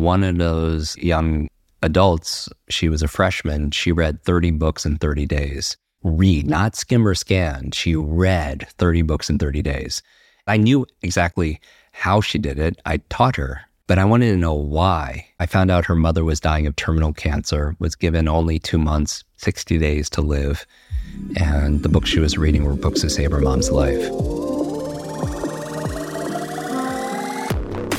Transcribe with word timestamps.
one 0.00 0.24
of 0.24 0.38
those 0.38 0.96
young 0.96 1.48
adults, 1.82 2.48
she 2.68 2.88
was 2.88 3.02
a 3.02 3.08
freshman, 3.08 3.70
she 3.70 3.92
read 3.92 4.22
30 4.22 4.52
books 4.52 4.84
in 4.84 4.96
30 4.96 5.26
days. 5.26 5.76
Read, 6.02 6.46
not 6.46 6.76
skim 6.76 7.06
or 7.06 7.14
scan. 7.14 7.70
She 7.72 7.94
read 7.94 8.66
30 8.78 9.02
books 9.02 9.28
in 9.28 9.38
30 9.38 9.62
days. 9.62 10.02
I 10.46 10.56
knew 10.56 10.86
exactly 11.02 11.60
how 11.92 12.20
she 12.20 12.38
did 12.38 12.58
it. 12.58 12.80
I 12.86 12.98
taught 13.10 13.36
her, 13.36 13.60
but 13.86 13.98
I 13.98 14.04
wanted 14.04 14.30
to 14.30 14.36
know 14.36 14.54
why. 14.54 15.26
I 15.38 15.46
found 15.46 15.70
out 15.70 15.84
her 15.84 15.94
mother 15.94 16.24
was 16.24 16.40
dying 16.40 16.66
of 16.66 16.76
terminal 16.76 17.12
cancer, 17.12 17.76
was 17.78 17.94
given 17.94 18.28
only 18.28 18.58
two 18.58 18.78
months, 18.78 19.24
60 19.36 19.76
days 19.78 20.08
to 20.10 20.22
live. 20.22 20.66
And 21.36 21.82
the 21.82 21.88
books 21.88 22.08
she 22.08 22.20
was 22.20 22.38
reading 22.38 22.64
were 22.64 22.74
books 22.74 23.02
to 23.02 23.10
save 23.10 23.32
her 23.32 23.40
mom's 23.40 23.70
life. 23.70 24.08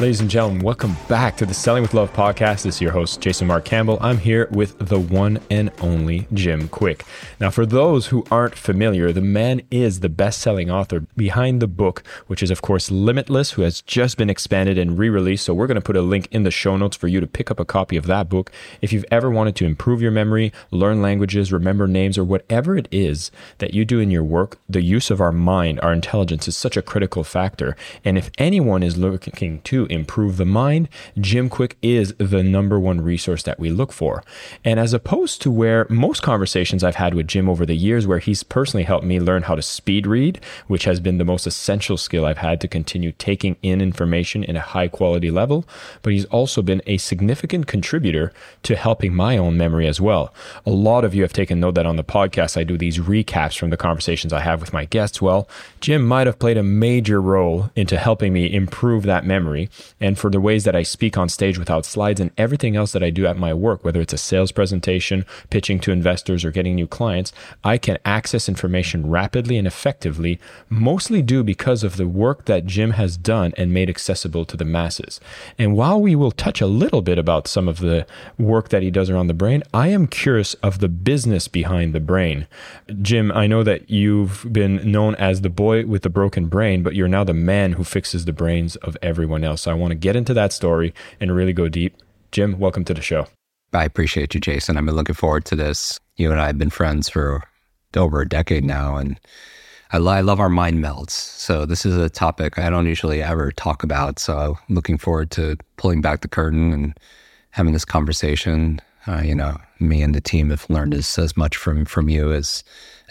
Ladies 0.00 0.22
and 0.22 0.30
gentlemen, 0.30 0.62
welcome 0.62 0.96
back 1.10 1.36
to 1.36 1.44
the 1.44 1.52
Selling 1.52 1.82
with 1.82 1.92
Love 1.92 2.10
podcast. 2.14 2.62
This 2.62 2.76
is 2.76 2.80
your 2.80 2.90
host, 2.90 3.20
Jason 3.20 3.48
Marc 3.48 3.66
Campbell. 3.66 3.98
I'm 4.00 4.16
here 4.16 4.48
with 4.50 4.78
the 4.78 4.98
one 4.98 5.38
and 5.50 5.70
only 5.82 6.26
Jim 6.32 6.70
Kwik. 6.70 7.02
Now, 7.38 7.50
for 7.50 7.66
those 7.66 8.06
who 8.06 8.24
aren't 8.30 8.54
familiar, 8.54 9.12
the 9.12 9.20
man 9.20 9.60
is 9.70 10.00
the 10.00 10.08
best 10.08 10.40
selling 10.40 10.70
author 10.70 11.00
behind 11.18 11.60
the 11.60 11.66
book, 11.66 12.02
which 12.28 12.42
is, 12.42 12.50
of 12.50 12.62
course, 12.62 12.90
Limitless, 12.90 13.50
who 13.50 13.62
has 13.62 13.82
just 13.82 14.16
been 14.16 14.30
expanded 14.30 14.78
and 14.78 14.98
re 14.98 15.10
released. 15.10 15.44
So, 15.44 15.52
we're 15.52 15.66
going 15.66 15.74
to 15.74 15.82
put 15.82 15.98
a 15.98 16.00
link 16.00 16.28
in 16.30 16.44
the 16.44 16.50
show 16.50 16.78
notes 16.78 16.96
for 16.96 17.06
you 17.06 17.20
to 17.20 17.26
pick 17.26 17.50
up 17.50 17.60
a 17.60 17.66
copy 17.66 17.98
of 17.98 18.06
that 18.06 18.30
book. 18.30 18.50
If 18.80 18.94
you've 18.94 19.04
ever 19.10 19.28
wanted 19.28 19.54
to 19.56 19.66
improve 19.66 20.00
your 20.00 20.12
memory, 20.12 20.50
learn 20.70 21.02
languages, 21.02 21.52
remember 21.52 21.86
names, 21.86 22.16
or 22.16 22.24
whatever 22.24 22.74
it 22.74 22.88
is 22.90 23.30
that 23.58 23.74
you 23.74 23.84
do 23.84 24.00
in 24.00 24.10
your 24.10 24.24
work, 24.24 24.56
the 24.66 24.80
use 24.80 25.10
of 25.10 25.20
our 25.20 25.30
mind, 25.30 25.78
our 25.82 25.92
intelligence 25.92 26.48
is 26.48 26.56
such 26.56 26.78
a 26.78 26.82
critical 26.82 27.22
factor. 27.22 27.76
And 28.02 28.16
if 28.16 28.30
anyone 28.38 28.82
is 28.82 28.96
looking 28.96 29.60
to 29.60 29.89
improve 29.90 30.36
the 30.36 30.44
mind, 30.44 30.88
Jim 31.18 31.50
Kwik 31.50 31.76
is 31.82 32.14
the 32.18 32.42
number 32.42 32.78
one 32.78 33.00
resource 33.00 33.42
that 33.42 33.58
we 33.58 33.70
look 33.70 33.92
for. 33.92 34.22
And 34.64 34.78
as 34.80 34.92
opposed 34.92 35.42
to 35.42 35.50
where 35.50 35.86
most 35.88 36.22
conversations 36.22 36.84
I've 36.84 36.96
had 36.96 37.14
with 37.14 37.28
Jim 37.28 37.48
over 37.48 37.66
the 37.66 37.74
years, 37.74 38.06
where 38.06 38.18
he's 38.18 38.42
personally 38.42 38.84
helped 38.84 39.04
me 39.04 39.20
learn 39.20 39.42
how 39.42 39.54
to 39.54 39.62
speed 39.62 40.06
read, 40.06 40.40
which 40.66 40.84
has 40.84 41.00
been 41.00 41.18
the 41.18 41.24
most 41.24 41.46
essential 41.46 41.96
skill 41.96 42.24
I've 42.24 42.38
had 42.38 42.60
to 42.60 42.68
continue 42.68 43.12
taking 43.12 43.56
in 43.62 43.80
information 43.80 44.44
in 44.44 44.56
a 44.56 44.60
high 44.60 44.88
quality 44.88 45.30
level, 45.30 45.64
but 46.02 46.12
he's 46.12 46.24
also 46.26 46.62
been 46.62 46.82
a 46.86 46.98
significant 46.98 47.66
contributor 47.66 48.32
to 48.62 48.76
helping 48.76 49.14
my 49.14 49.36
own 49.36 49.56
memory 49.56 49.86
as 49.86 50.00
well. 50.00 50.32
A 50.66 50.70
lot 50.70 51.04
of 51.04 51.14
you 51.14 51.22
have 51.22 51.32
taken 51.32 51.60
note 51.60 51.74
that 51.74 51.86
on 51.86 51.96
the 51.96 52.04
podcast, 52.04 52.56
I 52.56 52.64
do 52.64 52.76
these 52.76 52.98
recaps 52.98 53.58
from 53.58 53.70
the 53.70 53.76
conversations 53.76 54.32
I 54.32 54.40
have 54.40 54.60
with 54.60 54.72
my 54.72 54.84
guests. 54.84 55.20
Well, 55.20 55.48
Jim 55.80 56.06
might 56.06 56.26
have 56.26 56.38
played 56.38 56.56
a 56.56 56.62
major 56.62 57.20
role 57.20 57.70
into 57.76 57.98
helping 57.98 58.32
me 58.32 58.52
improve 58.52 59.04
that 59.04 59.24
memory 59.24 59.70
and 60.00 60.18
for 60.18 60.30
the 60.30 60.40
ways 60.40 60.64
that 60.64 60.76
I 60.76 60.82
speak 60.82 61.16
on 61.16 61.28
stage 61.28 61.58
without 61.58 61.84
slides 61.84 62.20
and 62.20 62.30
everything 62.36 62.76
else 62.76 62.92
that 62.92 63.02
I 63.02 63.10
do 63.10 63.26
at 63.26 63.36
my 63.36 63.54
work, 63.54 63.84
whether 63.84 64.00
it's 64.00 64.12
a 64.12 64.18
sales 64.18 64.52
presentation, 64.52 65.24
pitching 65.50 65.80
to 65.80 65.92
investors, 65.92 66.44
or 66.44 66.50
getting 66.50 66.74
new 66.74 66.86
clients, 66.86 67.32
I 67.64 67.78
can 67.78 67.98
access 68.04 68.48
information 68.48 69.08
rapidly 69.08 69.56
and 69.56 69.66
effectively, 69.66 70.40
mostly 70.68 71.22
due 71.22 71.42
because 71.42 71.82
of 71.82 71.96
the 71.96 72.08
work 72.08 72.46
that 72.46 72.66
Jim 72.66 72.92
has 72.92 73.16
done 73.16 73.52
and 73.56 73.72
made 73.72 73.90
accessible 73.90 74.44
to 74.44 74.56
the 74.56 74.64
masses. 74.64 75.20
And 75.58 75.76
while 75.76 76.00
we 76.00 76.14
will 76.14 76.32
touch 76.32 76.60
a 76.60 76.66
little 76.66 77.02
bit 77.02 77.18
about 77.18 77.48
some 77.48 77.68
of 77.68 77.78
the 77.78 78.06
work 78.38 78.68
that 78.70 78.82
he 78.82 78.90
does 78.90 79.10
around 79.10 79.26
the 79.26 79.34
brain, 79.34 79.62
I 79.72 79.88
am 79.88 80.06
curious 80.06 80.54
of 80.54 80.78
the 80.78 80.88
business 80.88 81.48
behind 81.48 81.94
the 81.94 82.00
brain. 82.00 82.46
Jim, 83.02 83.32
I 83.32 83.46
know 83.46 83.62
that 83.62 83.90
you've 83.90 84.46
been 84.52 84.90
known 84.90 85.14
as 85.16 85.40
the 85.40 85.50
boy 85.50 85.86
with 85.86 86.02
the 86.02 86.10
broken 86.10 86.46
brain, 86.46 86.82
but 86.82 86.94
you're 86.94 87.08
now 87.08 87.24
the 87.24 87.34
man 87.34 87.72
who 87.72 87.84
fixes 87.84 88.24
the 88.24 88.32
brains 88.32 88.76
of 88.76 88.96
everyone 89.02 89.44
else. 89.44 89.66
I 89.70 89.74
want 89.74 89.92
to 89.92 89.96
get 89.96 90.16
into 90.16 90.34
that 90.34 90.52
story 90.52 90.92
and 91.20 91.34
really 91.34 91.52
go 91.52 91.68
deep. 91.68 91.96
Jim, 92.32 92.58
welcome 92.58 92.84
to 92.84 92.94
the 92.94 93.02
show. 93.02 93.26
I 93.72 93.84
appreciate 93.84 94.34
you, 94.34 94.40
Jason. 94.40 94.76
I've 94.76 94.84
been 94.84 94.96
looking 94.96 95.14
forward 95.14 95.44
to 95.46 95.56
this. 95.56 95.98
You 96.16 96.30
and 96.32 96.40
I 96.40 96.46
have 96.46 96.58
been 96.58 96.70
friends 96.70 97.08
for 97.08 97.42
over 97.96 98.20
a 98.20 98.28
decade 98.28 98.64
now, 98.64 98.96
and 98.96 99.18
I, 99.92 99.98
love 99.98 100.38
our 100.38 100.48
mind 100.48 100.82
melds. 100.84 101.10
So 101.10 101.66
this 101.66 101.84
is 101.84 101.96
a 101.96 102.08
topic 102.08 102.58
I 102.58 102.70
don't 102.70 102.86
usually 102.86 103.22
ever 103.22 103.50
talk 103.50 103.82
about. 103.82 104.18
So 104.18 104.56
I'm 104.68 104.74
looking 104.74 104.98
forward 104.98 105.30
to 105.32 105.56
pulling 105.76 106.00
back 106.00 106.20
the 106.20 106.28
curtain 106.28 106.72
and 106.72 106.98
having 107.50 107.72
this 107.72 107.84
conversation. 107.84 108.80
Uh, 109.06 109.22
you 109.24 109.34
know, 109.34 109.56
me 109.80 110.02
and 110.02 110.14
the 110.14 110.20
team 110.20 110.50
have 110.50 110.68
learned 110.68 110.94
as, 110.94 111.18
as 111.18 111.36
much 111.36 111.56
from 111.56 111.84
from 111.84 112.08
you 112.08 112.32
as 112.32 112.62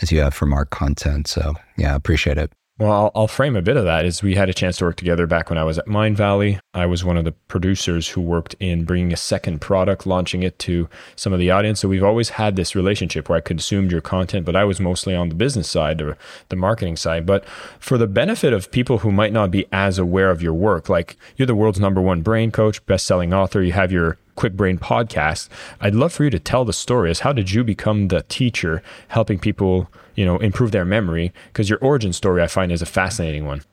as 0.01 0.11
you 0.11 0.19
have 0.21 0.33
from 0.33 0.53
our 0.53 0.65
content. 0.65 1.27
So 1.27 1.55
yeah, 1.77 1.93
I 1.93 1.95
appreciate 1.95 2.37
it. 2.37 2.51
Well, 2.79 2.91
I'll, 2.93 3.11
I'll, 3.13 3.27
frame 3.27 3.57
a 3.57 3.61
bit 3.61 3.75
of 3.75 3.83
that. 3.83 4.05
Is 4.05 4.23
we 4.23 4.35
had 4.35 4.47
a 4.47 4.53
chance 4.53 4.77
to 4.77 4.85
work 4.85 4.95
together 4.95 5.27
back 5.27 5.49
when 5.49 5.59
I 5.59 5.65
was 5.65 5.77
at 5.77 5.85
Mindvalley. 5.85 6.59
I 6.73 6.85
was 6.85 7.03
one 7.03 7.17
of 7.17 7.25
the 7.25 7.33
producers 7.33 8.07
who 8.07 8.21
worked 8.21 8.55
in 8.61 8.85
bringing 8.85 9.11
a 9.11 9.17
second 9.17 9.59
product, 9.59 10.07
launching 10.07 10.43
it 10.43 10.57
to 10.59 10.87
some 11.17 11.33
of 11.33 11.39
the 11.39 11.51
audience. 11.51 11.81
So 11.81 11.89
we've 11.89 12.05
always 12.05 12.29
had 12.29 12.55
this 12.55 12.75
relationship 12.75 13.27
where 13.27 13.37
I 13.37 13.41
consumed 13.41 13.91
your 13.91 13.99
content, 13.99 14.45
but 14.45 14.55
I 14.55 14.63
was 14.63 14.79
mostly 14.79 15.13
on 15.13 15.27
the 15.27 15.35
business 15.35 15.69
side 15.69 16.01
or 16.01 16.17
the 16.47 16.55
marketing 16.55 16.95
side. 16.95 17.25
But 17.25 17.43
for 17.79 17.97
the 17.97 18.07
benefit 18.07 18.53
of 18.53 18.71
people 18.71 18.99
who 18.99 19.11
might 19.11 19.33
not 19.33 19.51
be 19.51 19.65
as 19.73 19.99
aware 19.99 20.31
of 20.31 20.41
your 20.41 20.53
work, 20.53 20.87
like 20.87 21.17
you're 21.35 21.47
the 21.47 21.55
world's 21.55 21.81
number 21.81 21.99
one 21.99 22.21
brain 22.21 22.49
coach, 22.49 22.85
best-selling 22.85 23.33
author, 23.33 23.61
you 23.61 23.73
have 23.73 23.91
your 23.91 24.17
Kwik 24.39 24.53
Brain 24.53 24.77
podcast. 24.77 25.49
I'd 25.81 25.95
love 25.95 26.13
for 26.13 26.23
you 26.23 26.29
to 26.29 26.39
tell 26.39 26.63
the 26.63 26.71
story. 26.71 27.11
Is 27.11 27.19
how 27.19 27.33
did 27.33 27.51
you 27.51 27.63
become 27.63 28.07
the 28.07 28.23
teacher 28.29 28.81
helping 29.09 29.37
people, 29.37 29.91
you 30.15 30.25
know, 30.25 30.37
improve 30.37 30.71
their 30.71 30.85
memory? 30.85 31.33
Because 31.47 31.69
your 31.69 31.79
origin 31.79 32.13
story 32.13 32.41
I 32.41 32.47
find 32.47 32.71
is 32.71 32.81
a 32.81 32.85
fascinating 32.85 33.45
one. 33.45 33.63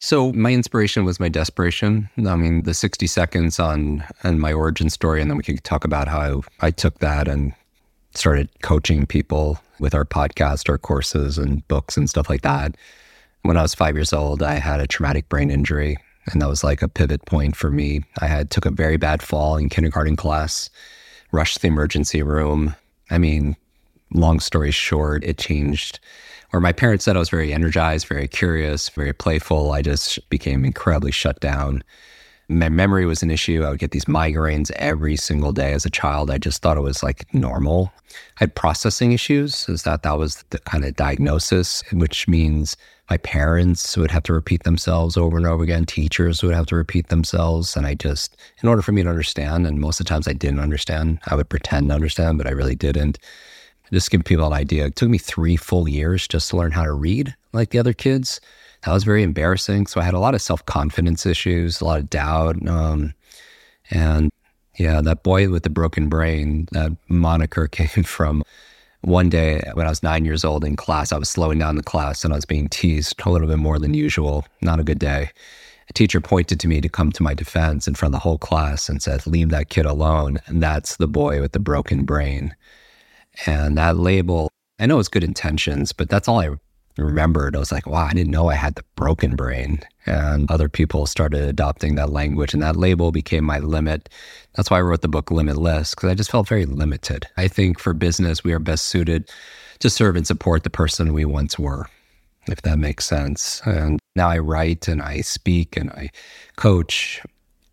So 0.00 0.32
my 0.34 0.52
inspiration 0.52 1.04
was 1.06 1.18
my 1.18 1.30
desperation. 1.30 2.10
I 2.18 2.36
mean, 2.36 2.62
the 2.64 2.74
60 2.74 3.06
seconds 3.06 3.58
on 3.58 4.04
on 4.22 4.38
my 4.38 4.52
origin 4.52 4.90
story, 4.90 5.22
and 5.22 5.30
then 5.30 5.38
we 5.38 5.42
could 5.42 5.64
talk 5.64 5.84
about 5.84 6.08
how 6.08 6.42
I 6.60 6.70
took 6.70 6.98
that 6.98 7.26
and 7.26 7.54
started 8.14 8.50
coaching 8.62 9.06
people 9.06 9.58
with 9.80 9.94
our 9.94 10.04
podcast, 10.04 10.68
our 10.68 10.78
courses 10.78 11.38
and 11.38 11.66
books 11.68 11.96
and 11.96 12.08
stuff 12.08 12.28
like 12.28 12.42
that. 12.42 12.76
When 13.42 13.56
I 13.56 13.62
was 13.62 13.74
five 13.74 13.96
years 13.96 14.12
old, 14.12 14.42
I 14.42 14.54
had 14.54 14.80
a 14.80 14.86
traumatic 14.86 15.28
brain 15.30 15.50
injury 15.50 15.96
and 16.32 16.42
that 16.42 16.48
was 16.48 16.64
like 16.64 16.82
a 16.82 16.88
pivot 16.88 17.24
point 17.26 17.56
for 17.56 17.70
me. 17.70 18.02
I 18.20 18.26
had 18.26 18.50
took 18.50 18.66
a 18.66 18.70
very 18.70 18.96
bad 18.96 19.22
fall 19.22 19.56
in 19.56 19.68
kindergarten 19.68 20.16
class, 20.16 20.70
rushed 21.32 21.56
to 21.56 21.62
the 21.62 21.68
emergency 21.68 22.22
room. 22.22 22.74
I 23.10 23.18
mean, 23.18 23.56
long 24.12 24.40
story 24.40 24.70
short, 24.70 25.24
it 25.24 25.38
changed. 25.38 26.00
Or 26.52 26.60
my 26.60 26.72
parents 26.72 27.04
said 27.04 27.16
I 27.16 27.18
was 27.18 27.28
very 27.28 27.52
energized, 27.52 28.06
very 28.06 28.28
curious, 28.28 28.88
very 28.88 29.12
playful. 29.12 29.72
I 29.72 29.82
just 29.82 30.28
became 30.30 30.64
incredibly 30.64 31.12
shut 31.12 31.40
down. 31.40 31.84
My 32.50 32.70
memory 32.70 33.04
was 33.04 33.22
an 33.22 33.30
issue. 33.30 33.62
I 33.62 33.68
would 33.68 33.78
get 33.78 33.90
these 33.90 34.06
migraines 34.06 34.70
every 34.76 35.16
single 35.16 35.52
day 35.52 35.74
as 35.74 35.84
a 35.84 35.90
child. 35.90 36.30
I 36.30 36.38
just 36.38 36.62
thought 36.62 36.78
it 36.78 36.82
was 36.82 37.02
like 37.02 37.32
normal. 37.34 37.92
I 38.10 38.44
had 38.44 38.54
processing 38.54 39.12
issues, 39.12 39.68
is 39.68 39.82
that 39.82 40.02
that 40.02 40.16
was 40.16 40.42
the 40.48 40.58
kind 40.60 40.86
of 40.86 40.96
diagnosis, 40.96 41.82
which 41.92 42.26
means 42.26 42.74
my 43.10 43.18
parents 43.18 43.98
would 43.98 44.10
have 44.10 44.22
to 44.24 44.32
repeat 44.32 44.62
themselves 44.62 45.18
over 45.18 45.36
and 45.36 45.46
over 45.46 45.62
again. 45.62 45.84
Teachers 45.84 46.42
would 46.42 46.54
have 46.54 46.66
to 46.66 46.76
repeat 46.76 47.08
themselves. 47.08 47.76
And 47.76 47.86
I 47.86 47.92
just, 47.94 48.34
in 48.62 48.68
order 48.68 48.80
for 48.80 48.92
me 48.92 49.02
to 49.02 49.10
understand, 49.10 49.66
and 49.66 49.78
most 49.78 50.00
of 50.00 50.06
the 50.06 50.10
times 50.10 50.26
I 50.26 50.32
didn't 50.32 50.60
understand, 50.60 51.18
I 51.26 51.34
would 51.34 51.50
pretend 51.50 51.88
to 51.88 51.94
understand, 51.94 52.38
but 52.38 52.46
I 52.46 52.50
really 52.50 52.74
didn't. 52.74 53.18
Just 53.92 54.10
give 54.10 54.24
people 54.24 54.46
an 54.46 54.52
idea. 54.54 54.86
It 54.86 54.96
took 54.96 55.10
me 55.10 55.18
three 55.18 55.56
full 55.56 55.86
years 55.86 56.26
just 56.26 56.50
to 56.50 56.56
learn 56.56 56.72
how 56.72 56.84
to 56.84 56.92
read 56.92 57.34
like 57.52 57.70
the 57.70 57.78
other 57.78 57.94
kids. 57.94 58.40
That 58.88 58.94
was 58.94 59.04
very 59.04 59.22
embarrassing. 59.22 59.86
So 59.86 60.00
I 60.00 60.04
had 60.04 60.14
a 60.14 60.18
lot 60.18 60.34
of 60.34 60.40
self 60.40 60.64
confidence 60.64 61.26
issues, 61.26 61.82
a 61.82 61.84
lot 61.84 61.98
of 61.98 62.08
doubt. 62.08 62.66
Um, 62.66 63.12
and 63.90 64.30
yeah, 64.78 65.02
that 65.02 65.22
boy 65.22 65.50
with 65.50 65.62
the 65.62 65.68
broken 65.68 66.08
brain, 66.08 66.68
that 66.72 66.96
moniker 67.06 67.66
came 67.70 68.02
from 68.02 68.42
one 69.02 69.28
day 69.28 69.62
when 69.74 69.84
I 69.84 69.90
was 69.90 70.02
nine 70.02 70.24
years 70.24 70.42
old 70.42 70.64
in 70.64 70.74
class, 70.74 71.12
I 71.12 71.18
was 71.18 71.28
slowing 71.28 71.58
down 71.58 71.76
the 71.76 71.82
class 71.82 72.24
and 72.24 72.32
I 72.32 72.36
was 72.36 72.46
being 72.46 72.66
teased 72.66 73.20
a 73.26 73.30
little 73.30 73.46
bit 73.46 73.58
more 73.58 73.78
than 73.78 73.92
usual. 73.92 74.46
Not 74.62 74.80
a 74.80 74.84
good 74.84 74.98
day. 74.98 75.32
A 75.90 75.92
teacher 75.92 76.22
pointed 76.22 76.58
to 76.60 76.66
me 76.66 76.80
to 76.80 76.88
come 76.88 77.12
to 77.12 77.22
my 77.22 77.34
defense 77.34 77.88
in 77.88 77.94
front 77.94 78.14
of 78.14 78.20
the 78.20 78.22
whole 78.22 78.38
class 78.38 78.88
and 78.88 79.02
said, 79.02 79.26
Leave 79.26 79.50
that 79.50 79.68
kid 79.68 79.84
alone. 79.84 80.38
And 80.46 80.62
that's 80.62 80.96
the 80.96 81.06
boy 81.06 81.42
with 81.42 81.52
the 81.52 81.60
broken 81.60 82.06
brain. 82.06 82.56
And 83.44 83.76
that 83.76 83.98
label, 83.98 84.50
I 84.80 84.86
know 84.86 84.98
it's 84.98 85.08
good 85.08 85.24
intentions, 85.24 85.92
but 85.92 86.08
that's 86.08 86.26
all 86.26 86.40
I 86.40 86.48
remembered. 87.02 87.56
I 87.56 87.58
was 87.58 87.72
like, 87.72 87.86
wow, 87.86 88.06
I 88.06 88.12
didn't 88.12 88.32
know 88.32 88.48
I 88.48 88.54
had 88.54 88.74
the 88.74 88.84
broken 88.96 89.36
brain. 89.36 89.80
And 90.06 90.50
other 90.50 90.68
people 90.68 91.06
started 91.06 91.42
adopting 91.42 91.94
that 91.94 92.10
language, 92.10 92.54
and 92.54 92.62
that 92.62 92.76
label 92.76 93.12
became 93.12 93.44
my 93.44 93.58
limit. 93.58 94.08
That's 94.54 94.70
why 94.70 94.78
I 94.78 94.82
wrote 94.82 95.02
the 95.02 95.08
book 95.08 95.30
Limitless, 95.30 95.94
because 95.94 96.10
I 96.10 96.14
just 96.14 96.30
felt 96.30 96.48
very 96.48 96.66
limited. 96.66 97.26
I 97.36 97.48
think 97.48 97.78
for 97.78 97.94
business, 97.94 98.42
we 98.42 98.52
are 98.52 98.58
best 98.58 98.86
suited 98.86 99.30
to 99.80 99.90
serve 99.90 100.16
and 100.16 100.26
support 100.26 100.64
the 100.64 100.70
person 100.70 101.12
we 101.12 101.24
once 101.24 101.58
were, 101.58 101.86
if 102.48 102.62
that 102.62 102.78
makes 102.78 103.04
sense. 103.06 103.62
And 103.64 104.00
now 104.16 104.28
I 104.28 104.38
write 104.38 104.88
and 104.88 105.00
I 105.02 105.20
speak 105.20 105.76
and 105.76 105.90
I 105.90 106.10
coach 106.56 107.22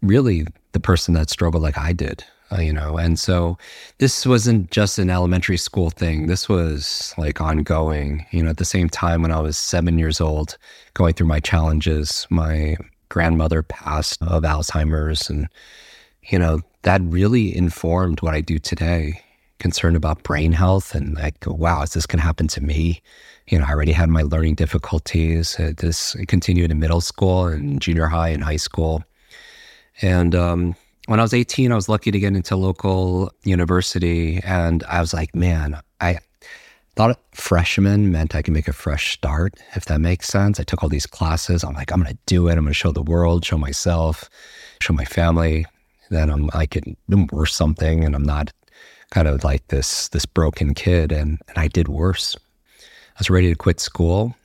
really 0.02 0.46
the 0.74 0.80
person 0.80 1.14
that 1.16 1.30
struggled 1.30 1.64
like 1.64 1.78
I 1.78 1.94
did, 1.94 2.24
uh, 2.52 2.62
you 2.62 2.74
know. 2.74 2.98
And 2.98 3.20
so 3.20 3.58
this 3.98 4.26
wasn't 4.26 4.72
just 4.72 4.98
an 4.98 5.10
elementary 5.10 5.58
school 5.58 5.90
thing. 5.90 6.28
This 6.28 6.48
was 6.48 7.14
like 7.18 7.42
ongoing, 7.42 8.26
you 8.32 8.44
know, 8.44 8.50
at 8.50 8.58
the 8.58 8.66
same 8.66 8.90
time 8.90 9.22
when 9.22 9.32
I 9.32 9.40
was 9.40 9.58
seven 9.58 9.98
years 9.98 10.22
old, 10.22 10.58
going 10.94 11.14
through 11.14 11.28
my 11.28 11.40
challenges, 11.40 12.28
my 12.30 12.78
grandmother 13.10 13.64
passed 13.64 14.22
of 14.22 14.44
Alzheimer's. 14.44 15.30
And, 15.30 15.48
you 16.24 16.40
know, 16.40 16.62
that 16.84 17.02
really 17.04 17.56
informed 17.56 18.22
what 18.22 18.34
I 18.34 18.42
do 18.42 18.60
today, 18.60 19.22
concerned 19.60 19.96
about 19.96 20.24
brain 20.24 20.52
health. 20.52 20.94
And 20.94 21.16
like, 21.16 21.36
wow, 21.46 21.82
is 21.84 21.94
this 21.94 22.06
going 22.06 22.20
to 22.20 22.26
happen 22.26 22.48
to 22.50 22.62
me? 22.62 23.02
You 23.48 23.60
know, 23.60 23.66
I 23.66 23.72
already 23.72 23.92
had 23.92 24.10
my 24.10 24.24
learning 24.24 24.56
difficulties. 24.56 25.60
Uh, 25.60 25.74
this 25.78 26.16
continued 26.28 26.72
in 26.72 26.80
middle 26.80 27.02
school 27.02 27.46
and 27.46 27.80
junior 27.80 28.08
high 28.08 28.30
and 28.30 28.44
high 28.44 28.58
school. 28.58 29.04
And 30.02 30.36
um, 30.36 30.76
when 31.08 31.20
I 31.20 31.24
was 31.24 31.34
18, 31.34 31.72
I 31.72 31.76
was 31.76 31.90
lucky 31.90 32.12
to 32.12 32.20
get 32.20 32.36
into 32.36 32.56
local 32.56 33.32
university. 33.44 34.40
And 34.44 34.84
I 34.86 35.00
was 35.02 35.14
like, 35.14 35.36
man, 35.36 35.80
I 36.02 36.20
thought 36.96 37.20
freshman 37.34 38.12
meant 38.12 38.36
I 38.36 38.42
could 38.42 38.54
make 38.54 38.68
a 38.68 38.74
fresh 38.74 39.14
start, 39.14 39.60
if 39.76 39.86
that 39.86 40.00
makes 40.00 40.28
sense. 40.28 40.60
I 40.60 40.64
took 40.64 40.82
all 40.82 40.90
these 40.90 41.06
classes. 41.06 41.64
I'm 41.64 41.74
like, 41.74 41.92
I'm 41.92 42.02
going 42.02 42.14
to 42.14 42.20
do 42.26 42.48
it. 42.48 42.54
I'm 42.54 42.60
going 42.60 42.68
to 42.68 42.74
show 42.74 42.92
the 42.92 43.04
world, 43.04 43.46
show 43.46 43.58
myself, 43.58 44.30
show 44.82 44.94
my 44.94 45.06
family 45.06 45.66
that 46.10 46.30
I'm, 46.30 46.50
I 46.54 46.66
can 46.66 46.96
do 47.10 47.28
worse 47.32 47.54
something 47.54 48.04
and 48.04 48.16
I'm 48.16 48.24
not 48.24 48.52
kind 49.12 49.28
of 49.28 49.44
like 49.44 49.68
this, 49.68 50.10
this 50.10 50.26
broken 50.26 50.74
kid. 50.74 51.12
And, 51.12 51.40
and 51.48 51.58
I 51.58 51.68
did 51.68 51.88
worse. 51.88 52.36
I 52.80 53.20
was 53.20 53.30
ready 53.30 53.50
to 53.50 53.56
quit 53.56 53.80
school. 53.80 54.36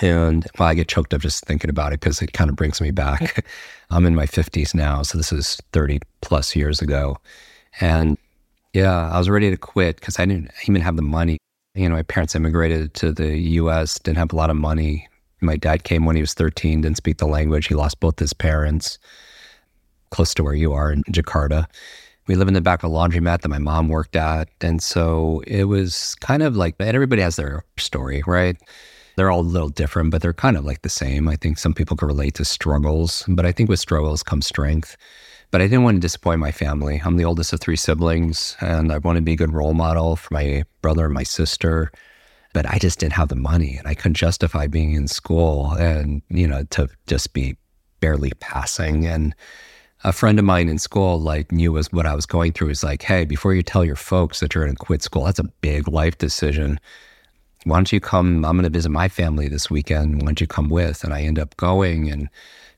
And 0.00 0.46
well, 0.58 0.68
I 0.68 0.74
get 0.74 0.88
choked 0.88 1.14
up 1.14 1.20
just 1.20 1.44
thinking 1.44 1.70
about 1.70 1.92
it 1.92 2.00
because 2.00 2.20
it 2.20 2.32
kind 2.32 2.50
of 2.50 2.56
brings 2.56 2.80
me 2.80 2.90
back. 2.90 3.46
I'm 3.90 4.06
in 4.06 4.14
my 4.14 4.26
50s 4.26 4.74
now, 4.74 5.02
so 5.02 5.18
this 5.18 5.32
is 5.32 5.60
30 5.72 6.00
plus 6.20 6.56
years 6.56 6.82
ago. 6.82 7.18
And 7.80 8.18
yeah, 8.72 9.08
I 9.10 9.18
was 9.18 9.30
ready 9.30 9.50
to 9.50 9.56
quit 9.56 9.96
because 9.96 10.18
I 10.18 10.26
didn't 10.26 10.50
even 10.66 10.80
have 10.82 10.96
the 10.96 11.02
money. 11.02 11.38
You 11.74 11.88
know, 11.88 11.94
my 11.94 12.02
parents 12.02 12.34
immigrated 12.34 12.94
to 12.94 13.12
the 13.12 13.36
US, 13.36 13.98
didn't 13.98 14.18
have 14.18 14.32
a 14.32 14.36
lot 14.36 14.50
of 14.50 14.56
money. 14.56 15.08
My 15.40 15.56
dad 15.56 15.84
came 15.84 16.04
when 16.04 16.16
he 16.16 16.22
was 16.22 16.34
13, 16.34 16.80
didn't 16.80 16.96
speak 16.96 17.18
the 17.18 17.26
language. 17.26 17.66
He 17.66 17.74
lost 17.74 18.00
both 18.00 18.18
his 18.18 18.32
parents 18.32 18.98
close 20.10 20.34
to 20.34 20.44
where 20.44 20.54
you 20.54 20.72
are 20.72 20.92
in 20.92 21.02
Jakarta. 21.04 21.66
We 22.26 22.36
live 22.36 22.48
in 22.48 22.54
the 22.54 22.60
back 22.60 22.82
of 22.82 22.90
a 22.90 22.94
laundromat 22.94 23.42
that 23.42 23.48
my 23.48 23.58
mom 23.58 23.88
worked 23.88 24.16
at. 24.16 24.48
And 24.60 24.82
so 24.82 25.42
it 25.46 25.64
was 25.64 26.14
kind 26.16 26.42
of 26.42 26.56
like, 26.56 26.76
and 26.78 26.94
everybody 26.94 27.20
has 27.20 27.36
their 27.36 27.64
story, 27.76 28.22
right? 28.26 28.56
They're 29.16 29.30
all 29.30 29.40
a 29.40 29.42
little 29.42 29.68
different, 29.68 30.10
but 30.10 30.22
they're 30.22 30.32
kind 30.32 30.56
of 30.56 30.64
like 30.64 30.82
the 30.82 30.88
same. 30.88 31.28
I 31.28 31.36
think 31.36 31.58
some 31.58 31.74
people 31.74 31.96
can 31.96 32.08
relate 32.08 32.34
to 32.34 32.44
struggles, 32.44 33.24
but 33.28 33.46
I 33.46 33.52
think 33.52 33.68
with 33.68 33.80
struggles 33.80 34.22
comes 34.22 34.46
strength. 34.46 34.96
But 35.50 35.60
I 35.60 35.66
didn't 35.66 35.84
want 35.84 35.96
to 35.96 36.00
disappoint 36.00 36.40
my 36.40 36.50
family. 36.50 37.00
I'm 37.04 37.16
the 37.16 37.24
oldest 37.24 37.52
of 37.52 37.60
three 37.60 37.76
siblings, 37.76 38.56
and 38.60 38.92
I 38.92 38.98
wanted 38.98 39.20
to 39.20 39.24
be 39.24 39.34
a 39.34 39.36
good 39.36 39.52
role 39.52 39.74
model 39.74 40.16
for 40.16 40.34
my 40.34 40.64
brother 40.82 41.04
and 41.04 41.14
my 41.14 41.22
sister. 41.22 41.92
But 42.52 42.66
I 42.66 42.78
just 42.78 42.98
didn't 42.98 43.12
have 43.12 43.28
the 43.28 43.36
money, 43.36 43.76
and 43.76 43.86
I 43.86 43.94
couldn't 43.94 44.14
justify 44.14 44.66
being 44.66 44.94
in 44.94 45.06
school 45.06 45.72
and, 45.72 46.22
you 46.28 46.48
know, 46.48 46.64
to 46.70 46.88
just 47.06 47.32
be 47.34 47.56
barely 48.00 48.32
passing. 48.40 49.06
And 49.06 49.34
a 50.02 50.12
friend 50.12 50.38
of 50.40 50.44
mine 50.44 50.68
in 50.68 50.78
school 50.78 51.20
like 51.20 51.52
knew 51.52 51.72
was 51.72 51.92
what 51.92 52.06
I 52.06 52.14
was 52.14 52.26
going 52.26 52.52
through. 52.52 52.68
He's 52.68 52.84
like, 52.84 53.02
hey, 53.02 53.24
before 53.24 53.54
you 53.54 53.62
tell 53.62 53.84
your 53.84 53.96
folks 53.96 54.40
that 54.40 54.54
you're 54.54 54.64
going 54.64 54.76
to 54.76 54.84
quit 54.84 55.02
school, 55.02 55.24
that's 55.24 55.38
a 55.38 55.44
big 55.44 55.86
life 55.88 56.18
decision 56.18 56.80
why 57.64 57.76
don't 57.78 57.92
you 57.92 58.00
come? 58.00 58.44
I'm 58.44 58.56
going 58.56 58.64
to 58.64 58.70
visit 58.70 58.90
my 58.90 59.08
family 59.08 59.48
this 59.48 59.70
weekend. 59.70 60.16
Why 60.16 60.26
don't 60.26 60.40
you 60.40 60.46
come 60.46 60.68
with? 60.68 61.02
And 61.02 61.12
I 61.12 61.22
end 61.22 61.38
up 61.38 61.56
going, 61.56 62.10
and 62.10 62.28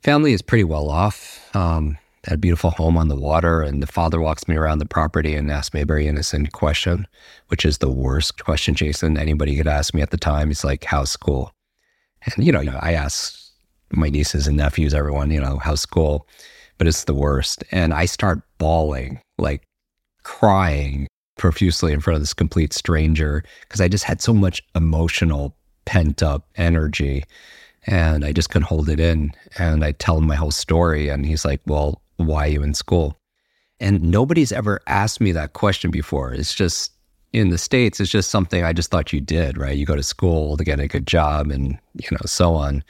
family 0.02 0.32
is 0.32 0.42
pretty 0.42 0.64
well 0.64 0.88
off. 0.88 1.54
Um, 1.54 1.98
had 2.24 2.34
a 2.34 2.38
beautiful 2.38 2.70
home 2.70 2.96
on 2.96 3.08
the 3.08 3.16
water, 3.16 3.62
and 3.62 3.82
the 3.82 3.86
father 3.86 4.20
walks 4.20 4.48
me 4.48 4.56
around 4.56 4.78
the 4.78 4.86
property 4.86 5.34
and 5.34 5.50
asks 5.50 5.74
me 5.74 5.80
a 5.80 5.86
very 5.86 6.06
innocent 6.06 6.52
question, 6.52 7.06
which 7.48 7.64
is 7.64 7.78
the 7.78 7.90
worst 7.90 8.42
question, 8.44 8.74
Jason, 8.74 9.16
anybody 9.16 9.56
could 9.56 9.68
ask 9.68 9.94
me 9.94 10.02
at 10.02 10.10
the 10.10 10.16
time. 10.16 10.50
It's 10.50 10.64
like, 10.64 10.84
how's 10.84 11.10
school? 11.10 11.52
And, 12.22 12.44
you 12.44 12.50
know, 12.50 12.78
I 12.80 12.94
ask 12.94 13.38
my 13.90 14.08
nieces 14.08 14.48
and 14.48 14.56
nephews, 14.56 14.94
everyone, 14.94 15.30
you 15.30 15.40
know, 15.40 15.58
how's 15.58 15.80
school? 15.80 16.26
But 16.78 16.88
it's 16.88 17.04
the 17.04 17.14
worst. 17.14 17.62
And 17.70 17.94
I 17.94 18.06
start 18.06 18.42
bawling, 18.58 19.20
like 19.38 19.62
crying 20.24 21.06
profusely 21.36 21.92
in 21.92 22.00
front 22.00 22.16
of 22.16 22.22
this 22.22 22.34
complete 22.34 22.72
stranger 22.72 23.44
because 23.60 23.80
I 23.80 23.88
just 23.88 24.04
had 24.04 24.20
so 24.20 24.34
much 24.34 24.62
emotional 24.74 25.54
pent 25.84 26.22
up 26.22 26.46
energy 26.56 27.24
and 27.86 28.24
I 28.24 28.32
just 28.32 28.50
couldn't 28.50 28.66
hold 28.66 28.88
it 28.88 29.00
in. 29.00 29.32
And 29.58 29.84
I 29.84 29.92
tell 29.92 30.18
him 30.18 30.26
my 30.26 30.34
whole 30.34 30.50
story, 30.50 31.08
and 31.08 31.24
he's 31.24 31.44
like, 31.44 31.60
Well, 31.66 32.02
why 32.16 32.46
are 32.46 32.50
you 32.50 32.62
in 32.62 32.74
school? 32.74 33.16
And 33.78 34.02
nobody's 34.02 34.52
ever 34.52 34.80
asked 34.86 35.20
me 35.20 35.32
that 35.32 35.52
question 35.52 35.90
before. 35.90 36.32
It's 36.32 36.54
just 36.54 36.92
in 37.32 37.50
the 37.50 37.58
States, 37.58 38.00
it's 38.00 38.10
just 38.10 38.30
something 38.30 38.64
I 38.64 38.72
just 38.72 38.90
thought 38.90 39.12
you 39.12 39.20
did, 39.20 39.58
right? 39.58 39.76
You 39.76 39.84
go 39.84 39.96
to 39.96 40.02
school 40.02 40.56
to 40.56 40.64
get 40.64 40.80
a 40.80 40.88
good 40.88 41.06
job 41.06 41.50
and, 41.50 41.78
you 41.94 42.08
know, 42.10 42.24
so 42.24 42.54
on. 42.54 42.82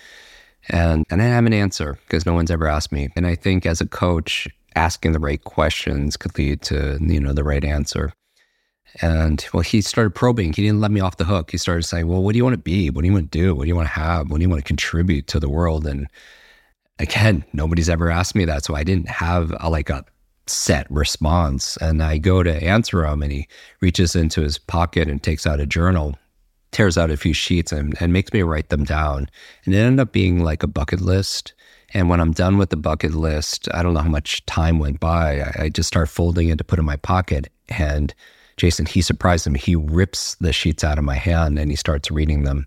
And, 0.69 1.05
and 1.11 1.21
I 1.21 1.25
have 1.25 1.47
an 1.47 1.53
answer 1.53 1.99
because 2.07 2.27
no 2.27 2.35
one's 2.35 2.51
ever 2.51 2.69
asked 2.69 2.93
me. 2.93 3.09
And 3.17 3.27
I 3.27 3.35
think 3.35 3.67
as 3.67 3.81
a 3.81 3.87
coach, 3.87 4.47
asking 4.77 5.13
the 5.13 5.19
right 5.19 5.43
questions 5.43 6.17
could 6.17 6.39
lead 6.39 6.63
to, 6.63 6.99
you 7.01 7.19
know, 7.19 7.33
the 7.33 7.45
right 7.45 7.65
answer. 7.65 8.13
And 9.03 9.45
well, 9.53 9.63
he 9.63 9.81
started 9.81 10.15
probing. 10.15 10.53
He 10.53 10.63
didn't 10.63 10.81
let 10.81 10.91
me 10.91 11.01
off 11.01 11.19
the 11.19 11.25
hook. 11.25 11.51
He 11.51 11.59
started 11.59 11.83
saying, 11.83 12.09
Well, 12.09 12.23
what 12.23 12.33
do 12.33 12.39
you 12.39 12.45
want 12.45 12.55
to 12.55 12.59
be? 12.59 12.91
What 12.91 13.03
do 13.03 13.09
you 13.09 13.13
want 13.13 13.31
to 13.31 13.39
do? 13.39 13.55
What 13.55 13.65
do 13.65 13.69
you 13.69 13.77
want 13.77 13.89
to 13.89 13.95
have? 13.95 14.31
What 14.31 14.39
do 14.39 14.43
you 14.43 14.49
want 14.49 14.63
to 14.63 14.67
contribute 14.67 15.27
to 15.29 15.41
the 15.41 15.49
world? 15.49 15.87
And 15.87 16.09
again, 16.99 17.45
nobody's 17.53 17.89
ever 17.89 18.11
asked 18.11 18.35
me 18.35 18.45
that. 18.47 18.65
So 18.65 18.75
I 18.75 18.85
didn't 18.85 19.09
have 19.09 19.55
a, 19.61 19.69
like 19.69 19.91
a 19.91 20.05
set 20.47 20.91
response. 20.91 21.77
And 21.79 22.03
I 22.03 22.19
go 22.19 22.43
to 22.43 22.63
answer 22.63 23.05
him, 23.05 23.23
and 23.23 23.33
he 23.33 23.49
reaches 23.81 24.17
into 24.17 24.41
his 24.43 24.59
pocket 24.59 25.09
and 25.09 25.23
takes 25.23 25.47
out 25.47 25.61
a 25.61 25.67
journal, 25.67 26.17
tears 26.73 26.97
out 26.97 27.11
a 27.11 27.17
few 27.17 27.33
sheets, 27.33 27.73
and, 27.73 27.95
and 28.01 28.13
makes 28.13 28.33
me 28.33 28.43
write 28.43 28.69
them 28.69 28.85
down. 28.85 29.29
And 29.65 29.75
it 29.75 29.79
ended 29.79 30.01
up 30.01 30.13
being 30.13 30.43
like 30.43 30.63
a 30.63 30.69
bucket 30.69 31.01
list. 31.01 31.53
And 31.95 32.09
when 32.09 32.21
I'm 32.21 32.33
done 32.33 32.59
with 32.59 32.71
the 32.71 32.77
bucket 32.77 33.15
list, 33.15 33.69
I 33.73 33.83
don't 33.83 33.95
know 33.95 34.01
how 34.01 34.09
much 34.09 34.45
time 34.47 34.79
went 34.79 35.01
by. 35.01 35.41
I, 35.41 35.65
I 35.65 35.69
just 35.69 35.89
start 35.89 36.09
folding 36.09 36.49
it 36.49 36.59
to 36.59 36.65
put 36.65 36.79
in 36.79 36.85
my 36.85 36.97
pocket. 36.97 37.49
And 37.69 38.15
Jason, 38.57 38.87
he 38.87 39.03
surprised 39.03 39.47
him. 39.47 39.55
He 39.55 39.77
rips 39.77 40.35
the 40.37 40.53
sheets 40.53 40.85
out 40.85 40.99
of 40.99 41.05
my 41.05 41.17
hand 41.17 41.59
and 41.59 41.71
he 41.71 41.77
starts 41.77 42.11
reading 42.11 42.45
them. 42.45 42.67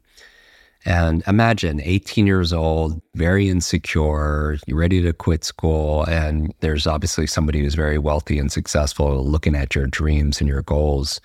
And 0.86 1.24
imagine 1.28 1.82
18 1.82 2.26
years 2.26 2.54
old, 2.54 3.02
very 3.14 3.50
insecure, 3.50 4.58
you're 4.66 4.78
ready 4.78 5.02
to 5.02 5.12
quit 5.12 5.44
school. 5.44 6.04
And 6.06 6.54
there's 6.62 6.88
obviously 6.88 7.28
somebody 7.28 7.60
who's 7.60 7.76
very 7.76 7.98
wealthy 7.98 8.40
and 8.40 8.52
successful 8.52 9.26
looking 9.26 9.56
at 9.56 9.76
your 9.76 9.88
dreams 9.88 10.40
and 10.40 10.48
your 10.48 10.62
goals. 10.62 11.20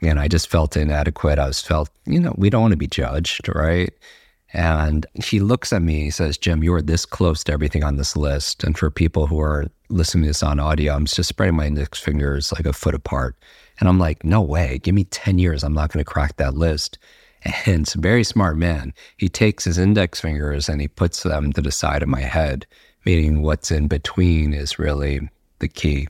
And 0.00 0.20
I 0.20 0.28
just 0.28 0.48
felt 0.48 0.76
inadequate. 0.76 1.38
I 1.38 1.46
was 1.46 1.60
felt, 1.60 1.90
you 2.06 2.20
know, 2.20 2.34
we 2.36 2.50
don't 2.50 2.62
want 2.62 2.72
to 2.72 2.76
be 2.78 2.86
judged, 2.86 3.48
right? 3.48 3.92
And 4.52 5.06
he 5.14 5.40
looks 5.40 5.72
at 5.72 5.82
me, 5.82 6.04
he 6.04 6.10
says, 6.10 6.36
Jim, 6.36 6.62
you 6.62 6.74
are 6.74 6.82
this 6.82 7.06
close 7.06 7.42
to 7.44 7.52
everything 7.52 7.82
on 7.82 7.96
this 7.96 8.16
list. 8.16 8.64
And 8.64 8.76
for 8.76 8.90
people 8.90 9.26
who 9.26 9.40
are 9.40 9.66
listening 9.88 10.24
to 10.24 10.28
this 10.28 10.42
on 10.42 10.60
audio, 10.60 10.94
I'm 10.94 11.06
just 11.06 11.28
spreading 11.28 11.56
my 11.56 11.66
index 11.66 11.98
fingers 11.98 12.52
like 12.52 12.66
a 12.66 12.72
foot 12.72 12.94
apart. 12.94 13.36
And 13.80 13.88
I'm 13.88 13.98
like, 13.98 14.24
no 14.24 14.42
way, 14.42 14.78
give 14.82 14.94
me 14.94 15.04
10 15.04 15.38
years. 15.38 15.64
I'm 15.64 15.72
not 15.72 15.90
going 15.90 16.04
to 16.04 16.10
crack 16.10 16.36
that 16.36 16.54
list. 16.54 16.98
And 17.66 17.82
it's 17.82 17.96
a 17.96 18.00
very 18.00 18.22
smart 18.22 18.56
man. 18.56 18.94
He 19.16 19.28
takes 19.28 19.64
his 19.64 19.76
index 19.76 20.20
fingers 20.20 20.68
and 20.68 20.80
he 20.80 20.86
puts 20.86 21.24
them 21.24 21.52
to 21.54 21.60
the 21.60 21.72
side 21.72 22.00
of 22.00 22.08
my 22.08 22.20
head, 22.20 22.66
meaning 23.04 23.42
what's 23.42 23.72
in 23.72 23.88
between 23.88 24.54
is 24.54 24.78
really 24.78 25.28
the 25.58 25.66
key. 25.66 26.06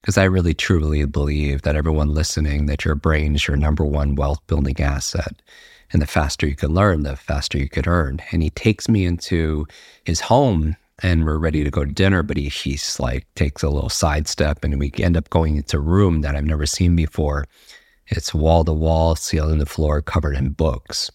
Because 0.00 0.16
I 0.16 0.24
really 0.24 0.54
truly 0.54 1.04
believe 1.06 1.62
that 1.62 1.74
everyone 1.74 2.14
listening, 2.14 2.66
that 2.66 2.84
your 2.84 2.94
brain 2.94 3.34
is 3.34 3.48
your 3.48 3.56
number 3.56 3.84
one 3.84 4.14
wealth 4.14 4.46
building 4.46 4.80
asset. 4.80 5.42
And 5.92 6.00
the 6.00 6.06
faster 6.06 6.46
you 6.46 6.54
can 6.54 6.72
learn, 6.72 7.02
the 7.02 7.16
faster 7.16 7.58
you 7.58 7.68
could 7.68 7.86
earn. 7.86 8.20
And 8.30 8.42
he 8.42 8.50
takes 8.50 8.88
me 8.88 9.04
into 9.04 9.66
his 10.04 10.20
home 10.20 10.76
and 11.02 11.24
we're 11.24 11.38
ready 11.38 11.64
to 11.64 11.70
go 11.70 11.84
to 11.84 11.92
dinner, 11.92 12.22
but 12.22 12.36
he, 12.36 12.48
he's 12.48 13.00
like 13.00 13.26
takes 13.34 13.62
a 13.62 13.70
little 13.70 13.88
sidestep 13.88 14.64
and 14.64 14.78
we 14.78 14.92
end 14.98 15.16
up 15.16 15.30
going 15.30 15.56
into 15.56 15.78
a 15.78 15.80
room 15.80 16.20
that 16.20 16.36
I've 16.36 16.44
never 16.44 16.66
seen 16.66 16.94
before. 16.94 17.46
It's 18.06 18.34
wall 18.34 18.64
to 18.64 18.72
wall, 18.72 19.16
ceiling 19.16 19.60
to 19.60 19.66
floor, 19.66 20.02
covered 20.02 20.36
in 20.36 20.50
books. 20.50 21.10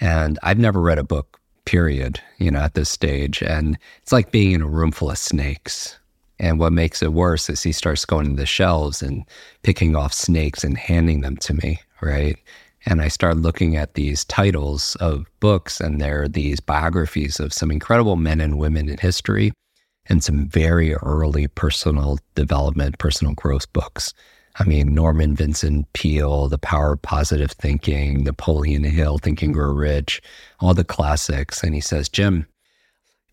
And 0.00 0.38
I've 0.42 0.58
never 0.58 0.80
read 0.80 0.98
a 0.98 1.04
book, 1.04 1.38
period, 1.64 2.20
you 2.38 2.50
know, 2.50 2.60
at 2.60 2.74
this 2.74 2.88
stage. 2.88 3.42
And 3.42 3.78
it's 4.02 4.12
like 4.12 4.32
being 4.32 4.52
in 4.52 4.62
a 4.62 4.66
room 4.66 4.90
full 4.90 5.10
of 5.10 5.18
snakes. 5.18 5.96
And 6.40 6.58
what 6.58 6.72
makes 6.72 7.02
it 7.02 7.12
worse 7.12 7.48
is 7.48 7.62
he 7.62 7.72
starts 7.72 8.04
going 8.04 8.30
to 8.30 8.36
the 8.36 8.46
shelves 8.46 9.02
and 9.02 9.24
picking 9.62 9.94
off 9.94 10.12
snakes 10.12 10.64
and 10.64 10.76
handing 10.76 11.20
them 11.20 11.36
to 11.38 11.54
me, 11.54 11.80
right? 12.00 12.36
And 12.86 13.00
I 13.00 13.08
started 13.08 13.40
looking 13.40 13.76
at 13.76 13.94
these 13.94 14.24
titles 14.24 14.94
of 14.96 15.26
books, 15.40 15.80
and 15.80 16.00
there 16.00 16.22
are 16.22 16.28
these 16.28 16.60
biographies 16.60 17.40
of 17.40 17.52
some 17.52 17.70
incredible 17.70 18.16
men 18.16 18.40
and 18.40 18.58
women 18.58 18.88
in 18.88 18.98
history 18.98 19.52
and 20.06 20.22
some 20.22 20.48
very 20.48 20.94
early 20.96 21.46
personal 21.46 22.18
development, 22.34 22.98
personal 22.98 23.34
growth 23.34 23.72
books. 23.72 24.12
I 24.56 24.64
mean, 24.64 24.94
Norman 24.94 25.34
Vincent 25.34 25.92
Peale, 25.94 26.48
The 26.48 26.58
Power 26.58 26.92
of 26.92 27.02
Positive 27.02 27.50
Thinking, 27.50 28.22
Napoleon 28.22 28.84
Hill, 28.84 29.18
Think 29.18 29.42
and 29.42 29.54
Grow 29.54 29.72
Rich, 29.72 30.22
all 30.60 30.74
the 30.74 30.84
classics. 30.84 31.64
And 31.64 31.74
he 31.74 31.80
says, 31.80 32.08
Jim, 32.08 32.46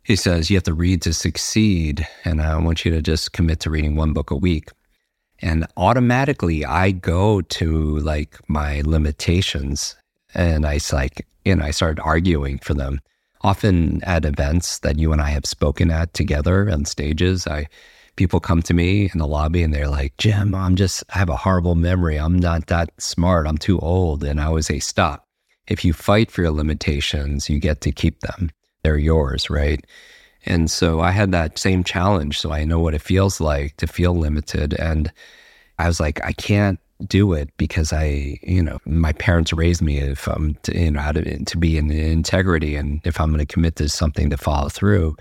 he 0.04 0.16
says, 0.16 0.50
you 0.50 0.56
have 0.58 0.64
to 0.64 0.74
read 0.74 1.02
to 1.04 1.14
succeed. 1.14 2.08
And 2.26 2.42
I 2.42 2.58
want 2.58 2.86
you 2.86 2.92
to 2.92 3.02
just 3.02 3.34
commit 3.34 3.60
to 3.60 3.70
reading 3.70 3.96
one 3.96 4.14
book 4.14 4.32
a 4.32 4.36
week. 4.36 4.70
And 5.42 5.66
automatically 5.78 6.66
I 6.66 6.92
go 6.92 7.42
to 7.42 7.98
like 8.00 8.38
my 8.48 8.82
limitations 8.86 9.96
and 10.34 10.66
I 10.66 10.80
like, 10.92 11.26
know, 11.56 11.66
I 11.66 11.72
started 11.72 12.02
arguing 12.02 12.60
for 12.60 12.74
them. 12.74 13.02
Often 13.42 14.04
at 14.04 14.26
events 14.26 14.80
that 14.80 15.00
you 15.00 15.12
and 15.12 15.22
I 15.22 15.30
have 15.30 15.46
spoken 15.46 15.90
at 15.90 16.14
together 16.14 16.70
on 16.70 16.86
stages, 16.86 17.48
I 17.48 17.68
people 18.16 18.40
come 18.40 18.62
to 18.62 18.74
me 18.74 19.10
in 19.12 19.18
the 19.18 19.28
lobby 19.28 19.64
and 19.64 19.74
they're 19.74 19.88
like, 19.88 20.16
Jim, 20.18 20.54
I'm 20.54 20.76
just, 20.76 21.04
I 21.14 21.18
have 21.18 21.30
a 21.30 21.36
horrible 21.36 21.76
memory. 21.76 22.18
I'm 22.18 22.38
not 22.38 22.68
that 22.68 22.92
smart. 23.00 23.48
I'm 23.48 23.58
too 23.58 23.80
old. 23.80 24.24
And 24.24 24.40
I 24.40 24.46
always 24.46 24.68
say, 24.68 24.80
stop. 24.80 25.26
If 25.68 25.86
you 25.86 25.94
fight 25.94 26.30
for 26.30 26.42
your 26.42 26.52
limitations, 26.52 27.50
you 27.50 27.60
get 27.60 27.82
to 27.82 27.92
keep 27.92 28.20
them. 28.20 28.52
They're 28.84 28.98
yours, 28.98 29.50
right? 29.50 29.86
And 30.46 30.70
so 30.72 31.02
I 31.02 31.12
had 31.12 31.32
that 31.32 31.60
same 31.60 31.84
challenge. 31.84 32.40
So 32.40 32.52
I 32.52 32.64
know 32.64 32.80
what 32.80 32.94
it 32.94 33.02
feels 33.02 33.40
like 33.40 33.78
to 33.78 33.88
feel 33.88 34.16
limited. 34.16 34.74
And 34.74 35.12
I 35.78 35.88
was 35.88 36.00
like, 36.00 36.24
I 36.26 36.34
can't 36.34 36.80
do 37.08 37.34
it 37.34 37.50
because 37.58 37.92
I, 37.94 38.40
you 38.44 38.62
know, 38.62 38.80
my 38.86 39.12
parents 39.14 39.54
raised 39.54 39.82
me 39.82 40.00
if 40.00 40.28
I'm, 40.28 40.56
to, 40.64 40.78
you 40.78 40.92
know, 40.92 41.12
to, 41.12 41.44
to 41.44 41.58
be 41.58 41.78
in 41.78 41.92
integrity 41.92 42.76
and 42.76 43.02
if 43.06 43.20
I'm 43.20 43.30
going 43.30 43.46
to 43.46 43.52
commit 43.52 43.76
to 43.78 43.90
something 43.90 44.30
to 44.30 44.38
follow 44.38 44.70
through. 44.70 45.16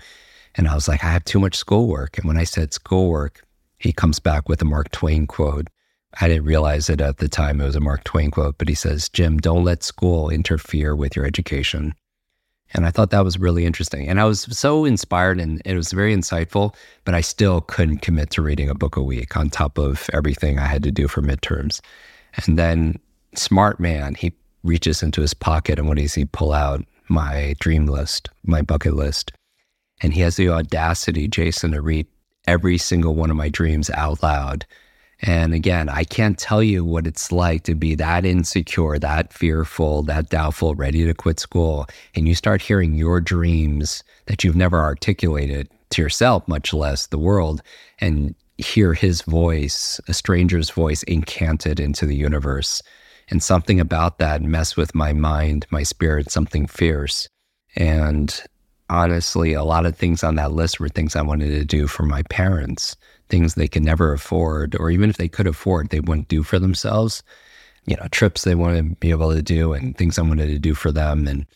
And 0.55 0.67
I 0.67 0.75
was 0.75 0.87
like, 0.87 1.03
I 1.03 1.11
have 1.11 1.25
too 1.25 1.39
much 1.39 1.55
schoolwork. 1.55 2.17
And 2.17 2.27
when 2.27 2.37
I 2.37 2.43
said 2.43 2.73
schoolwork, 2.73 3.43
he 3.79 3.91
comes 3.91 4.19
back 4.19 4.49
with 4.49 4.61
a 4.61 4.65
Mark 4.65 4.91
Twain 4.91 5.25
quote. 5.25 5.67
I 6.19 6.27
didn't 6.27 6.45
realize 6.45 6.89
it 6.89 6.99
at 6.99 7.17
the 7.17 7.29
time 7.29 7.61
it 7.61 7.65
was 7.65 7.75
a 7.75 7.79
Mark 7.79 8.03
Twain 8.03 8.31
quote, 8.31 8.57
but 8.57 8.67
he 8.67 8.75
says, 8.75 9.07
Jim, 9.09 9.37
don't 9.37 9.63
let 9.63 9.81
school 9.81 10.29
interfere 10.29 10.95
with 10.95 11.15
your 11.15 11.25
education. 11.25 11.95
And 12.73 12.85
I 12.85 12.91
thought 12.91 13.09
that 13.09 13.25
was 13.25 13.37
really 13.37 13.65
interesting. 13.65 14.07
And 14.07 14.19
I 14.19 14.25
was 14.25 14.41
so 14.57 14.85
inspired 14.85 15.39
and 15.39 15.61
it 15.65 15.75
was 15.75 15.91
very 15.91 16.15
insightful, 16.15 16.75
but 17.03 17.13
I 17.13 17.21
still 17.21 17.61
couldn't 17.61 17.99
commit 17.99 18.29
to 18.31 18.41
reading 18.41 18.69
a 18.69 18.75
book 18.75 18.95
a 18.95 19.03
week 19.03 19.35
on 19.35 19.49
top 19.49 19.77
of 19.77 20.09
everything 20.13 20.57
I 20.57 20.67
had 20.67 20.83
to 20.83 20.91
do 20.91 21.07
for 21.07 21.21
midterms. 21.21 21.81
And 22.45 22.57
then, 22.57 22.99
smart 23.35 23.79
man, 23.79 24.15
he 24.15 24.33
reaches 24.63 25.03
into 25.03 25.21
his 25.21 25.33
pocket 25.33 25.79
and 25.79 25.87
what 25.87 25.97
does 25.97 26.13
he 26.13 26.25
pull 26.25 26.53
out? 26.53 26.85
My 27.09 27.55
dream 27.59 27.87
list, 27.87 28.29
my 28.45 28.61
bucket 28.61 28.93
list. 28.93 29.33
And 30.01 30.13
he 30.13 30.21
has 30.21 30.37
the 30.37 30.49
audacity, 30.49 31.27
Jason, 31.27 31.71
to 31.71 31.81
read 31.81 32.07
every 32.47 32.77
single 32.77 33.15
one 33.15 33.29
of 33.29 33.35
my 33.35 33.49
dreams 33.49 33.89
out 33.91 34.23
loud 34.23 34.65
and 35.21 35.53
again, 35.53 35.87
I 35.87 36.03
can't 36.03 36.37
tell 36.37 36.63
you 36.63 36.83
what 36.83 37.05
it's 37.05 37.31
like 37.31 37.63
to 37.63 37.75
be 37.75 37.93
that 37.95 38.25
insecure, 38.25 38.97
that 38.97 39.31
fearful, 39.31 40.01
that 40.03 40.29
doubtful, 40.29 40.73
ready 40.73 41.05
to 41.05 41.13
quit 41.13 41.39
school. 41.39 41.85
And 42.15 42.27
you 42.27 42.33
start 42.33 42.61
hearing 42.61 42.95
your 42.95 43.21
dreams 43.21 44.03
that 44.25 44.43
you've 44.43 44.55
never 44.55 44.79
articulated 44.79 45.69
to 45.91 46.01
yourself, 46.01 46.47
much 46.47 46.73
less 46.73 47.07
the 47.07 47.19
world, 47.19 47.61
and 47.99 48.33
hear 48.57 48.93
his 48.93 49.21
voice, 49.21 50.01
a 50.07 50.13
stranger's 50.13 50.71
voice, 50.71 51.03
incanted 51.03 51.79
into 51.79 52.07
the 52.07 52.15
universe. 52.15 52.81
And 53.29 53.43
something 53.43 53.79
about 53.79 54.17
that 54.17 54.41
messed 54.41 54.75
with 54.75 54.95
my 54.95 55.13
mind, 55.13 55.67
my 55.69 55.83
spirit, 55.83 56.31
something 56.31 56.65
fierce. 56.65 57.29
And 57.75 58.41
honestly, 58.89 59.53
a 59.53 59.63
lot 59.63 59.85
of 59.85 59.95
things 59.95 60.23
on 60.23 60.35
that 60.35 60.51
list 60.51 60.79
were 60.79 60.89
things 60.89 61.15
I 61.15 61.21
wanted 61.21 61.49
to 61.49 61.63
do 61.63 61.85
for 61.85 62.03
my 62.03 62.23
parents 62.23 62.95
things 63.31 63.55
they 63.55 63.67
could 63.67 63.83
never 63.83 64.13
afford, 64.13 64.75
or 64.75 64.91
even 64.91 65.09
if 65.09 65.17
they 65.17 65.27
could 65.27 65.47
afford, 65.47 65.89
they 65.89 66.01
wouldn't 66.01 66.27
do 66.27 66.43
for 66.43 66.59
themselves. 66.59 67.23
You 67.87 67.95
know, 67.95 68.07
trips 68.11 68.43
they 68.43 68.53
want 68.53 68.77
to 68.77 68.95
be 68.97 69.09
able 69.09 69.33
to 69.33 69.41
do 69.41 69.73
and 69.73 69.97
things 69.97 70.19
I 70.19 70.21
wanted 70.21 70.47
to 70.47 70.59
do 70.59 70.75
for 70.75 70.91
them. 70.91 71.27
And 71.27 71.47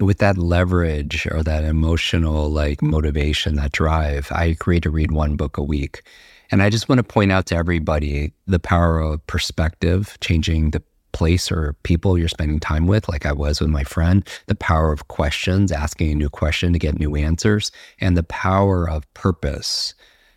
with 0.00 0.18
that 0.18 0.38
leverage 0.38 1.26
or 1.26 1.42
that 1.42 1.64
emotional 1.64 2.48
like 2.48 2.80
motivation, 2.80 3.56
that 3.56 3.72
drive, 3.72 4.28
I 4.30 4.46
agreed 4.46 4.84
to 4.84 4.90
read 4.90 5.12
one 5.12 5.36
book 5.36 5.58
a 5.58 5.62
week. 5.62 6.02
And 6.50 6.62
I 6.62 6.70
just 6.70 6.88
want 6.88 6.98
to 6.98 7.02
point 7.02 7.32
out 7.32 7.46
to 7.46 7.56
everybody 7.56 8.32
the 8.46 8.58
power 8.58 9.00
of 9.00 9.26
perspective, 9.26 10.16
changing 10.20 10.70
the 10.70 10.82
place 11.12 11.50
or 11.52 11.76
people 11.82 12.18
you're 12.18 12.28
spending 12.28 12.60
time 12.60 12.86
with, 12.86 13.08
like 13.08 13.26
I 13.26 13.32
was 13.32 13.60
with 13.60 13.70
my 13.70 13.84
friend, 13.84 14.26
the 14.46 14.54
power 14.54 14.92
of 14.92 15.08
questions, 15.08 15.72
asking 15.72 16.12
a 16.12 16.14
new 16.14 16.28
question 16.28 16.72
to 16.72 16.78
get 16.78 16.98
new 16.98 17.16
answers, 17.16 17.70
and 18.00 18.16
the 18.16 18.24
power 18.24 18.88
of 18.88 19.12
purpose 19.14 19.94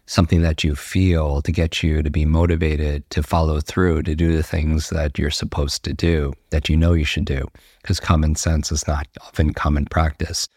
something 0.08 0.42
that 0.42 0.64
you 0.64 0.74
feel 0.74 1.42
to 1.42 1.52
get 1.52 1.84
you 1.84 2.02
to 2.02 2.10
be 2.10 2.26
motivated 2.26 3.08
to 3.12 3.22
follow 3.22 3.60
through, 3.60 4.02
to 4.04 4.16
do 4.16 4.36
the 4.36 4.42
things 4.42 4.90
that 4.90 5.20
you're 5.20 5.30
supposed 5.30 5.84
to 5.84 5.94
do, 5.94 6.34
that 6.50 6.70
you 6.70 6.78
know 6.78 6.94
you 6.94 7.04
should 7.04 7.26
do, 7.26 7.46
because 7.82 8.00
common 8.00 8.34
sense 8.36 8.72
is 8.72 8.88
not 8.88 9.08
often 9.22 9.54
common 9.54 9.86
practice. 9.86 10.48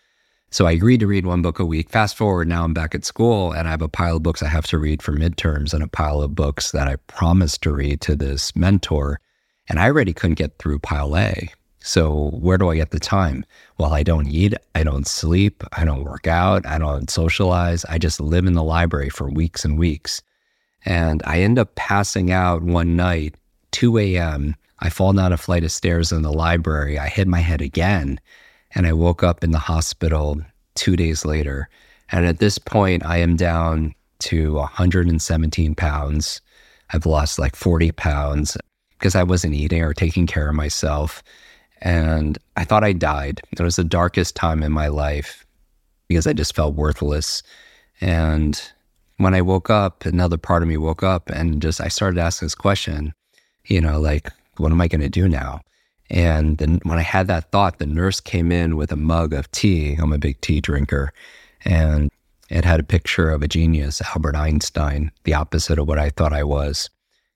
So 0.53 0.67
I 0.67 0.73
agreed 0.73 1.01
to 1.01 1.07
read 1.07 1.27
one 1.27 1.43
book 1.43 1.59
a 1.59 1.65
week. 1.65 1.91
Fast 1.91 2.17
forward, 2.17 2.49
now 2.49 2.65
I'm 2.65 2.75
back 2.75 2.95
at 2.95 3.05
school 3.05 3.53
and 3.53 3.69
I 3.69 3.73
have 3.73 3.83
a 3.83 3.89
pile 3.89 4.17
of 4.17 4.23
books 4.23 4.43
I 4.43 4.49
have 4.49 4.67
to 4.69 4.79
read 4.79 5.03
for 5.03 5.13
midterms 5.13 5.75
and 5.75 5.83
a 5.83 5.89
pile 5.89 6.23
of 6.23 6.35
books 6.35 6.73
that 6.73 6.89
I 6.89 6.97
promised 7.07 7.63
to 7.63 7.73
read 7.73 8.01
to 8.03 8.17
this 8.17 8.57
mentor. 8.57 9.21
And 9.69 9.79
I 9.79 9.87
already 9.87 10.13
couldn't 10.13 10.35
get 10.39 10.59
through 10.59 10.81
pile 10.81 11.17
A. 11.17 11.51
So 11.83 12.31
where 12.35 12.59
do 12.59 12.69
I 12.69 12.77
get 12.77 12.91
the 12.91 13.01
time? 13.01 13.45
Well, 13.79 13.95
I 13.95 14.03
don't 14.03 14.29
eat, 14.29 14.55
I 14.75 14.83
don't 14.83 15.07
sleep, 15.07 15.65
I 15.73 15.85
don't 15.85 16.05
work 16.05 16.27
out, 16.27 16.67
I 16.67 16.79
don't 16.79 17.11
socialize. 17.11 17.85
I 17.87 17.99
just 17.99 18.21
live 18.21 18.47
in 18.47 18.53
the 18.53 18.63
library 18.63 19.09
for 19.09 19.31
weeks 19.31 19.65
and 19.65 19.79
weeks. 19.79 20.21
And 20.85 21.23
I 21.25 21.41
end 21.41 21.59
up 21.59 21.75
passing 21.75 22.31
out 22.31 22.63
one 22.63 22.97
night, 22.97 23.35
2 23.73 23.99
a.m. 23.99 24.57
I 24.81 24.91
fall 24.91 25.13
down 25.13 25.33
a 25.33 25.37
flight 25.37 25.65
of 25.65 25.73
stairs 25.73 26.13
in 26.13 26.23
the 26.23 26.33
library. 26.33 26.99
I 26.99 27.09
hit 27.09 27.29
my 27.29 27.41
head 27.41 27.61
again. 27.61 28.21
And 28.75 28.87
I 28.87 28.93
woke 28.93 29.23
up 29.23 29.43
in 29.43 29.51
the 29.51 29.59
hospital 29.59 30.41
two 30.75 30.97
days 30.97 31.25
later. 31.25 31.69
And 32.13 32.25
at 32.27 32.39
this 32.39 32.59
point, 32.59 33.05
I 33.05 33.19
am 33.19 33.37
down 33.37 33.95
to 34.21 34.55
117 34.55 35.75
pounds. 35.75 36.41
I've 36.93 37.07
lost 37.07 37.39
like 37.39 37.57
40 37.57 37.93
pounds 37.93 38.57
because 38.99 39.15
I 39.15 39.23
wasn't 39.23 39.55
eating 39.55 39.83
or 39.83 39.95
taking 39.95 40.27
care 40.27 40.49
of 40.49 40.55
myself. 40.55 41.23
And 41.81 42.39
I 42.57 42.65
thought 42.65 42.85
I 42.85 42.93
died. 42.93 43.41
It 43.53 43.61
was 43.61 43.77
the 43.77 43.85
darkest 43.85 44.37
time 44.37 44.63
in 44.63 44.73
my 44.73 44.89
life 44.89 45.47
because 46.09 46.27
I 46.27 46.33
just 46.33 46.55
felt 46.55 46.75
worthless. 46.75 47.43
And 48.01 48.61
when 49.17 49.35
I 49.35 49.43
woke 49.43 49.71
up, 49.71 50.05
another 50.05 50.37
part 50.37 50.63
of 50.63 50.69
me 50.69 50.77
woke 50.77 51.03
up 51.03 51.31
and 51.31 51.63
just 51.63 51.81
I 51.81 51.89
started 51.89 52.19
asking 52.19 52.47
this 52.47 52.55
question, 52.55 53.13
you 53.67 53.81
know, 53.81 54.01
like, 54.01 54.31
what 54.57 54.73
am 54.73 54.81
I 54.81 54.89
going 54.89 55.01
to 55.01 55.09
do 55.09 55.29
now? 55.29 55.61
And 56.11 56.59
then 56.59 56.81
when 56.83 56.99
I 56.99 57.03
had 57.03 57.29
that 57.29 57.51
thought, 57.53 57.79
the 57.79 57.87
nurse 57.87 58.21
came 58.21 58.51
in 58.51 58.77
with 58.77 58.91
a 58.91 58.97
mug 58.97 59.33
of 59.33 59.51
tea. 59.53 59.95
I'm 59.95 60.13
a 60.13 60.19
big 60.19 60.41
tea 60.41 60.61
drinker. 60.61 61.13
And 61.65 62.11
it 62.49 62.65
had 62.65 62.81
a 62.81 62.85
picture 62.85 63.31
of 63.31 63.43
a 63.43 63.49
genius, 63.49 64.03
Albert 64.03 64.35
Einstein, 64.35 65.13
the 65.25 65.35
opposite 65.35 65.79
of 65.79 65.87
what 65.87 65.99
I 65.99 66.11
thought 66.11 66.33
I 66.33 66.43
was. 66.43 66.91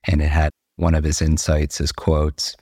And 0.05 0.21
it 0.21 0.29
had 0.29 0.51
one 0.77 0.95
of 0.95 1.05
his 1.05 1.23
insights, 1.23 1.79
his 1.79 1.93
quotes. 1.93 2.57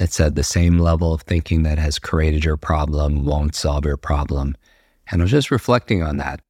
It 0.00 0.14
said 0.14 0.34
the 0.34 0.42
same 0.42 0.78
level 0.78 1.12
of 1.12 1.20
thinking 1.20 1.62
that 1.64 1.78
has 1.78 1.98
created 1.98 2.42
your 2.42 2.56
problem 2.56 3.26
won't 3.26 3.54
solve 3.54 3.84
your 3.84 3.98
problem. 3.98 4.56
And 5.10 5.20
I 5.20 5.24
was 5.24 5.30
just 5.30 5.50
reflecting 5.50 6.02
on 6.02 6.16
that. 6.16 6.40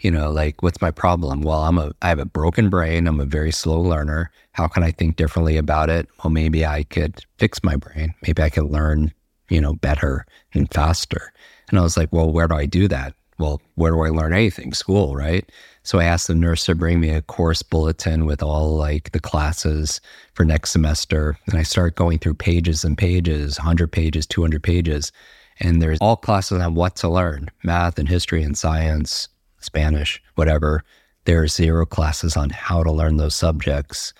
You 0.00 0.10
know, 0.10 0.30
like 0.32 0.60
what's 0.60 0.82
my 0.82 0.90
problem? 0.90 1.42
Well, 1.42 1.60
I'm 1.60 1.78
a 1.78 1.92
I 2.02 2.08
have 2.08 2.18
a 2.18 2.26
broken 2.26 2.68
brain. 2.68 3.06
I'm 3.06 3.20
a 3.20 3.24
very 3.24 3.52
slow 3.52 3.80
learner. 3.80 4.32
How 4.52 4.66
can 4.66 4.82
I 4.82 4.90
think 4.90 5.14
differently 5.14 5.56
about 5.56 5.88
it? 5.88 6.08
Well, 6.22 6.32
maybe 6.32 6.66
I 6.66 6.82
could 6.82 7.24
fix 7.38 7.62
my 7.62 7.76
brain. 7.76 8.12
Maybe 8.26 8.42
I 8.42 8.50
could 8.50 8.64
learn, 8.64 9.14
you 9.48 9.60
know, 9.60 9.74
better 9.74 10.26
and 10.52 10.70
faster. 10.74 11.32
And 11.68 11.78
I 11.78 11.82
was 11.82 11.96
like, 11.96 12.12
well, 12.12 12.32
where 12.32 12.48
do 12.48 12.56
I 12.56 12.66
do 12.66 12.88
that? 12.88 13.14
Well, 13.38 13.60
where 13.74 13.92
do 13.92 14.00
I 14.02 14.08
learn 14.08 14.32
anything? 14.32 14.72
School, 14.72 15.14
right? 15.14 15.50
So 15.82 15.98
I 15.98 16.04
asked 16.04 16.26
the 16.26 16.34
nurse 16.34 16.64
to 16.66 16.74
bring 16.74 17.00
me 17.00 17.10
a 17.10 17.22
course 17.22 17.62
bulletin 17.62 18.24
with 18.24 18.42
all 18.42 18.76
like 18.76 19.12
the 19.12 19.20
classes 19.20 20.00
for 20.32 20.44
next 20.44 20.70
semester. 20.70 21.38
And 21.46 21.58
I 21.58 21.62
start 21.62 21.96
going 21.96 22.18
through 22.18 22.34
pages 22.34 22.82
and 22.82 22.96
pages, 22.96 23.58
100 23.58 23.92
pages, 23.92 24.26
200 24.26 24.62
pages. 24.62 25.12
And 25.60 25.80
there's 25.80 25.98
all 26.00 26.16
classes 26.16 26.60
on 26.60 26.74
what 26.74 26.96
to 26.96 27.08
learn 27.08 27.50
math 27.62 27.98
and 27.98 28.08
history 28.08 28.42
and 28.42 28.56
science, 28.56 29.28
Spanish, 29.60 30.22
whatever. 30.34 30.82
There 31.24 31.42
are 31.42 31.48
zero 31.48 31.84
classes 31.86 32.36
on 32.36 32.50
how 32.50 32.82
to 32.82 32.92
learn 32.92 33.16
those 33.16 33.34
subjects. 33.34 34.12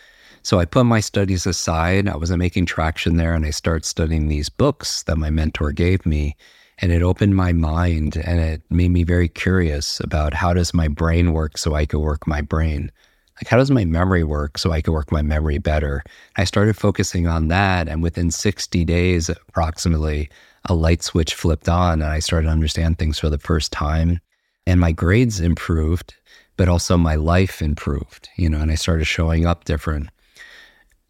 So 0.43 0.61
I 0.61 0.67
put 0.67 0.85
my 0.85 1.01
studies 1.01 1.47
aside. 1.47 2.09
I 2.09 2.17
wasn't 2.17 2.39
making 2.39 2.67
traction 2.67 3.17
there. 3.17 3.35
And 3.35 3.45
I 3.45 3.51
start 3.51 3.85
studying 3.85 4.29
these 4.29 4.49
books 4.49 5.03
that 5.05 5.19
my 5.19 5.31
mentor 5.31 5.73
gave 5.73 6.07
me 6.07 6.37
and 6.79 6.93
it 6.93 7.03
opened 7.03 7.35
my 7.35 7.53
mind 7.53 8.17
and 8.17 8.39
it 8.41 8.63
made 8.71 8.91
me 8.91 9.03
very 9.03 9.29
curious 9.29 10.01
about 10.01 10.35
how 10.35 10.53
does 10.53 10.75
my 10.75 10.89
brain 10.89 11.33
work 11.33 11.57
so 11.59 11.75
I 11.75 11.87
could 11.87 12.01
work 12.01 12.27
my 12.27 12.41
brain? 12.41 12.91
Like 13.37 13.49
how 13.49 13.57
does 13.57 13.71
my 13.71 13.85
memory 13.85 14.25
work 14.25 14.59
so 14.59 14.73
I 14.73 14.81
could 14.81 14.93
work 14.93 15.11
my 15.13 15.23
memory 15.23 15.59
better? 15.59 16.03
I 16.37 16.45
started 16.45 16.77
focusing 16.77 17.27
on 17.27 17.49
that 17.49 17.89
and 17.89 18.03
within 18.03 18.31
60 18.31 18.85
days 18.85 19.29
approximately 19.29 20.29
a 20.67 20.75
light 20.75 21.03
switch 21.03 21.35
flipped 21.35 21.69
on 21.69 22.03
and 22.03 22.11
I 22.11 22.19
started 22.19 22.47
to 22.47 22.53
understand 22.53 22.99
things 22.99 23.19
for 23.19 23.31
the 23.31 23.39
first 23.39 23.73
time. 23.73 24.21
And 24.67 24.81
my 24.81 24.93
grades 24.93 25.41
improved 25.41 26.15
but 26.57 26.69
also 26.69 26.97
my 26.97 27.15
life 27.15 27.61
improved 27.61 28.29
you 28.37 28.49
know 28.49 28.61
and 28.61 28.71
I 28.71 28.77
started 28.77 29.05
showing 29.05 29.47
up 29.47 29.65
different 29.65 30.09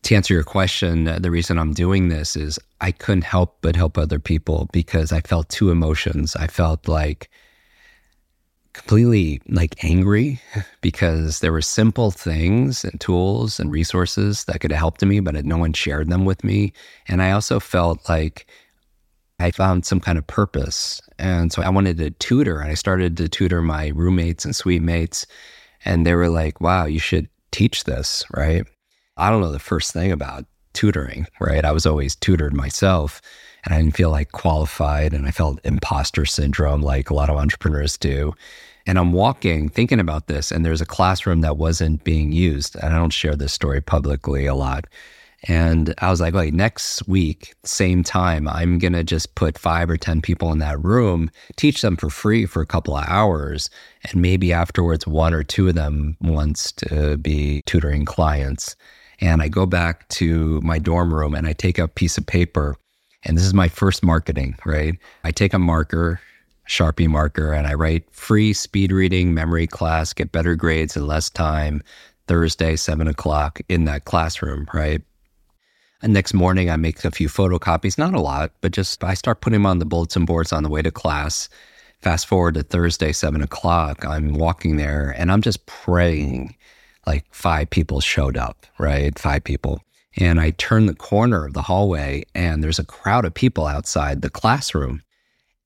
to 0.03 0.15
answer 0.15 0.35
your 0.35 0.45
question, 0.45 1.09
uh, 1.09 1.19
the 1.19 1.31
reason 1.31 1.59
I'm 1.59 1.73
doing 1.73 2.09
this 2.09 2.37
is 2.37 2.59
I 2.81 2.93
couldn't 2.93 3.25
help 3.25 3.59
but 3.61 3.77
help 3.77 3.99
other 3.99 4.19
people 4.19 4.69
because 4.73 5.13
I 5.13 5.21
felt 5.21 5.49
two 5.49 5.71
emotions. 5.71 6.37
I 6.37 6.47
felt 6.47 6.87
like 6.87 7.29
completely 8.73 9.41
like 9.49 9.83
angry 9.83 10.41
because 10.81 11.41
there 11.41 11.53
were 11.53 11.63
simple 11.63 12.11
things 12.11 12.85
and 12.85 13.01
tools 13.01 13.59
and 13.59 13.73
resources 13.73 14.45
that 14.45 14.61
could 14.61 14.71
have 14.71 14.79
helped 14.79 15.03
me, 15.03 15.19
but 15.21 15.45
no 15.45 15.57
one 15.57 15.73
shared 15.73 16.09
them 16.09 16.25
with 16.25 16.45
me. 16.45 16.73
And 17.09 17.23
I 17.23 17.33
also 17.33 17.59
felt 17.59 18.09
like 18.09 18.47
I 19.41 19.51
found 19.51 19.85
some 19.85 20.01
kind 20.01 20.19
of 20.19 20.27
purpose. 20.27 21.01
And 21.19 21.53
so 21.53 21.63
I 21.63 21.69
wanted 21.69 21.97
to 21.99 22.11
tutor 22.11 22.61
and 22.61 22.71
I 22.71 22.75
started 22.75 23.17
to 23.17 23.29
tutor 23.29 23.63
my 23.63 23.89
roommates 23.89 24.45
and 24.45 24.55
suite 24.55 24.83
mates. 24.83 25.27
And 25.85 26.07
they 26.07 26.15
were 26.15 26.29
like, 26.29 26.61
wow, 26.61 26.85
you 26.85 26.99
should 26.99 27.29
teach 27.51 27.85
this, 27.85 28.25
right? 28.35 28.67
I 29.17 29.31
don't 29.31 29.41
know 29.41 29.53
the 29.53 29.59
first 29.59 29.93
thing 29.93 30.13
about 30.13 30.45
tutoring, 30.73 31.27
right? 31.41 31.65
I 31.65 31.73
was 31.73 31.87
always 31.87 32.15
tutored 32.15 32.55
myself 32.55 33.23
and 33.65 33.75
I 33.75 33.79
didn't 33.79 33.97
feel 33.97 34.11
like 34.11 34.33
qualified 34.33 35.15
and 35.15 35.27
I 35.27 35.31
felt 35.31 35.59
imposter 35.65 36.27
syndrome 36.27 36.83
like 36.83 37.11
a 37.11 37.15
lot 37.15 37.31
of 37.31 37.37
entrepreneurs 37.37 37.97
do. 37.97 38.35
And 38.87 38.99
I'm 38.99 39.13
walking 39.13 39.69
thinking 39.69 39.99
about 39.99 40.29
this, 40.29 40.53
and 40.53 40.65
there's 40.65 40.81
a 40.81 40.87
classroom 40.87 41.41
that 41.41 41.57
wasn't 41.57 42.05
being 42.05 42.31
used. 42.31 42.77
And 42.77 42.95
I 42.95 42.99
don't 42.99 43.13
share 43.13 43.35
this 43.35 43.53
story 43.53 43.81
publicly 43.81 44.47
a 44.47 44.55
lot. 44.55 44.87
And 45.49 45.93
I 45.99 46.11
was 46.11 46.21
like, 46.21 46.35
wait, 46.35 46.55
next 46.55 47.07
week, 47.09 47.55
same 47.65 48.03
time, 48.03 48.49
I'm 48.49 48.79
going 48.79 48.93
to 48.95 49.05
just 49.05 49.35
put 49.35 49.59
five 49.59 49.91
or 49.91 49.97
10 49.97 50.23
people 50.23 50.53
in 50.53 50.61
that 50.61 50.83
room, 50.83 51.31
teach 51.57 51.83
them 51.83 51.97
for 51.97 52.11
free 52.11 52.47
for 52.47 52.63
a 52.63 52.67
couple 52.67 52.97
of 52.97 53.05
hours. 53.09 53.71
And 54.05 54.23
maybe 54.23 54.53
afterwards, 54.53 55.07
one 55.07 55.35
or 55.35 55.43
two 55.43 55.69
of 55.69 55.75
them 55.75 56.17
wants 56.21 56.73
to 56.73 57.17
be 57.19 57.63
tutoring 57.67 58.05
clients. 58.05 58.77
And 59.21 59.43
I 59.43 59.49
go 59.49 59.67
back 59.67 60.09
to 60.11 60.61
my 60.63 60.79
dorm 60.79 61.13
room 61.13 61.35
and 61.35 61.47
I 61.47 61.53
take 61.53 61.79
a 61.79 61.89
piece 61.89 62.19
of 62.19 62.27
paper. 62.27 62.77
And 63.25 63.37
this 63.37 63.45
is 63.45 63.55
my 63.55 63.69
first 63.69 64.03
marketing, 64.03 64.57
right? 64.65 64.95
I 65.25 65.31
take 65.31 65.55
a 65.55 65.59
marker, 65.59 66.21
Sharpie 66.69 67.09
marker, 67.09 67.53
and 67.53 67.67
I 67.67 67.75
write 67.75 68.11
free 68.13 68.53
speed 68.53 68.93
reading 68.93 69.35
memory 69.35 69.67
class, 69.67 70.13
get 70.13 70.33
better 70.33 70.55
grades 70.55 70.97
in 70.97 71.07
less 71.07 71.31
time, 71.31 71.83
Thursday, 72.29 72.77
seven 72.77 73.09
o'clock 73.09 73.61
in 73.69 73.85
that 73.85 74.05
classroom, 74.05 74.67
right? 74.75 75.03
And 76.03 76.13
next 76.13 76.35
morning, 76.35 76.71
I 76.71 76.77
make 76.77 77.05
a 77.05 77.11
few 77.11 77.29
photocopies, 77.29 77.99
not 77.99 78.15
a 78.15 78.21
lot, 78.21 78.53
but 78.61 78.73
just 78.73 79.03
I 79.03 79.15
start 79.15 79.41
putting 79.41 79.61
them 79.61 79.67
on 79.67 79.79
the 79.79 79.87
bulletin 79.87 80.25
boards 80.25 80.53
on 80.53 80.63
the 80.63 80.69
way 80.69 80.83
to 80.83 80.91
class. 80.91 81.49
Fast 82.03 82.27
forward 82.27 82.55
to 82.55 82.63
Thursday, 82.63 83.13
seven 83.13 83.43
o'clock, 83.43 84.05
I'm 84.05 84.35
walking 84.35 84.77
there 84.77 85.15
and 85.17 85.33
I'm 85.33 85.41
just 85.41 85.65
praying 85.67 86.55
like 87.07 87.25
five 87.31 87.71
people 87.71 88.01
showed 88.01 88.37
up, 88.37 88.67
right? 88.79 89.19
Five 89.19 89.45
people. 89.45 89.81
And 90.19 90.41
I 90.41 90.51
turn 90.51 90.87
the 90.87 90.95
corner 90.95 91.45
of 91.45 91.53
the 91.53 91.63
hallway 91.63 92.25
and 92.35 92.63
there's 92.63 92.79
a 92.79 92.85
crowd 92.85 93.25
of 93.25 93.35
people 93.35 93.67
outside 93.67 94.23
the 94.23 94.31
classroom. 94.31 95.03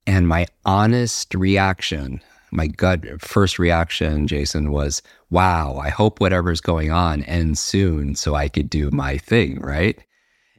And 0.05 0.27
my 0.27 0.45
honest 0.65 1.33
reaction, 1.33 2.21
my 2.51 2.67
gut 2.67 3.21
first 3.21 3.59
reaction, 3.59 4.27
Jason, 4.27 4.71
was, 4.71 5.01
wow, 5.29 5.77
I 5.77 5.89
hope 5.89 6.19
whatever's 6.19 6.59
going 6.59 6.91
on 6.91 7.23
ends 7.23 7.59
soon 7.59 8.15
so 8.15 8.35
I 8.35 8.49
could 8.49 8.69
do 8.69 8.91
my 8.91 9.17
thing, 9.17 9.59
right? 9.61 9.97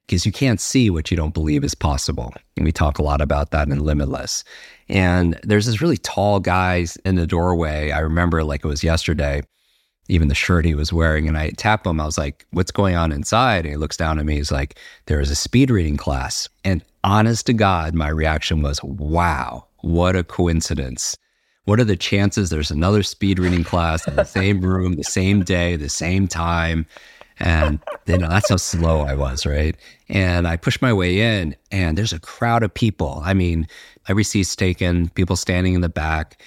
Because 0.07 0.25
you 0.25 0.33
can't 0.33 0.61
see 0.61 0.89
what 0.89 1.11
you 1.11 1.17
don't 1.17 1.35
believe 1.35 1.63
is 1.63 1.75
possible. 1.75 2.33
And 2.57 2.65
we 2.65 2.73
talk 2.73 2.99
a 2.99 3.03
lot 3.03 3.21
about 3.21 3.51
that 3.51 3.69
in 3.69 3.81
Limitless. 3.81 4.43
And 4.89 5.39
there's 5.43 5.67
this 5.67 5.83
really 5.83 5.99
tall 5.99 6.41
guy 6.41 6.87
in 7.05 7.17
the 7.17 7.27
doorway. 7.27 7.91
I 7.91 7.99
remember 7.99 8.43
like 8.43 8.65
it 8.65 8.69
was 8.69 8.83
yesterday 8.83 9.43
even 10.09 10.29
the 10.29 10.35
shirt 10.35 10.65
he 10.65 10.75
was 10.75 10.93
wearing. 10.93 11.29
And 11.29 11.39
I 11.39 11.51
tap 11.51 11.87
him. 11.87 12.01
I 12.01 12.05
was 12.05 12.19
like, 12.19 12.45
what's 12.51 12.71
going 12.71 12.97
on 12.97 13.13
inside? 13.13 13.65
And 13.65 13.71
he 13.71 13.77
looks 13.77 13.97
down 13.97 14.19
at 14.19 14.27
me. 14.27 14.37
He's 14.37 14.53
like, 14.53 14.79
there 15.07 15.21
is 15.21 15.31
a 15.31 15.37
speed 15.37 15.71
reading 15.71 15.97
class. 15.97 16.49
And 16.65 16.85
honest 17.05 17.47
to 17.47 17.53
God, 17.53 17.95
my 17.95 18.09
reaction 18.09 18.63
was, 18.63 18.83
wow, 18.83 19.67
what 19.79 20.17
a 20.17 20.25
coincidence. 20.25 21.17
What 21.65 21.79
are 21.79 21.85
the 21.85 21.97
chances 21.97 22.51
there's 22.51 22.73
another 22.73 23.05
speed 23.05 23.39
reading 23.39 23.63
class 23.63 24.07
in 24.09 24.17
the 24.17 24.25
same 24.25 24.61
room, 24.63 24.95
the 24.95 25.05
same 25.05 25.43
day, 25.43 25.77
the 25.77 25.89
same 25.89 26.27
time? 26.27 26.87
And 27.39 27.79
you 28.07 28.19
know, 28.19 28.29
that's 28.29 28.49
how 28.49 28.57
slow 28.57 29.01
I 29.01 29.15
was, 29.15 29.47
right? 29.47 29.77
And 30.09 30.47
I 30.47 30.57
push 30.57 30.81
my 30.83 30.93
way 30.93 31.21
in, 31.21 31.57
and 31.71 31.97
there's 31.97 32.13
a 32.13 32.21
crowd 32.21 32.63
of 32.63 32.75
people. 32.75 33.23
I 33.25 33.33
mean, 33.35 33.67
every 34.09 34.25
seat's 34.25 34.55
taken, 34.55 35.09
people 35.11 35.37
standing 35.37 35.75
in 35.75 35.81
the 35.81 35.89
back 35.89 36.43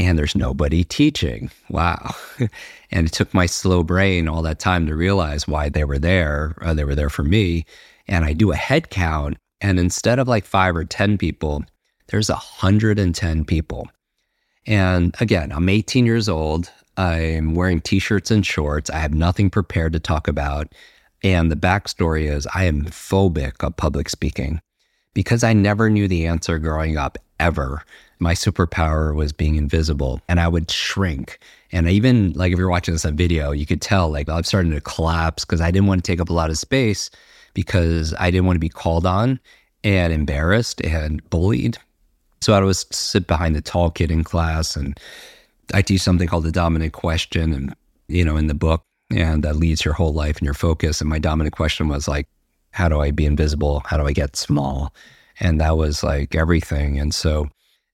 and 0.00 0.18
there's 0.18 0.34
nobody 0.34 0.82
teaching. 0.82 1.50
Wow. 1.68 2.14
and 2.90 3.06
it 3.06 3.12
took 3.12 3.34
my 3.34 3.44
slow 3.44 3.82
brain 3.82 4.28
all 4.28 4.40
that 4.42 4.58
time 4.58 4.86
to 4.86 4.96
realize 4.96 5.46
why 5.46 5.68
they 5.68 5.84
were 5.84 5.98
there. 5.98 6.56
Uh, 6.62 6.72
they 6.72 6.84
were 6.84 6.94
there 6.94 7.10
for 7.10 7.22
me. 7.22 7.66
And 8.08 8.24
I 8.24 8.32
do 8.32 8.50
a 8.50 8.56
head 8.56 8.88
count. 8.88 9.36
And 9.60 9.78
instead 9.78 10.18
of 10.18 10.26
like 10.26 10.46
five 10.46 10.74
or 10.74 10.86
10 10.86 11.18
people, 11.18 11.64
there's 12.06 12.30
110 12.30 13.44
people. 13.44 13.90
And 14.66 15.14
again, 15.20 15.52
I'm 15.52 15.68
18 15.68 16.06
years 16.06 16.30
old. 16.30 16.70
I'm 16.96 17.54
wearing 17.54 17.82
t 17.82 17.98
shirts 17.98 18.30
and 18.30 18.44
shorts. 18.44 18.88
I 18.88 18.98
have 18.98 19.12
nothing 19.12 19.50
prepared 19.50 19.92
to 19.92 20.00
talk 20.00 20.28
about. 20.28 20.72
And 21.22 21.50
the 21.50 21.56
backstory 21.56 22.30
is 22.30 22.48
I 22.54 22.64
am 22.64 22.86
phobic 22.86 23.62
of 23.62 23.76
public 23.76 24.08
speaking 24.08 24.62
because 25.12 25.44
I 25.44 25.52
never 25.52 25.90
knew 25.90 26.08
the 26.08 26.26
answer 26.26 26.58
growing 26.58 26.96
up 26.96 27.18
ever 27.38 27.82
my 28.20 28.34
superpower 28.34 29.14
was 29.14 29.32
being 29.32 29.56
invisible 29.56 30.20
and 30.28 30.38
I 30.40 30.48
would 30.48 30.70
shrink. 30.70 31.38
And 31.72 31.88
even 31.88 32.32
like 32.34 32.52
if 32.52 32.58
you're 32.58 32.70
watching 32.70 32.94
this 32.94 33.04
on 33.04 33.16
video, 33.16 33.52
you 33.52 33.66
could 33.66 33.80
tell 33.80 34.10
like 34.10 34.28
I'm 34.28 34.44
starting 34.44 34.72
to 34.72 34.80
collapse 34.80 35.44
because 35.44 35.60
I 35.60 35.70
didn't 35.70 35.88
want 35.88 36.04
to 36.04 36.10
take 36.12 36.20
up 36.20 36.28
a 36.28 36.34
lot 36.34 36.50
of 36.50 36.58
space 36.58 37.10
because 37.54 38.14
I 38.18 38.30
didn't 38.30 38.46
want 38.46 38.56
to 38.56 38.60
be 38.60 38.68
called 38.68 39.06
on 39.06 39.40
and 39.82 40.12
embarrassed 40.12 40.80
and 40.82 41.28
bullied. 41.30 41.78
So 42.40 42.52
I 42.52 42.60
would 42.60 42.76
sit 42.76 43.26
behind 43.26 43.56
the 43.56 43.62
tall 43.62 43.90
kid 43.90 44.10
in 44.10 44.24
class 44.24 44.76
and 44.76 44.98
I 45.72 45.82
teach 45.82 46.02
something 46.02 46.28
called 46.28 46.44
the 46.44 46.52
dominant 46.52 46.92
question 46.92 47.52
and 47.52 47.74
you 48.08 48.24
know 48.24 48.36
in 48.36 48.48
the 48.48 48.54
book 48.54 48.82
and 49.10 49.42
that 49.44 49.56
leads 49.56 49.84
your 49.84 49.94
whole 49.94 50.12
life 50.12 50.38
and 50.38 50.44
your 50.44 50.54
focus. 50.54 51.00
And 51.00 51.10
my 51.10 51.18
dominant 51.18 51.54
question 51.54 51.88
was 51.88 52.06
like, 52.06 52.28
how 52.72 52.88
do 52.88 53.00
I 53.00 53.10
be 53.10 53.26
invisible? 53.26 53.82
How 53.84 53.96
do 53.96 54.06
I 54.06 54.12
get 54.12 54.36
small? 54.36 54.94
And 55.40 55.60
that 55.60 55.76
was 55.76 56.02
like 56.02 56.34
everything. 56.34 56.98
And 56.98 57.14
so 57.14 57.48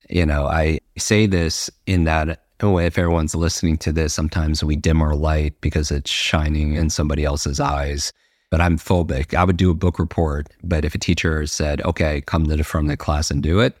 you 0.09 0.25
know, 0.25 0.45
I 0.45 0.79
say 0.97 1.25
this 1.25 1.69
in 1.85 2.05
that 2.05 2.43
oh, 2.61 2.79
if 2.79 2.97
everyone's 2.97 3.35
listening 3.35 3.77
to 3.77 3.91
this, 3.91 4.13
sometimes 4.13 4.63
we 4.63 4.75
dim 4.75 5.01
our 5.01 5.15
light 5.15 5.59
because 5.61 5.91
it's 5.91 6.09
shining 6.09 6.75
in 6.75 6.89
somebody 6.89 7.23
else's 7.23 7.59
eyes. 7.59 8.11
But 8.49 8.61
I'm 8.61 8.77
phobic. 8.77 9.33
I 9.33 9.43
would 9.43 9.57
do 9.57 9.69
a 9.69 9.75
book 9.75 9.99
report, 9.99 10.47
but 10.63 10.85
if 10.85 10.95
a 10.95 10.97
teacher 10.97 11.45
said, 11.45 11.81
okay, 11.81 12.21
come 12.21 12.45
to 12.45 12.55
the 12.55 12.77
of 12.77 12.87
the 12.87 12.97
class 12.97 13.29
and 13.29 13.43
do 13.43 13.59
it, 13.59 13.77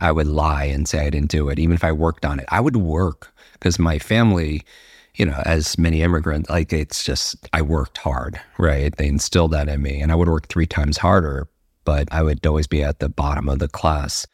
I 0.00 0.12
would 0.12 0.26
lie 0.26 0.64
and 0.64 0.88
say 0.88 1.06
I 1.06 1.10
didn't 1.10 1.30
do 1.30 1.48
it, 1.48 1.58
even 1.58 1.74
if 1.74 1.84
I 1.84 1.92
worked 1.92 2.24
on 2.24 2.40
it. 2.40 2.46
I 2.48 2.60
would 2.60 2.76
work 2.76 3.32
because 3.52 3.78
my 3.78 3.98
family, 3.98 4.64
you 5.14 5.24
know, 5.24 5.40
as 5.46 5.78
many 5.78 6.02
immigrants, 6.02 6.50
like 6.50 6.72
it's 6.72 7.04
just, 7.04 7.48
I 7.52 7.62
worked 7.62 7.98
hard, 7.98 8.40
right? 8.58 8.94
They 8.96 9.06
instilled 9.06 9.52
that 9.52 9.68
in 9.68 9.82
me 9.82 10.00
and 10.00 10.10
I 10.10 10.16
would 10.16 10.28
work 10.28 10.48
three 10.48 10.66
times 10.66 10.98
harder, 10.98 11.48
but 11.84 12.08
I 12.12 12.22
would 12.22 12.44
always 12.44 12.66
be 12.66 12.82
at 12.82 12.98
the 12.98 13.08
bottom 13.08 13.48
of 13.48 13.60
the 13.60 13.68
class 13.68 14.26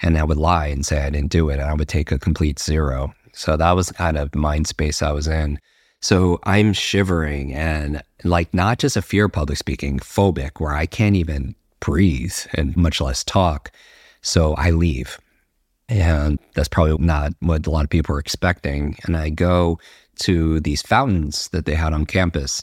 and 0.00 0.16
I 0.18 0.24
would 0.24 0.36
lie 0.36 0.66
and 0.66 0.84
say 0.84 1.02
I 1.02 1.10
didn't 1.10 1.30
do 1.30 1.50
it, 1.50 1.54
and 1.54 1.68
I 1.70 1.74
would 1.74 1.88
take 1.88 2.12
a 2.12 2.18
complete 2.18 2.58
zero. 2.58 3.14
So 3.32 3.56
that 3.56 3.72
was 3.72 3.88
the 3.88 3.94
kind 3.94 4.18
of 4.18 4.34
mind 4.34 4.66
space 4.66 5.02
I 5.02 5.12
was 5.12 5.28
in. 5.28 5.58
So 6.00 6.38
I'm 6.44 6.72
shivering 6.72 7.52
and 7.54 8.02
like 8.24 8.52
not 8.54 8.78
just 8.78 8.96
a 8.96 9.02
fear 9.02 9.26
of 9.26 9.32
public 9.32 9.58
speaking, 9.58 9.98
phobic, 9.98 10.60
where 10.60 10.74
I 10.74 10.86
can't 10.86 11.16
even 11.16 11.54
breathe 11.80 12.36
and 12.54 12.76
much 12.76 13.00
less 13.00 13.24
talk. 13.24 13.72
So 14.22 14.54
I 14.54 14.70
leave. 14.70 15.18
And 15.88 16.38
that's 16.54 16.68
probably 16.68 17.04
not 17.04 17.32
what 17.40 17.66
a 17.66 17.70
lot 17.70 17.84
of 17.84 17.90
people 17.90 18.14
are 18.14 18.20
expecting. 18.20 18.96
And 19.04 19.16
I 19.16 19.30
go 19.30 19.78
to 20.20 20.60
these 20.60 20.82
fountains 20.82 21.48
that 21.48 21.64
they 21.64 21.74
had 21.74 21.92
on 21.92 22.06
campus 22.06 22.62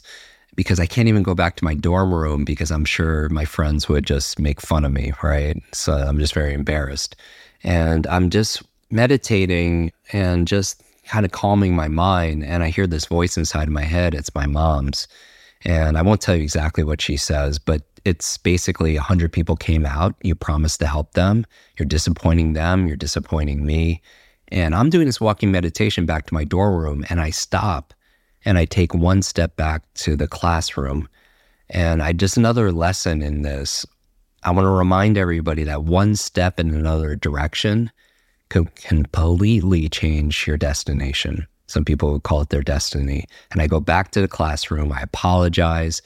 because 0.56 0.80
I 0.80 0.86
can't 0.86 1.08
even 1.08 1.22
go 1.22 1.34
back 1.34 1.56
to 1.56 1.64
my 1.64 1.74
dorm 1.74 2.12
room 2.12 2.44
because 2.44 2.70
I'm 2.70 2.84
sure 2.84 3.28
my 3.28 3.44
friends 3.44 3.88
would 3.88 4.06
just 4.06 4.38
make 4.38 4.60
fun 4.60 4.84
of 4.84 4.92
me, 4.92 5.12
right? 5.22 5.56
So 5.72 5.92
I'm 5.92 6.18
just 6.18 6.34
very 6.34 6.54
embarrassed. 6.54 7.14
And 7.62 8.06
I'm 8.06 8.30
just 8.30 8.62
meditating 8.90 9.92
and 10.12 10.48
just 10.48 10.82
kind 11.06 11.24
of 11.24 11.32
calming 11.32 11.76
my 11.76 11.88
mind. 11.88 12.44
And 12.44 12.62
I 12.62 12.70
hear 12.70 12.86
this 12.86 13.06
voice 13.06 13.36
inside 13.36 13.68
my 13.68 13.82
head. 13.82 14.14
It's 14.14 14.34
my 14.34 14.46
mom's. 14.46 15.06
And 15.64 15.96
I 15.98 16.02
won't 16.02 16.20
tell 16.20 16.36
you 16.36 16.42
exactly 16.42 16.84
what 16.84 17.00
she 17.00 17.16
says, 17.16 17.58
but 17.58 17.82
it's 18.04 18.38
basically 18.38 18.94
100 18.94 19.32
people 19.32 19.56
came 19.56 19.84
out. 19.84 20.14
You 20.22 20.34
promised 20.34 20.80
to 20.80 20.86
help 20.86 21.12
them. 21.12 21.44
You're 21.76 21.86
disappointing 21.86 22.52
them. 22.52 22.86
You're 22.86 22.96
disappointing 22.96 23.66
me. 23.66 24.00
And 24.48 24.74
I'm 24.74 24.90
doing 24.90 25.06
this 25.06 25.20
walking 25.20 25.50
meditation 25.50 26.06
back 26.06 26.26
to 26.26 26.34
my 26.34 26.44
dorm 26.44 26.76
room 26.76 27.04
and 27.10 27.20
I 27.20 27.30
stop 27.30 27.92
and 28.46 28.56
I 28.56 28.64
take 28.64 28.94
one 28.94 29.20
step 29.20 29.56
back 29.56 29.82
to 29.94 30.16
the 30.16 30.28
classroom. 30.28 31.08
And 31.68 32.02
I 32.02 32.12
just 32.12 32.36
another 32.36 32.70
lesson 32.70 33.20
in 33.20 33.42
this. 33.42 33.84
I 34.44 34.52
want 34.52 34.64
to 34.66 34.70
remind 34.70 35.18
everybody 35.18 35.64
that 35.64 35.82
one 35.82 36.14
step 36.14 36.60
in 36.60 36.72
another 36.72 37.16
direction 37.16 37.90
can 38.48 38.66
completely 38.76 39.88
change 39.88 40.46
your 40.46 40.56
destination. 40.56 41.46
Some 41.66 41.84
people 41.84 42.12
would 42.12 42.22
call 42.22 42.42
it 42.42 42.50
their 42.50 42.62
destiny. 42.62 43.24
And 43.50 43.60
I 43.60 43.66
go 43.66 43.80
back 43.80 44.12
to 44.12 44.20
the 44.20 44.28
classroom, 44.28 44.92
I 44.92 45.00
apologize, 45.00 46.00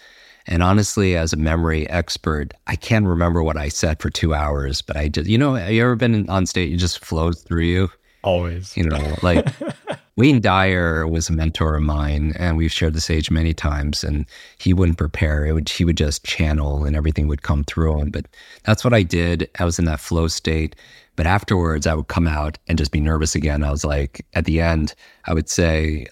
And 0.47 0.63
honestly, 0.63 1.17
as 1.17 1.33
a 1.33 1.37
memory 1.37 1.89
expert, 1.91 2.55
I 2.67 2.77
can't 2.77 3.07
remember 3.07 3.43
what 3.43 3.57
I 3.57 3.69
said 3.69 4.01
for 4.01 4.11
two 4.11 4.35
hours, 4.35 4.83
but 4.83 4.97
I 4.97 5.09
just, 5.09 5.29
you 5.29 5.39
know, 5.39 5.55
have 5.55 5.71
you 5.71 5.83
ever 5.83 5.97
been 5.97 6.29
on 6.29 6.47
stage? 6.47 6.73
It 6.73 6.79
just 6.79 7.05
flows 7.05 7.43
through 7.43 7.65
you. 7.65 7.91
Always. 8.23 8.77
You 8.77 8.85
know, 8.85 9.17
like 9.23 9.47
Wayne 10.17 10.41
Dyer 10.41 11.07
was 11.07 11.29
a 11.29 11.33
mentor 11.33 11.77
of 11.77 11.83
mine, 11.83 12.35
and 12.37 12.57
we've 12.57 12.73
shared 12.73 12.95
the 12.95 13.01
stage 13.01 13.31
many 13.31 13.55
times. 13.55 14.05
And 14.05 14.27
he 14.59 14.75
wouldn't 14.75 14.99
prepare; 14.99 15.47
it 15.47 15.53
would 15.53 15.69
he 15.69 15.85
would 15.85 15.97
just 15.97 16.25
channel, 16.25 16.85
and 16.85 16.95
everything 16.97 17.29
would 17.29 17.43
come 17.43 17.65
through 17.65 18.01
him. 18.01 18.11
But 18.11 18.27
that's 18.65 18.85
what 18.85 18.95
I 18.95 19.03
did. 19.03 19.49
I 19.59 19.65
was 19.65 19.79
in 19.79 19.87
that 19.87 20.01
flow 20.01 20.29
state. 20.29 20.77
But 21.17 21.27
afterwards, 21.27 21.87
I 21.87 21.95
would 21.95 22.09
come 22.09 22.27
out 22.27 22.59
and 22.67 22.79
just 22.79 22.93
be 22.93 23.01
nervous 23.01 23.35
again. 23.35 23.63
I 23.63 23.71
was 23.71 23.85
like, 23.85 24.25
at 24.35 24.47
the 24.47 24.61
end, 24.61 24.95
I 25.27 25.35
would 25.35 25.49
say, 25.51 26.07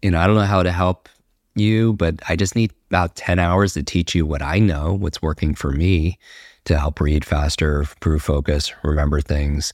you 0.00 0.10
know, 0.10 0.18
I 0.18 0.26
don't 0.26 0.36
know 0.36 0.42
how 0.42 0.62
to 0.62 0.72
help 0.72 1.08
you, 1.54 1.92
but 1.94 2.14
I 2.28 2.36
just 2.36 2.56
need 2.56 2.72
about 2.90 3.16
10 3.16 3.38
hours 3.38 3.74
to 3.74 3.82
teach 3.82 4.14
you 4.14 4.24
what 4.24 4.40
I 4.40 4.58
know, 4.58 4.94
what's 4.94 5.20
working 5.20 5.54
for 5.54 5.72
me 5.72 6.18
to 6.64 6.78
help 6.78 7.00
read 7.00 7.24
faster, 7.24 7.80
improve 7.80 8.22
focus, 8.22 8.72
remember 8.82 9.20
things. 9.20 9.72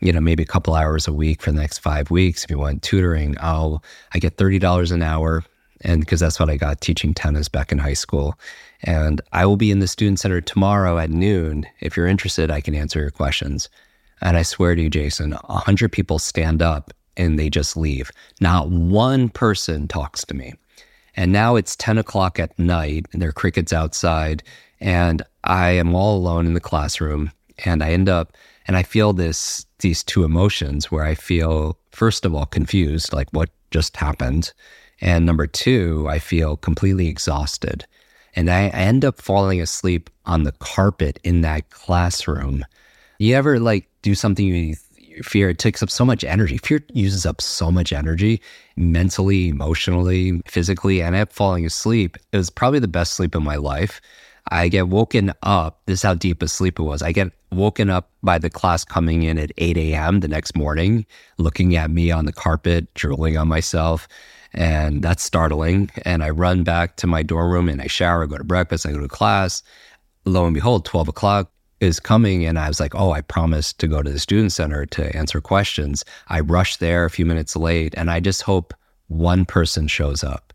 You 0.00 0.12
know, 0.12 0.20
maybe 0.20 0.42
a 0.42 0.46
couple 0.46 0.74
hours 0.74 1.08
a 1.08 1.12
week 1.12 1.42
for 1.42 1.52
the 1.52 1.60
next 1.60 1.78
five 1.78 2.10
weeks. 2.10 2.44
If 2.44 2.50
you 2.50 2.58
want 2.58 2.82
tutoring, 2.82 3.36
I'll 3.40 3.82
I 4.12 4.18
get 4.18 4.36
thirty 4.36 4.58
dollars 4.58 4.90
an 4.90 5.02
hour, 5.02 5.44
and 5.82 6.00
because 6.00 6.20
that's 6.20 6.38
what 6.38 6.50
I 6.50 6.56
got 6.56 6.80
teaching 6.80 7.14
tennis 7.14 7.48
back 7.48 7.72
in 7.72 7.78
high 7.78 7.94
school. 7.94 8.38
And 8.82 9.20
I 9.32 9.46
will 9.46 9.56
be 9.56 9.70
in 9.70 9.78
the 9.78 9.88
student 9.88 10.20
center 10.20 10.40
tomorrow 10.40 10.98
at 10.98 11.10
noon. 11.10 11.66
If 11.80 11.96
you're 11.96 12.06
interested, 12.06 12.50
I 12.50 12.60
can 12.60 12.74
answer 12.74 13.00
your 13.00 13.10
questions. 13.10 13.68
And 14.20 14.36
I 14.36 14.42
swear 14.42 14.74
to 14.74 14.82
you, 14.82 14.90
Jason, 14.90 15.32
a 15.32 15.58
hundred 15.58 15.92
people 15.92 16.18
stand 16.18 16.62
up 16.62 16.92
and 17.16 17.38
they 17.38 17.50
just 17.50 17.76
leave. 17.76 18.10
Not 18.40 18.68
one 18.70 19.28
person 19.28 19.88
talks 19.88 20.24
to 20.26 20.34
me. 20.34 20.54
And 21.16 21.32
now 21.32 21.56
it's 21.56 21.76
10 21.76 21.98
o'clock 21.98 22.38
at 22.38 22.58
night 22.58 23.06
and 23.12 23.22
there 23.22 23.30
are 23.30 23.32
crickets 23.32 23.72
outside. 23.72 24.42
And 24.80 25.22
I 25.44 25.70
am 25.70 25.94
all 25.94 26.16
alone 26.16 26.46
in 26.46 26.54
the 26.54 26.60
classroom. 26.60 27.30
And 27.64 27.82
I 27.82 27.92
end 27.92 28.08
up, 28.08 28.32
and 28.66 28.76
I 28.76 28.82
feel 28.82 29.12
this, 29.12 29.66
these 29.80 30.02
two 30.02 30.24
emotions 30.24 30.90
where 30.90 31.04
I 31.04 31.14
feel, 31.14 31.78
first 31.92 32.24
of 32.24 32.34
all, 32.34 32.46
confused, 32.46 33.12
like 33.12 33.28
what 33.30 33.50
just 33.70 33.96
happened. 33.96 34.52
And 35.00 35.26
number 35.26 35.46
two, 35.46 36.06
I 36.08 36.18
feel 36.18 36.56
completely 36.56 37.08
exhausted. 37.08 37.86
And 38.34 38.50
I 38.50 38.68
end 38.68 39.04
up 39.04 39.20
falling 39.20 39.60
asleep 39.60 40.10
on 40.26 40.42
the 40.42 40.52
carpet 40.52 41.18
in 41.24 41.40
that 41.42 41.70
classroom. 41.70 42.64
You 43.18 43.34
ever 43.34 43.58
like 43.58 43.88
do 44.02 44.14
something 44.14 44.46
you 44.46 44.76
fear 45.22 45.48
it 45.48 45.58
takes 45.58 45.82
up 45.82 45.90
so 45.90 46.04
much 46.04 46.24
energy. 46.24 46.58
Fear 46.58 46.84
uses 46.92 47.24
up 47.24 47.40
so 47.40 47.70
much 47.70 47.92
energy 47.92 48.40
mentally, 48.76 49.48
emotionally, 49.48 50.40
physically, 50.46 51.02
and 51.02 51.16
I'm 51.16 51.26
falling 51.28 51.64
asleep. 51.64 52.16
It 52.32 52.36
was 52.36 52.50
probably 52.50 52.80
the 52.80 52.88
best 52.88 53.14
sleep 53.14 53.34
of 53.34 53.42
my 53.42 53.56
life. 53.56 54.00
I 54.48 54.68
get 54.68 54.88
woken 54.88 55.32
up. 55.42 55.80
This 55.86 56.00
is 56.00 56.02
how 56.02 56.14
deep 56.14 56.42
a 56.42 56.48
sleep 56.48 56.78
it 56.78 56.82
was. 56.82 57.02
I 57.02 57.12
get 57.12 57.32
woken 57.50 57.90
up 57.90 58.10
by 58.22 58.38
the 58.38 58.50
class 58.50 58.84
coming 58.84 59.22
in 59.22 59.38
at 59.38 59.52
8 59.58 59.76
a.m. 59.76 60.20
the 60.20 60.28
next 60.28 60.56
morning, 60.56 61.06
looking 61.38 61.76
at 61.76 61.90
me 61.90 62.10
on 62.10 62.26
the 62.26 62.32
carpet, 62.32 62.92
drooling 62.94 63.36
on 63.36 63.48
myself. 63.48 64.06
And 64.52 65.02
that's 65.02 65.22
startling. 65.22 65.90
And 66.04 66.22
I 66.22 66.30
run 66.30 66.62
back 66.62 66.96
to 66.96 67.06
my 67.06 67.22
dorm 67.22 67.50
room 67.50 67.68
and 67.68 67.82
I 67.82 67.88
shower, 67.88 68.22
I 68.22 68.26
go 68.26 68.38
to 68.38 68.44
breakfast, 68.44 68.86
I 68.86 68.92
go 68.92 69.00
to 69.00 69.08
class. 69.08 69.62
Lo 70.24 70.46
and 70.46 70.54
behold, 70.54 70.84
12 70.84 71.08
o'clock, 71.08 71.50
is 71.80 72.00
coming 72.00 72.44
and 72.44 72.58
I 72.58 72.68
was 72.68 72.80
like, 72.80 72.94
"Oh, 72.94 73.12
I 73.12 73.20
promised 73.20 73.78
to 73.80 73.86
go 73.86 74.02
to 74.02 74.10
the 74.10 74.18
student 74.18 74.52
center 74.52 74.86
to 74.86 75.14
answer 75.14 75.40
questions." 75.40 76.04
I 76.28 76.40
rush 76.40 76.76
there 76.76 77.04
a 77.04 77.10
few 77.10 77.26
minutes 77.26 77.54
late 77.54 77.94
and 77.96 78.10
I 78.10 78.20
just 78.20 78.42
hope 78.42 78.72
one 79.08 79.44
person 79.44 79.86
shows 79.86 80.24
up. 80.24 80.45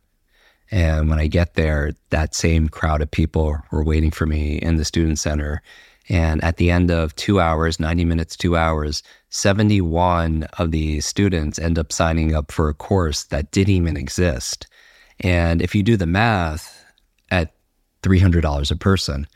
And 0.71 1.09
when 1.09 1.19
I 1.19 1.27
get 1.27 1.55
there, 1.55 1.91
that 2.11 2.33
same 2.33 2.69
crowd 2.69 3.01
of 3.01 3.11
people 3.11 3.57
were 3.71 3.83
waiting 3.83 4.09
for 4.09 4.25
me 4.25 4.55
in 4.55 4.77
the 4.77 4.85
student 4.85 5.19
center. 5.19 5.61
And 6.09 6.43
at 6.43 6.57
the 6.57 6.71
end 6.71 6.89
of 6.91 7.15
2 7.15 7.39
hours, 7.39 7.79
90 7.79 8.05
minutes, 8.05 8.35
2 8.37 8.55
hours, 8.55 9.03
71 9.29 10.43
of 10.57 10.71
the 10.71 11.01
students 11.01 11.59
end 11.59 11.77
up 11.77 11.91
signing 11.91 12.33
up 12.33 12.51
for 12.51 12.69
a 12.69 12.73
course 12.73 13.25
that 13.25 13.51
didn't 13.51 13.75
even 13.75 13.97
exist. 13.97 14.67
And 15.19 15.61
if 15.61 15.75
you 15.75 15.83
do 15.83 15.97
the 15.97 16.07
math 16.07 16.83
at 17.29 17.53
$300 18.01 18.71
a 18.71 18.75
person, 18.75 19.27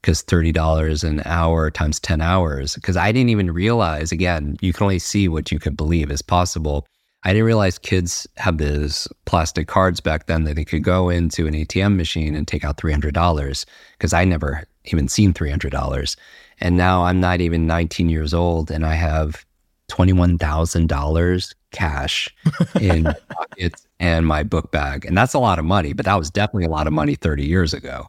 because 0.00 0.22
$30 0.22 1.04
an 1.04 1.22
hour 1.24 1.70
times 1.70 2.00
10 2.00 2.20
hours, 2.20 2.74
because 2.74 2.96
I 2.96 3.12
didn't 3.12 3.30
even 3.30 3.52
realize, 3.52 4.10
again, 4.10 4.56
you 4.60 4.72
can 4.72 4.82
only 4.82 4.98
see 4.98 5.28
what 5.28 5.52
you 5.52 5.60
could 5.60 5.76
believe 5.76 6.10
is 6.10 6.22
possible. 6.22 6.86
I 7.24 7.32
didn't 7.32 7.46
realize 7.46 7.78
kids 7.78 8.26
have 8.36 8.58
these 8.58 9.06
plastic 9.26 9.68
cards 9.68 10.00
back 10.00 10.26
then 10.26 10.44
that 10.44 10.56
they 10.56 10.64
could 10.64 10.82
go 10.82 11.08
into 11.08 11.46
an 11.46 11.54
ATM 11.54 11.96
machine 11.96 12.34
and 12.34 12.48
take 12.48 12.64
out 12.64 12.78
$300 12.78 13.64
because 13.92 14.12
I 14.12 14.24
never 14.24 14.64
even 14.86 15.08
seen 15.08 15.32
$300. 15.32 16.16
And 16.60 16.76
now 16.76 17.04
I'm 17.04 17.20
not 17.20 17.40
even 17.40 17.66
19 17.66 18.08
years 18.08 18.34
old 18.34 18.70
and 18.70 18.84
I 18.84 18.94
have 18.94 19.44
$21,000 19.88 21.54
cash 21.70 22.34
in 22.80 23.04
pockets 23.28 23.86
and 24.00 24.26
my 24.26 24.42
book 24.42 24.72
bag. 24.72 25.04
And 25.04 25.16
that's 25.16 25.34
a 25.34 25.38
lot 25.38 25.58
of 25.58 25.64
money, 25.64 25.92
but 25.92 26.06
that 26.06 26.18
was 26.18 26.30
definitely 26.30 26.64
a 26.64 26.70
lot 26.70 26.86
of 26.86 26.92
money 26.92 27.14
30 27.14 27.44
years 27.44 27.72
ago. 27.72 28.06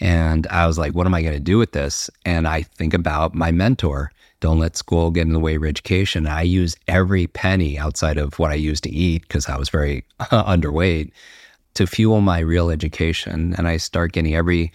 And 0.00 0.46
I 0.48 0.66
was 0.66 0.78
like, 0.78 0.94
what 0.94 1.06
am 1.06 1.14
I 1.14 1.22
going 1.22 1.34
to 1.34 1.40
do 1.40 1.58
with 1.58 1.72
this? 1.72 2.10
And 2.24 2.48
I 2.48 2.62
think 2.62 2.94
about 2.94 3.34
my 3.34 3.52
mentor. 3.52 4.10
Don't 4.44 4.58
let 4.58 4.76
school 4.76 5.10
get 5.10 5.22
in 5.22 5.32
the 5.32 5.40
way 5.40 5.54
of 5.54 5.64
education. 5.64 6.26
I 6.26 6.42
use 6.42 6.76
every 6.86 7.26
penny 7.26 7.78
outside 7.78 8.18
of 8.18 8.38
what 8.38 8.50
I 8.50 8.56
used 8.56 8.84
to 8.84 8.90
eat 8.90 9.22
because 9.22 9.48
I 9.48 9.56
was 9.56 9.70
very 9.70 10.04
underweight 10.20 11.12
to 11.72 11.86
fuel 11.86 12.20
my 12.20 12.40
real 12.40 12.68
education. 12.68 13.54
And 13.56 13.66
I 13.66 13.78
start 13.78 14.12
getting 14.12 14.34
every 14.34 14.70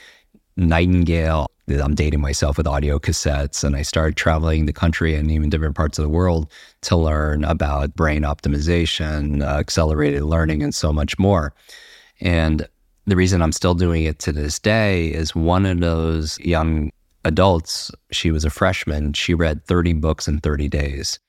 nightingale. 0.57 1.51
I'm 1.67 1.93
dating 1.93 2.19
myself 2.19 2.57
with 2.57 2.65
audio 2.65 2.97
cassettes, 2.97 3.63
and 3.63 3.75
I 3.75 3.83
started 3.83 4.17
traveling 4.17 4.65
the 4.65 4.73
country 4.73 5.13
and 5.13 5.29
even 5.29 5.51
different 5.51 5.75
parts 5.75 5.99
of 5.99 6.03
the 6.03 6.09
world 6.09 6.51
to 6.81 6.97
learn 6.97 7.43
about 7.43 7.95
brain 7.95 8.23
optimization, 8.23 9.43
uh, 9.43 9.59
accelerated 9.59 10.23
learning, 10.23 10.63
and 10.63 10.73
so 10.73 10.91
much 10.91 11.19
more. 11.19 11.53
And 12.21 12.67
the 13.05 13.15
reason 13.15 13.43
I'm 13.43 13.51
still 13.51 13.75
doing 13.75 14.05
it 14.05 14.17
to 14.17 14.31
this 14.31 14.57
day 14.57 15.09
is 15.09 15.35
one 15.35 15.67
of 15.67 15.79
those 15.79 16.39
young 16.39 16.89
adults, 17.25 17.91
she 18.11 18.31
was 18.31 18.45
a 18.45 18.49
freshman, 18.49 19.13
she 19.13 19.33
read 19.33 19.65
30 19.65 19.93
books 19.93 20.27
in 20.27 20.39
30 20.39 20.67
days. 20.67 21.19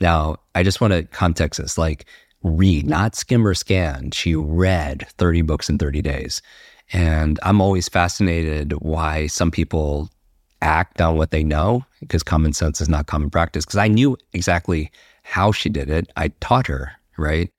Now, 0.00 0.36
I 0.54 0.62
just 0.62 0.80
want 0.80 0.92
to 0.92 1.02
context 1.04 1.60
this 1.60 1.78
like 1.78 2.06
read, 2.42 2.86
not 2.86 3.16
skim 3.16 3.46
or 3.46 3.54
scan. 3.54 4.10
She 4.12 4.34
read 4.34 5.06
30 5.18 5.42
books 5.42 5.68
in 5.68 5.78
30 5.78 6.02
days. 6.02 6.40
And 6.92 7.38
I'm 7.42 7.60
always 7.60 7.88
fascinated 7.88 8.72
why 8.80 9.26
some 9.26 9.50
people 9.50 10.08
act 10.62 11.00
on 11.00 11.16
what 11.16 11.30
they 11.30 11.44
know 11.44 11.84
because 12.00 12.22
common 12.22 12.52
sense 12.52 12.80
is 12.80 12.88
not 12.88 13.06
common 13.06 13.30
practice. 13.30 13.64
Because 13.64 13.78
I 13.78 13.88
knew 13.88 14.16
exactly 14.32 14.90
how 15.22 15.52
she 15.52 15.68
did 15.68 15.90
it, 15.90 16.10
I 16.16 16.28
taught 16.40 16.66
her, 16.68 16.92
right? 17.16 17.50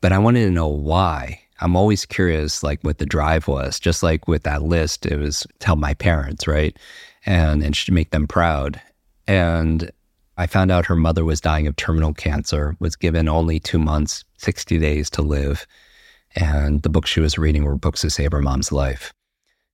But 0.00 0.12
I 0.12 0.18
wanted 0.18 0.44
to 0.44 0.50
know 0.50 0.68
why. 0.68 1.40
I'm 1.60 1.76
always 1.76 2.04
curious, 2.04 2.64
like 2.64 2.82
what 2.82 2.98
the 2.98 3.06
drive 3.06 3.46
was. 3.46 3.78
Just 3.78 4.02
like 4.02 4.26
with 4.26 4.42
that 4.42 4.64
list, 4.64 5.06
it 5.06 5.16
was 5.16 5.46
tell 5.60 5.76
my 5.76 5.94
parents, 5.94 6.48
right, 6.48 6.76
and 7.26 7.62
and 7.62 7.76
she'd 7.76 7.92
make 7.92 8.10
them 8.10 8.26
proud. 8.26 8.80
And 9.26 9.90
I 10.36 10.46
found 10.46 10.70
out 10.70 10.86
her 10.86 10.96
mother 10.96 11.24
was 11.24 11.40
dying 11.40 11.66
of 11.66 11.76
terminal 11.76 12.14
cancer, 12.14 12.76
was 12.80 12.96
given 12.96 13.28
only 13.28 13.60
two 13.60 13.78
months, 13.78 14.24
60 14.38 14.78
days 14.78 15.10
to 15.10 15.22
live. 15.22 15.66
And 16.34 16.82
the 16.82 16.88
books 16.88 17.10
she 17.10 17.20
was 17.20 17.38
reading 17.38 17.64
were 17.64 17.76
books 17.76 18.00
to 18.00 18.10
save 18.10 18.32
her 18.32 18.40
mom's 18.40 18.72
life. 18.72 19.12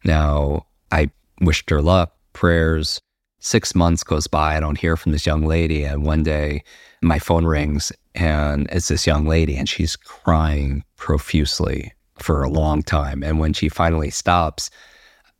Now, 0.04 0.66
I 0.90 1.10
wished 1.40 1.70
her 1.70 1.80
luck, 1.80 2.14
prayers. 2.32 3.00
Six 3.40 3.74
months 3.74 4.02
goes 4.02 4.26
by, 4.26 4.56
I 4.56 4.60
don't 4.60 4.78
hear 4.78 4.96
from 4.96 5.12
this 5.12 5.24
young 5.24 5.46
lady. 5.46 5.84
And 5.84 6.04
one 6.04 6.24
day 6.24 6.64
my 7.02 7.20
phone 7.20 7.44
rings 7.44 7.92
and 8.16 8.66
it's 8.72 8.88
this 8.88 9.06
young 9.06 9.26
lady 9.26 9.56
and 9.56 9.68
she's 9.68 9.94
crying 9.94 10.82
profusely 10.96 11.92
for 12.18 12.42
a 12.42 12.50
long 12.50 12.82
time. 12.82 13.22
And 13.22 13.38
when 13.38 13.52
she 13.52 13.68
finally 13.68 14.10
stops, 14.10 14.70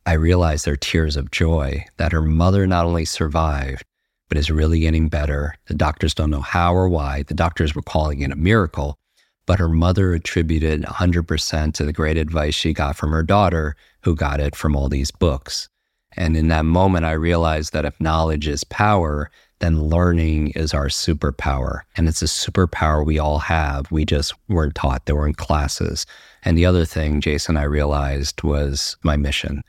I 0.05 0.13
realize 0.13 0.63
they're 0.63 0.75
tears 0.75 1.15
of 1.15 1.31
joy 1.31 1.85
that 1.97 2.11
her 2.11 2.21
mother 2.21 2.65
not 2.65 2.85
only 2.85 3.05
survived, 3.05 3.83
but 4.27 4.37
is 4.37 4.51
really 4.51 4.79
getting 4.79 5.09
better. 5.09 5.55
The 5.67 5.73
doctors 5.73 6.13
don't 6.13 6.29
know 6.29 6.41
how 6.41 6.73
or 6.75 6.87
why. 6.87 7.23
The 7.23 7.33
doctors 7.33 7.75
were 7.75 7.81
calling 7.81 8.21
it 8.21 8.31
a 8.31 8.35
miracle, 8.35 8.97
but 9.45 9.59
her 9.59 9.69
mother 9.69 10.13
attributed 10.13 10.83
100% 10.83 11.73
to 11.73 11.85
the 11.85 11.93
great 11.93 12.17
advice 12.17 12.53
she 12.53 12.73
got 12.73 12.95
from 12.95 13.11
her 13.11 13.23
daughter, 13.23 13.75
who 14.01 14.15
got 14.15 14.39
it 14.39 14.55
from 14.55 14.75
all 14.75 14.89
these 14.89 15.11
books. 15.11 15.67
And 16.15 16.37
in 16.37 16.47
that 16.49 16.65
moment, 16.65 17.05
I 17.05 17.11
realized 17.11 17.73
that 17.73 17.85
if 17.85 17.99
knowledge 17.99 18.47
is 18.47 18.63
power, 18.63 19.29
then 19.59 19.83
learning 19.83 20.49
is 20.51 20.73
our 20.73 20.87
superpower. 20.87 21.81
And 21.97 22.07
it's 22.07 22.21
a 22.21 22.25
superpower 22.25 23.05
we 23.05 23.19
all 23.19 23.39
have. 23.39 23.91
We 23.91 24.05
just 24.05 24.33
weren't 24.47 24.75
taught, 24.75 25.05
there 25.05 25.15
weren't 25.15 25.37
classes. 25.37 26.05
And 26.43 26.57
the 26.57 26.65
other 26.65 26.85
thing, 26.85 27.21
Jason, 27.21 27.57
I 27.57 27.63
realized 27.63 28.43
was 28.43 28.97
my 29.03 29.17
mission, 29.17 29.63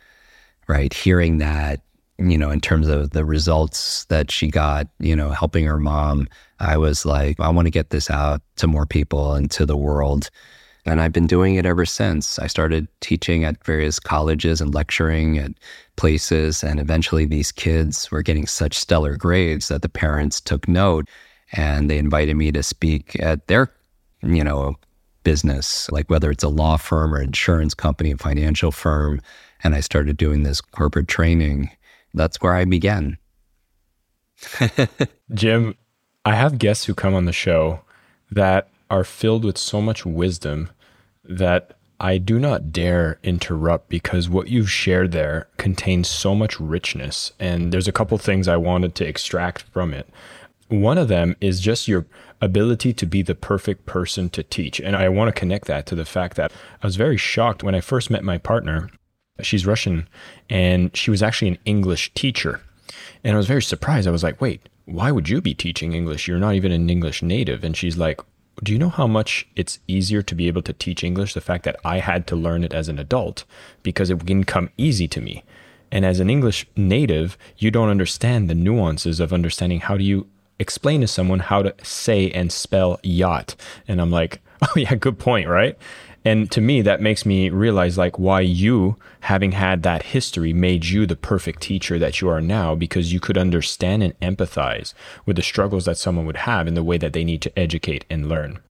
right? 0.70 0.92
Hearing 0.94 1.38
that, 1.38 1.80
you 2.18 2.38
know, 2.38 2.50
in 2.50 2.60
terms 2.60 2.86
of 2.86 3.10
the 3.10 3.24
results 3.24 4.04
that 4.04 4.30
she 4.30 4.48
got, 4.48 4.86
you 5.00 5.16
know, 5.16 5.30
helping 5.30 5.66
her 5.66 5.80
mom, 5.80 6.28
I 6.60 6.76
was 6.76 7.04
like, 7.04 7.40
I 7.40 7.48
want 7.50 7.66
to 7.66 7.70
get 7.70 7.90
this 7.90 8.08
out 8.08 8.40
to 8.56 8.68
more 8.68 8.86
people 8.86 9.34
and 9.34 9.50
to 9.50 9.66
the 9.66 9.76
world. 9.76 10.30
And 10.86 11.00
I've 11.00 11.12
been 11.12 11.26
doing 11.26 11.56
it 11.56 11.66
ever 11.66 11.84
since. 11.84 12.38
I 12.38 12.46
started 12.46 12.86
teaching 13.00 13.44
at 13.44 13.64
various 13.64 13.98
colleges 13.98 14.60
and 14.60 14.72
lecturing 14.72 15.38
at 15.38 15.52
places. 15.96 16.62
And 16.62 16.78
eventually, 16.78 17.26
these 17.26 17.52
kids 17.52 18.10
were 18.10 18.22
getting 18.22 18.46
such 18.46 18.78
stellar 18.78 19.16
grades 19.16 19.68
that 19.68 19.82
the 19.82 19.88
parents 19.88 20.40
took 20.40 20.68
note 20.68 21.08
and 21.52 21.90
they 21.90 21.98
invited 21.98 22.36
me 22.36 22.52
to 22.52 22.62
speak 22.62 23.20
at 23.20 23.48
their, 23.48 23.72
you 24.22 24.44
know, 24.44 24.76
business, 25.24 25.90
like 25.90 26.08
whether 26.08 26.30
it's 26.30 26.44
a 26.44 26.48
law 26.48 26.76
firm 26.76 27.12
or 27.12 27.20
insurance 27.20 27.74
company, 27.74 28.12
a 28.12 28.16
financial 28.16 28.70
firm. 28.70 29.20
And 29.62 29.74
I 29.74 29.80
started 29.80 30.16
doing 30.16 30.42
this 30.42 30.60
corporate 30.60 31.08
training. 31.08 31.70
That's 32.14 32.40
where 32.40 32.54
I 32.54 32.64
began. 32.64 33.18
Jim, 35.34 35.76
I 36.24 36.34
have 36.34 36.58
guests 36.58 36.84
who 36.84 36.94
come 36.94 37.14
on 37.14 37.24
the 37.24 37.32
show 37.32 37.80
that 38.30 38.68
are 38.90 39.04
filled 39.04 39.44
with 39.44 39.58
so 39.58 39.80
much 39.80 40.04
wisdom 40.04 40.70
that 41.24 41.76
I 42.00 42.16
do 42.16 42.38
not 42.38 42.72
dare 42.72 43.18
interrupt 43.22 43.90
because 43.90 44.28
what 44.28 44.48
you've 44.48 44.70
shared 44.70 45.12
there 45.12 45.48
contains 45.58 46.08
so 46.08 46.34
much 46.34 46.58
richness. 46.58 47.32
And 47.38 47.72
there's 47.72 47.88
a 47.88 47.92
couple 47.92 48.16
things 48.16 48.48
I 48.48 48.56
wanted 48.56 48.94
to 48.96 49.06
extract 49.06 49.62
from 49.64 49.92
it. 49.92 50.08
One 50.68 50.98
of 50.98 51.08
them 51.08 51.36
is 51.40 51.60
just 51.60 51.88
your 51.88 52.06
ability 52.40 52.94
to 52.94 53.06
be 53.06 53.22
the 53.22 53.34
perfect 53.34 53.84
person 53.86 54.30
to 54.30 54.42
teach. 54.42 54.80
And 54.80 54.96
I 54.96 55.08
want 55.10 55.28
to 55.28 55.38
connect 55.38 55.66
that 55.66 55.84
to 55.86 55.94
the 55.94 56.04
fact 56.06 56.36
that 56.36 56.52
I 56.82 56.86
was 56.86 56.96
very 56.96 57.18
shocked 57.18 57.62
when 57.62 57.74
I 57.74 57.80
first 57.80 58.08
met 58.08 58.24
my 58.24 58.38
partner. 58.38 58.88
She's 59.44 59.66
Russian 59.66 60.08
and 60.48 60.94
she 60.96 61.10
was 61.10 61.22
actually 61.22 61.48
an 61.48 61.58
English 61.64 62.12
teacher. 62.14 62.60
And 63.22 63.34
I 63.34 63.36
was 63.36 63.46
very 63.46 63.62
surprised. 63.62 64.08
I 64.08 64.12
was 64.12 64.22
like, 64.22 64.40
wait, 64.40 64.68
why 64.86 65.10
would 65.10 65.28
you 65.28 65.40
be 65.40 65.54
teaching 65.54 65.92
English? 65.92 66.26
You're 66.26 66.38
not 66.38 66.54
even 66.54 66.72
an 66.72 66.90
English 66.90 67.22
native. 67.22 67.62
And 67.64 67.76
she's 67.76 67.96
like, 67.96 68.20
do 68.62 68.72
you 68.72 68.78
know 68.78 68.88
how 68.88 69.06
much 69.06 69.48
it's 69.56 69.78
easier 69.88 70.22
to 70.22 70.34
be 70.34 70.48
able 70.48 70.62
to 70.62 70.72
teach 70.72 71.04
English? 71.04 71.34
The 71.34 71.40
fact 71.40 71.64
that 71.64 71.78
I 71.84 71.98
had 71.98 72.26
to 72.28 72.36
learn 72.36 72.64
it 72.64 72.74
as 72.74 72.88
an 72.88 72.98
adult 72.98 73.44
because 73.82 74.10
it 74.10 74.24
didn't 74.24 74.46
come 74.46 74.70
easy 74.76 75.08
to 75.08 75.20
me. 75.20 75.44
And 75.92 76.04
as 76.04 76.20
an 76.20 76.30
English 76.30 76.66
native, 76.76 77.36
you 77.56 77.70
don't 77.70 77.88
understand 77.88 78.48
the 78.48 78.54
nuances 78.54 79.18
of 79.18 79.32
understanding 79.32 79.80
how 79.80 79.96
do 79.96 80.04
you 80.04 80.26
explain 80.58 81.00
to 81.00 81.08
someone 81.08 81.40
how 81.40 81.62
to 81.62 81.74
say 81.82 82.30
and 82.30 82.52
spell 82.52 83.00
yacht. 83.02 83.56
And 83.88 84.00
I'm 84.00 84.10
like, 84.10 84.40
oh, 84.62 84.72
yeah, 84.76 84.94
good 84.94 85.18
point, 85.18 85.48
right? 85.48 85.76
And 86.24 86.50
to 86.50 86.60
me, 86.60 86.82
that 86.82 87.00
makes 87.00 87.24
me 87.24 87.48
realize 87.48 87.96
like 87.96 88.18
why 88.18 88.40
you, 88.40 88.96
having 89.20 89.52
had 89.52 89.82
that 89.82 90.02
history, 90.02 90.52
made 90.52 90.86
you 90.86 91.06
the 91.06 91.16
perfect 91.16 91.62
teacher 91.62 91.98
that 91.98 92.20
you 92.20 92.28
are 92.28 92.42
now 92.42 92.74
because 92.74 93.12
you 93.12 93.20
could 93.20 93.38
understand 93.38 94.02
and 94.02 94.18
empathize 94.20 94.92
with 95.24 95.36
the 95.36 95.42
struggles 95.42 95.86
that 95.86 95.96
someone 95.96 96.26
would 96.26 96.38
have 96.38 96.68
in 96.68 96.74
the 96.74 96.84
way 96.84 96.98
that 96.98 97.14
they 97.14 97.24
need 97.24 97.40
to 97.42 97.58
educate 97.58 98.04
and 98.10 98.28
learn. 98.28 98.60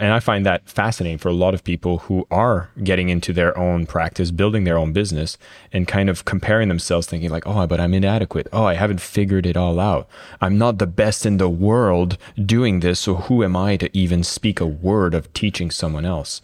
And 0.00 0.12
I 0.12 0.20
find 0.20 0.46
that 0.46 0.68
fascinating 0.68 1.18
for 1.18 1.28
a 1.28 1.34
lot 1.34 1.54
of 1.54 1.64
people 1.64 1.98
who 1.98 2.24
are 2.30 2.70
getting 2.84 3.08
into 3.08 3.32
their 3.32 3.58
own 3.58 3.84
practice, 3.84 4.30
building 4.30 4.62
their 4.62 4.78
own 4.78 4.92
business, 4.92 5.36
and 5.72 5.88
kind 5.88 6.08
of 6.08 6.24
comparing 6.24 6.68
themselves, 6.68 7.08
thinking, 7.08 7.30
like, 7.30 7.46
oh, 7.46 7.66
but 7.66 7.80
I'm 7.80 7.94
inadequate. 7.94 8.46
Oh, 8.52 8.64
I 8.64 8.74
haven't 8.74 9.00
figured 9.00 9.44
it 9.44 9.56
all 9.56 9.80
out. 9.80 10.08
I'm 10.40 10.56
not 10.56 10.78
the 10.78 10.86
best 10.86 11.26
in 11.26 11.38
the 11.38 11.48
world 11.48 12.16
doing 12.36 12.78
this. 12.78 13.00
So 13.00 13.16
who 13.16 13.42
am 13.42 13.56
I 13.56 13.76
to 13.78 13.90
even 13.96 14.22
speak 14.22 14.60
a 14.60 14.66
word 14.66 15.14
of 15.14 15.32
teaching 15.32 15.68
someone 15.68 16.04
else? 16.04 16.40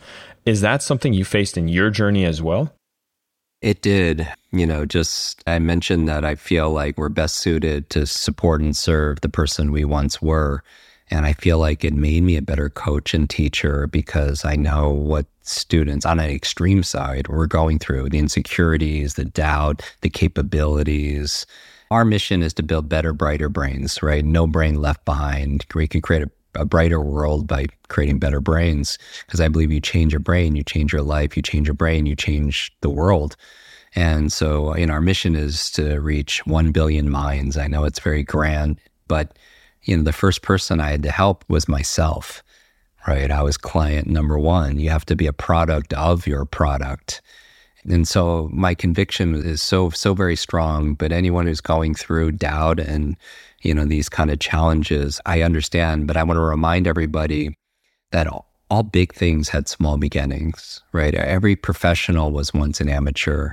Is 0.47 0.61
that 0.61 0.83
something 0.83 1.15
you 1.15 1.25
faced 1.25 1.57
in 1.57 1.69
your 1.69 1.91
journey 1.91 2.27
as 2.27 2.43
well? 2.43 2.75
It 3.63 3.81
did. 3.81 4.29
You 4.53 4.67
know, 4.67 4.85
just 4.85 5.43
I 5.47 5.59
mentioned 5.59 6.07
that 6.07 6.23
I 6.23 6.35
feel 6.35 6.71
like 6.71 6.99
we're 6.99 7.09
best 7.09 7.37
suited 7.37 7.89
to 7.91 8.07
support 8.07 8.61
and 8.61 8.77
serve 8.77 9.23
the 9.23 9.31
person 9.31 9.73
we 9.73 9.87
once 9.87 10.21
were. 10.21 10.63
And 11.11 11.25
I 11.25 11.33
feel 11.33 11.59
like 11.59 11.83
it 11.83 11.95
made 11.95 12.23
me 12.25 12.37
a 12.37 12.43
better 12.43 12.69
coach 12.69 13.15
and 13.15 13.29
teacher 13.29 13.87
because 13.87 14.45
I 14.45 14.55
know 14.57 14.91
what 14.91 15.27
students 15.43 16.05
on 16.05 16.21
an 16.21 16.29
extreme 16.29 16.83
side 16.83 17.29
were 17.29 17.47
going 17.47 17.79
through 17.79 18.11
the 18.11 18.19
insecurities, 18.19 19.15
the 19.15 19.25
doubt, 19.25 19.83
the 20.03 20.11
capabilities. 20.11 21.47
Our 21.91 22.05
mission 22.05 22.43
is 22.43 22.53
to 22.55 22.63
build 22.63 22.89
better, 22.89 23.13
brighter 23.13 23.49
brains, 23.49 24.03
right? 24.03 24.25
No 24.25 24.47
brain 24.47 24.81
left 24.81 25.05
behind. 25.05 25.65
We 25.75 25.87
can 25.87 26.03
create 26.03 26.23
a 26.23 26.31
a 26.55 26.65
brighter 26.65 27.01
world 27.01 27.47
by 27.47 27.67
creating 27.89 28.19
better 28.19 28.41
brains. 28.41 28.99
Because 29.27 29.41
I 29.41 29.49
believe 29.49 29.73
you 29.73 29.81
change 29.81 30.13
your 30.13 30.21
brain, 30.21 30.57
you 30.57 30.63
change 30.63 30.93
your 30.93 31.03
life, 31.03 31.37
you 31.37 31.43
change 31.43 31.67
your 31.67 31.75
brain, 31.75 32.07
you 32.07 32.17
change 32.17 32.73
the 32.81 32.91
world. 32.91 33.37
And 33.97 34.33
so, 34.33 34.77
you 34.77 34.87
know, 34.87 34.95
our 34.95 35.01
mission 35.01 35.37
is 35.37 35.71
to 35.73 36.01
reach 36.01 36.45
1 36.47 36.73
billion 36.73 37.11
minds. 37.11 37.57
I 37.57 37.69
know 37.69 37.85
it's 37.85 38.01
very 38.01 38.25
grand, 38.25 38.81
but, 39.07 39.39
you 39.85 39.97
know, 39.97 40.03
the 40.03 40.13
first 40.13 40.43
person 40.43 40.81
I 40.81 40.91
had 40.91 41.03
to 41.05 41.11
help 41.11 41.45
was 41.49 41.69
myself, 41.69 42.43
right? 43.07 43.31
I 43.31 43.43
was 43.43 43.57
client 43.57 44.09
number 44.09 44.39
one. 44.39 44.79
You 44.79 44.91
have 44.91 45.07
to 45.07 45.17
be 45.17 45.27
a 45.27 45.33
product 45.33 45.93
of 45.93 46.27
your 46.27 46.45
product. 46.45 47.23
And 47.89 48.09
so 48.09 48.49
my 48.53 48.75
conviction 48.75 49.35
is 49.35 49.61
so, 49.61 49.91
so 49.91 50.15
very 50.15 50.37
strong. 50.37 50.95
But 50.95 51.13
anyone 51.13 51.47
who's 51.47 51.61
going 51.61 51.95
through 51.95 52.33
doubt 52.33 52.81
and 52.81 53.17
you 53.65 53.75
know, 53.75 53.87
these 53.87 54.09
kind 54.09 54.31
of 54.31 54.39
challenges. 54.39 55.21
I 55.27 55.43
understand, 55.43 56.07
but 56.07 56.17
I 56.17 56.23
want 56.23 56.37
to 56.37 56.43
remind 56.43 56.87
everybody 56.87 57.57
that 58.13 58.29
all, 58.29 58.47
all 58.71 58.83
big 58.83 59.13
things 59.13 59.49
had 59.49 59.69
small 59.69 59.97
beginnings, 59.97 60.83
right? 60.93 61.15
Every 61.15 61.57
professional 61.57 62.31
was 62.31 62.55
once 62.55 62.81
an 62.81 62.89
amateur 62.89 63.53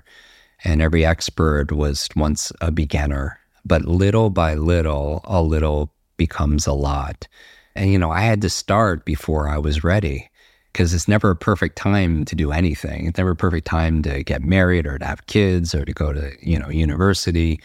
and 0.64 0.82
every 0.82 1.06
expert 1.06 1.72
was 1.72 2.10
once 2.16 2.52
a 2.62 2.72
beginner. 2.72 3.40
But 3.66 3.86
little 3.86 4.30
by 4.30 4.56
little, 4.56 5.22
a 5.24 5.42
little 5.42 5.94
becomes 6.18 6.68
a 6.68 6.74
lot. 6.74 7.28
And, 7.76 7.90
you 7.90 7.98
know, 7.98 8.12
I 8.12 8.22
had 8.22 8.42
to 8.42 8.50
start 8.50 9.06
before 9.06 9.48
I 9.48 9.58
was 9.58 9.84
ready 9.84 10.30
because 10.72 10.94
it's 10.94 11.08
never 11.08 11.32
a 11.32 11.36
perfect 11.36 11.76
time 11.76 12.26
to 12.26 12.36
do 12.36 12.52
anything. 12.52 13.08
It's 13.08 13.18
never 13.18 13.32
a 13.32 13.36
perfect 13.36 13.68
time 13.68 14.02
to 14.04 14.24
get 14.24 14.44
married 14.44 14.86
or 14.86 14.98
to 14.98 15.06
have 15.06 15.26
kids 15.28 15.76
or 15.76 15.84
to 15.86 15.94
go 15.94 16.14
to, 16.14 16.32
you 16.42 16.58
know, 16.58 16.70
university. 16.70 17.60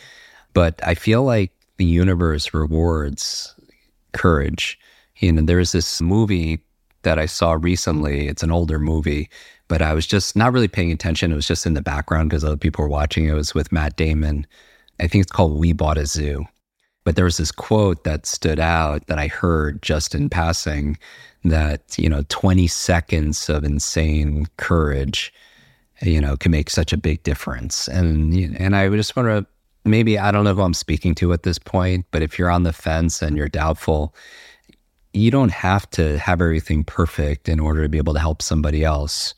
But 0.54 0.80
I 0.84 0.94
feel 0.94 1.22
like 1.22 1.52
the 1.76 1.84
universe 1.84 2.52
rewards 2.52 3.54
courage. 4.12 4.78
You 5.18 5.32
know, 5.32 5.42
there's 5.42 5.72
this 5.72 6.00
movie 6.00 6.60
that 7.02 7.18
I 7.18 7.26
saw 7.26 7.52
recently. 7.52 8.26
It's 8.26 8.42
an 8.42 8.50
older 8.50 8.78
movie, 8.78 9.30
but 9.68 9.82
I 9.82 9.94
was 9.94 10.06
just 10.06 10.34
not 10.34 10.52
really 10.52 10.68
paying 10.68 10.90
attention. 10.90 11.30
It 11.30 11.36
was 11.36 11.46
just 11.46 11.66
in 11.66 11.74
the 11.74 11.82
background 11.82 12.30
because 12.30 12.44
other 12.44 12.56
people 12.56 12.82
were 12.82 12.88
watching. 12.88 13.26
It 13.26 13.34
was 13.34 13.54
with 13.54 13.70
Matt 13.70 13.96
Damon. 13.96 14.46
I 14.98 15.06
think 15.06 15.22
it's 15.22 15.32
called 15.32 15.58
We 15.58 15.72
Bought 15.72 15.98
a 15.98 16.06
Zoo. 16.06 16.46
But 17.06 17.14
there 17.14 17.24
was 17.24 17.36
this 17.36 17.52
quote 17.52 18.02
that 18.02 18.26
stood 18.26 18.58
out 18.58 19.06
that 19.06 19.16
I 19.16 19.28
heard 19.28 19.80
just 19.80 20.12
in 20.12 20.28
mm. 20.28 20.32
passing 20.32 20.98
that, 21.44 21.96
you 21.96 22.08
know, 22.08 22.24
20 22.30 22.66
seconds 22.66 23.48
of 23.48 23.62
insane 23.62 24.46
courage, 24.56 25.32
you 26.02 26.20
know, 26.20 26.36
can 26.36 26.50
make 26.50 26.68
such 26.68 26.92
a 26.92 26.96
big 26.96 27.22
difference. 27.22 27.86
And, 27.86 28.34
and 28.58 28.74
I 28.74 28.88
just 28.88 29.14
want 29.14 29.28
to 29.28 29.46
maybe 29.84 30.18
I 30.18 30.32
don't 30.32 30.42
know 30.42 30.54
who 30.54 30.62
I'm 30.62 30.74
speaking 30.74 31.14
to 31.16 31.32
at 31.32 31.44
this 31.44 31.60
point, 31.60 32.06
but 32.10 32.22
if 32.22 32.40
you're 32.40 32.50
on 32.50 32.64
the 32.64 32.72
fence 32.72 33.22
and 33.22 33.36
you're 33.36 33.48
doubtful, 33.48 34.12
you 35.12 35.30
don't 35.30 35.52
have 35.52 35.88
to 35.90 36.18
have 36.18 36.40
everything 36.40 36.82
perfect 36.82 37.48
in 37.48 37.60
order 37.60 37.84
to 37.84 37.88
be 37.88 37.98
able 37.98 38.14
to 38.14 38.20
help 38.20 38.42
somebody 38.42 38.82
else. 38.82 39.32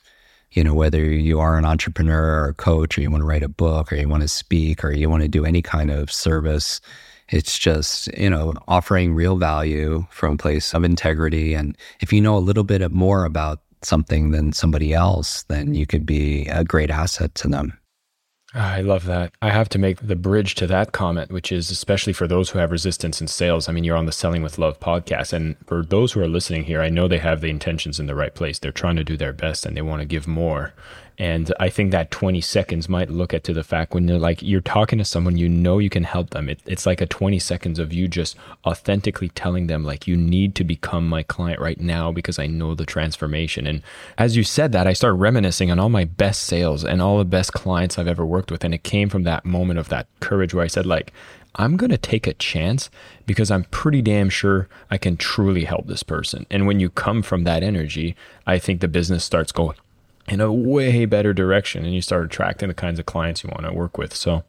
You 0.53 0.65
know, 0.65 0.73
whether 0.73 1.05
you 1.05 1.39
are 1.39 1.59
an 1.59 1.67
entrepreneur 1.67 2.45
or 2.45 2.49
a 2.49 2.55
coach, 2.55 2.97
or 2.97 3.03
you 3.03 3.11
want 3.11 3.21
to 3.21 3.27
write 3.27 3.43
a 3.43 3.49
book, 3.51 3.93
or 3.93 3.97
you 3.97 4.09
want 4.09 4.23
to 4.23 4.29
speak, 4.29 4.83
or 4.83 4.91
you 4.91 5.11
want 5.11 5.23
to 5.23 5.29
do 5.29 5.45
any 5.45 5.61
kind 5.61 5.91
of 5.91 6.11
service, 6.11 6.81
it's 7.31 7.59
just, 7.59 8.09
you 8.17 8.31
know, 8.31 8.55
offering 8.67 9.15
real 9.15 9.37
value 9.37 10.07
from 10.11 10.35
a 10.35 10.39
place 10.39 10.75
of 10.75 10.85
integrity. 10.85 11.55
And 11.55 11.77
if 12.01 12.13
you 12.13 12.21
know 12.21 12.37
a 12.37 12.41
little 12.41 12.65
bit 12.65 12.91
more 12.91 13.25
about 13.25 13.61
something 13.83 14.31
than 14.31 14.53
somebody 14.53 14.93
else, 14.93 15.45
then 15.45 15.75
you 15.75 15.87
could 15.87 16.07
be 16.07 16.47
a 16.47 16.65
great 16.65 16.91
asset 16.91 17.35
to 17.37 17.49
them. 17.49 17.79
I 18.55 18.81
love 18.81 19.05
that. 19.05 19.33
I 19.43 19.51
have 19.51 19.69
to 19.71 19.79
make 19.79 20.01
the 20.01 20.17
bridge 20.17 20.55
to 20.57 20.67
that 20.69 20.93
comment, 20.93 21.31
which 21.31 21.53
is 21.53 21.71
especially 21.71 22.15
for 22.15 22.27
those 22.27 22.49
who 22.49 22.59
have 22.59 22.73
resistance 22.73 23.21
in 23.21 23.27
sales. 23.27 23.69
I 23.69 23.73
mean, 23.73 23.85
you're 23.85 23.97
on 23.97 24.07
the 24.07 24.13
Selling 24.13 24.43
with 24.43 24.59
Love 24.59 24.81
podcast. 24.81 25.35
And 25.35 25.57
for 25.67 25.85
those 25.85 26.13
who 26.13 26.21
are 26.21 26.29
listening 26.29 26.65
here, 26.65 26.81
I 26.81 26.89
know 26.89 27.09
they 27.09 27.19
have 27.19 27.43
the 27.43 27.51
intentions 27.51 28.01
in 28.01 28.07
the 28.07 28.15
right 28.15 28.35
place. 28.35 28.59
They're 28.59 28.73
trying 28.73 28.97
to 28.97 29.05
do 29.05 29.19
their 29.19 29.35
best 29.35 29.67
and 29.67 29.77
they 29.77 29.83
want 29.83 30.01
to 30.01 30.07
give 30.07 30.27
more. 30.27 30.73
And 31.19 31.53
I 31.59 31.69
think 31.69 31.91
that 31.91 32.13
20 32.13 32.41
seconds 32.41 32.89
might 32.89 33.11
look 33.11 33.35
at 33.35 33.43
to 33.45 33.53
the 33.53 33.65
fact 33.65 33.93
when 33.93 34.07
you're 34.07 34.21
like, 34.21 34.41
you're 34.41 34.61
talking 34.61 34.99
to 34.99 35.05
someone, 35.05 35.37
you 35.37 35.49
know, 35.49 35.79
you 35.79 35.91
can 35.91 36.05
help 36.05 36.31
them. 36.31 36.49
It, 36.49 36.61
it's 36.65 36.87
like 36.87 37.01
a 37.01 37.07
20 37.07 37.41
seconds 37.41 37.81
of 37.81 37.93
you 37.93 38.07
just 38.07 38.37
authentically 38.65 39.29
telling 39.31 39.67
them, 39.67 39.83
like, 39.83 40.07
you 40.07 40.17
need 40.17 40.55
to 40.55 40.65
become 40.65 41.09
my 41.09 41.25
client 41.25 41.61
right 41.61 41.81
now 41.81 42.13
because 42.13 42.39
I 42.39 42.47
know 42.47 42.77
the 42.77 42.87
transformation. 42.87 43.67
And 43.67 43.83
as 44.17 44.37
you 44.37 44.45
said 44.45 44.71
that, 44.73 44.87
I 44.87 44.93
started 44.93 45.17
reminiscing 45.17 45.73
on 45.73 45.81
all 45.81 45.89
my 45.89 46.05
best 46.05 46.45
sales 46.45 46.85
and 46.85 47.03
all 47.03 47.19
the 47.19 47.25
best 47.25 47.53
clients 47.53 47.99
I've 47.99 48.07
ever 48.07 48.25
worked 48.25 48.53
with. 48.53 48.63
And 48.63 48.73
it 48.73 48.85
came 48.85 49.09
from 49.09 49.25
that 49.25 49.45
moment 49.45 49.81
of 49.81 49.89
that 49.89 50.07
courage 50.21 50.55
where 50.55 50.65
I 50.65 50.69
said, 50.69 50.87
like, 50.87 51.13
I'm 51.57 51.77
going 51.77 51.91
to 51.91 51.99
take 51.99 52.29
a 52.29 52.35
chance 52.35 52.91
because 53.27 53.51
I'm 53.51 53.65
pretty 53.65 54.03
damn 54.03 54.31
sure 54.31 54.69
I 54.89 54.99
can 54.99 55.17
truly 55.17 55.65
help 55.65 55.89
this 55.89 56.05
person. 56.05 56.47
And 56.49 56.69
when 56.69 56.79
you 56.79 56.91
come 56.91 57.23
from 57.23 57.43
that 57.43 57.65
energy, 57.65 58.15
I 58.47 58.61
think 58.61 58.81
the 58.81 58.87
business 58.87 59.25
starts 59.25 59.51
going 59.51 59.77
in 60.29 60.41
a 60.41 60.53
way 60.53 61.05
better 61.05 61.33
direction 61.33 61.85
and 61.85 61.95
you 61.95 62.03
start 62.03 62.25
attracting 62.25 62.69
the 62.69 62.75
kinds 62.75 62.99
of 62.99 63.07
clients 63.07 63.43
you 63.43 63.51
want 63.51 63.67
to 63.67 63.73
work 63.73 63.99
with. 63.99 64.15
So, 64.15 64.45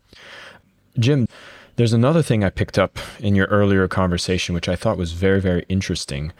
Jim, 0.97 1.27
there's 1.75 1.93
another 1.93 2.21
thing 2.21 2.43
I 2.43 2.49
picked 2.49 2.77
up 2.77 2.99
in 3.19 3.35
your 3.35 3.47
earlier 3.47 3.87
conversation, 3.87 4.53
which 4.53 4.67
I 4.67 4.75
thought 4.75 4.97
was 4.97 5.13
very, 5.13 5.39
very 5.39 5.65
interesting. 5.69 6.33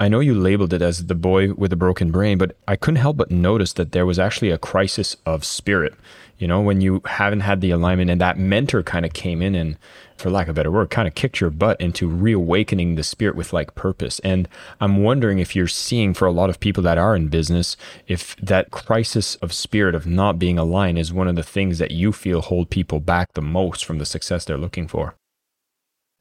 I 0.00 0.08
know 0.08 0.18
you 0.18 0.34
labeled 0.34 0.72
it 0.72 0.82
as 0.82 1.06
the 1.06 1.14
boy 1.14 1.52
with 1.52 1.72
a 1.72 1.76
broken 1.76 2.10
brain, 2.10 2.36
but 2.36 2.56
I 2.66 2.74
couldn't 2.74 3.00
help 3.00 3.16
but 3.16 3.30
notice 3.30 3.72
that 3.74 3.92
there 3.92 4.04
was 4.04 4.18
actually 4.18 4.50
a 4.50 4.58
crisis 4.58 5.16
of 5.24 5.44
spirit. 5.44 5.94
You 6.38 6.48
know, 6.48 6.60
when 6.60 6.80
you 6.80 7.02
haven't 7.06 7.40
had 7.40 7.60
the 7.60 7.70
alignment 7.70 8.10
and 8.10 8.20
that 8.20 8.38
mentor 8.38 8.82
kind 8.82 9.06
of 9.06 9.12
came 9.12 9.42
in 9.42 9.54
and, 9.54 9.76
for 10.16 10.30
lack 10.30 10.46
of 10.46 10.50
a 10.50 10.54
better 10.54 10.70
word, 10.70 10.90
kind 10.90 11.06
of 11.06 11.14
kicked 11.14 11.40
your 11.40 11.50
butt 11.50 11.80
into 11.80 12.08
reawakening 12.08 12.94
the 12.94 13.04
spirit 13.04 13.36
with 13.36 13.52
like 13.52 13.74
purpose. 13.74 14.18
And 14.20 14.48
I'm 14.80 15.02
wondering 15.02 15.38
if 15.38 15.54
you're 15.54 15.68
seeing 15.68 16.14
for 16.14 16.26
a 16.26 16.32
lot 16.32 16.50
of 16.50 16.60
people 16.60 16.82
that 16.84 16.98
are 16.98 17.14
in 17.14 17.28
business, 17.28 17.76
if 18.08 18.36
that 18.36 18.70
crisis 18.70 19.36
of 19.36 19.52
spirit 19.52 19.94
of 19.94 20.06
not 20.06 20.38
being 20.38 20.58
aligned 20.58 20.98
is 20.98 21.12
one 21.12 21.28
of 21.28 21.36
the 21.36 21.42
things 21.42 21.78
that 21.78 21.92
you 21.92 22.12
feel 22.12 22.40
hold 22.40 22.70
people 22.70 23.00
back 23.00 23.32
the 23.34 23.42
most 23.42 23.84
from 23.84 23.98
the 23.98 24.06
success 24.06 24.44
they're 24.44 24.58
looking 24.58 24.88
for. 24.88 25.14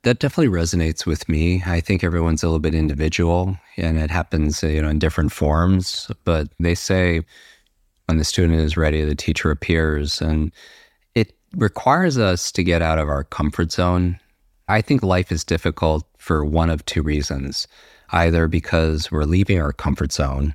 That 0.03 0.17
definitely 0.17 0.55
resonates 0.55 1.05
with 1.05 1.29
me. 1.29 1.61
I 1.63 1.79
think 1.79 2.03
everyone's 2.03 2.41
a 2.41 2.47
little 2.47 2.59
bit 2.59 2.73
individual 2.73 3.55
and 3.77 3.99
it 3.99 4.09
happens, 4.09 4.63
you 4.63 4.81
know, 4.81 4.89
in 4.89 4.97
different 4.97 5.31
forms. 5.31 6.09
But 6.23 6.47
they 6.59 6.73
say 6.73 7.21
when 8.11 8.17
the 8.17 8.25
student 8.25 8.59
is 8.59 8.75
ready, 8.75 9.05
the 9.05 9.15
teacher 9.15 9.51
appears. 9.51 10.21
And 10.21 10.51
it 11.15 11.33
requires 11.55 12.17
us 12.17 12.51
to 12.51 12.61
get 12.61 12.81
out 12.81 12.99
of 12.99 13.07
our 13.07 13.23
comfort 13.23 13.71
zone. 13.71 14.19
I 14.67 14.81
think 14.81 15.01
life 15.01 15.31
is 15.31 15.45
difficult 15.45 16.05
for 16.17 16.43
one 16.43 16.69
of 16.69 16.85
two 16.85 17.01
reasons 17.01 17.69
either 18.11 18.49
because 18.49 19.09
we're 19.09 19.23
leaving 19.23 19.61
our 19.61 19.71
comfort 19.71 20.11
zone, 20.11 20.53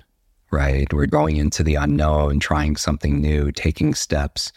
right? 0.51 0.93
We're 0.93 1.07
going 1.07 1.39
into 1.39 1.63
the 1.63 1.77
unknown, 1.77 2.41
trying 2.41 2.77
something 2.77 3.23
new, 3.23 3.51
taking 3.53 3.95
steps 3.95 4.53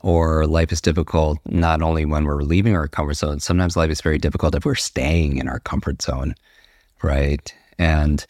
or 0.00 0.46
life 0.46 0.72
is 0.72 0.80
difficult 0.80 1.40
not 1.44 1.82
only 1.82 2.06
when 2.06 2.24
we're 2.24 2.40
leaving 2.40 2.74
our 2.74 2.88
comfort 2.88 3.16
zone, 3.18 3.40
sometimes 3.40 3.76
life 3.76 3.90
is 3.90 4.00
very 4.00 4.16
difficult 4.16 4.54
if 4.54 4.64
we're 4.64 4.74
staying 4.74 5.36
in 5.36 5.46
our 5.46 5.60
comfort 5.60 6.00
zone, 6.00 6.34
right? 7.02 7.54
And, 7.78 8.24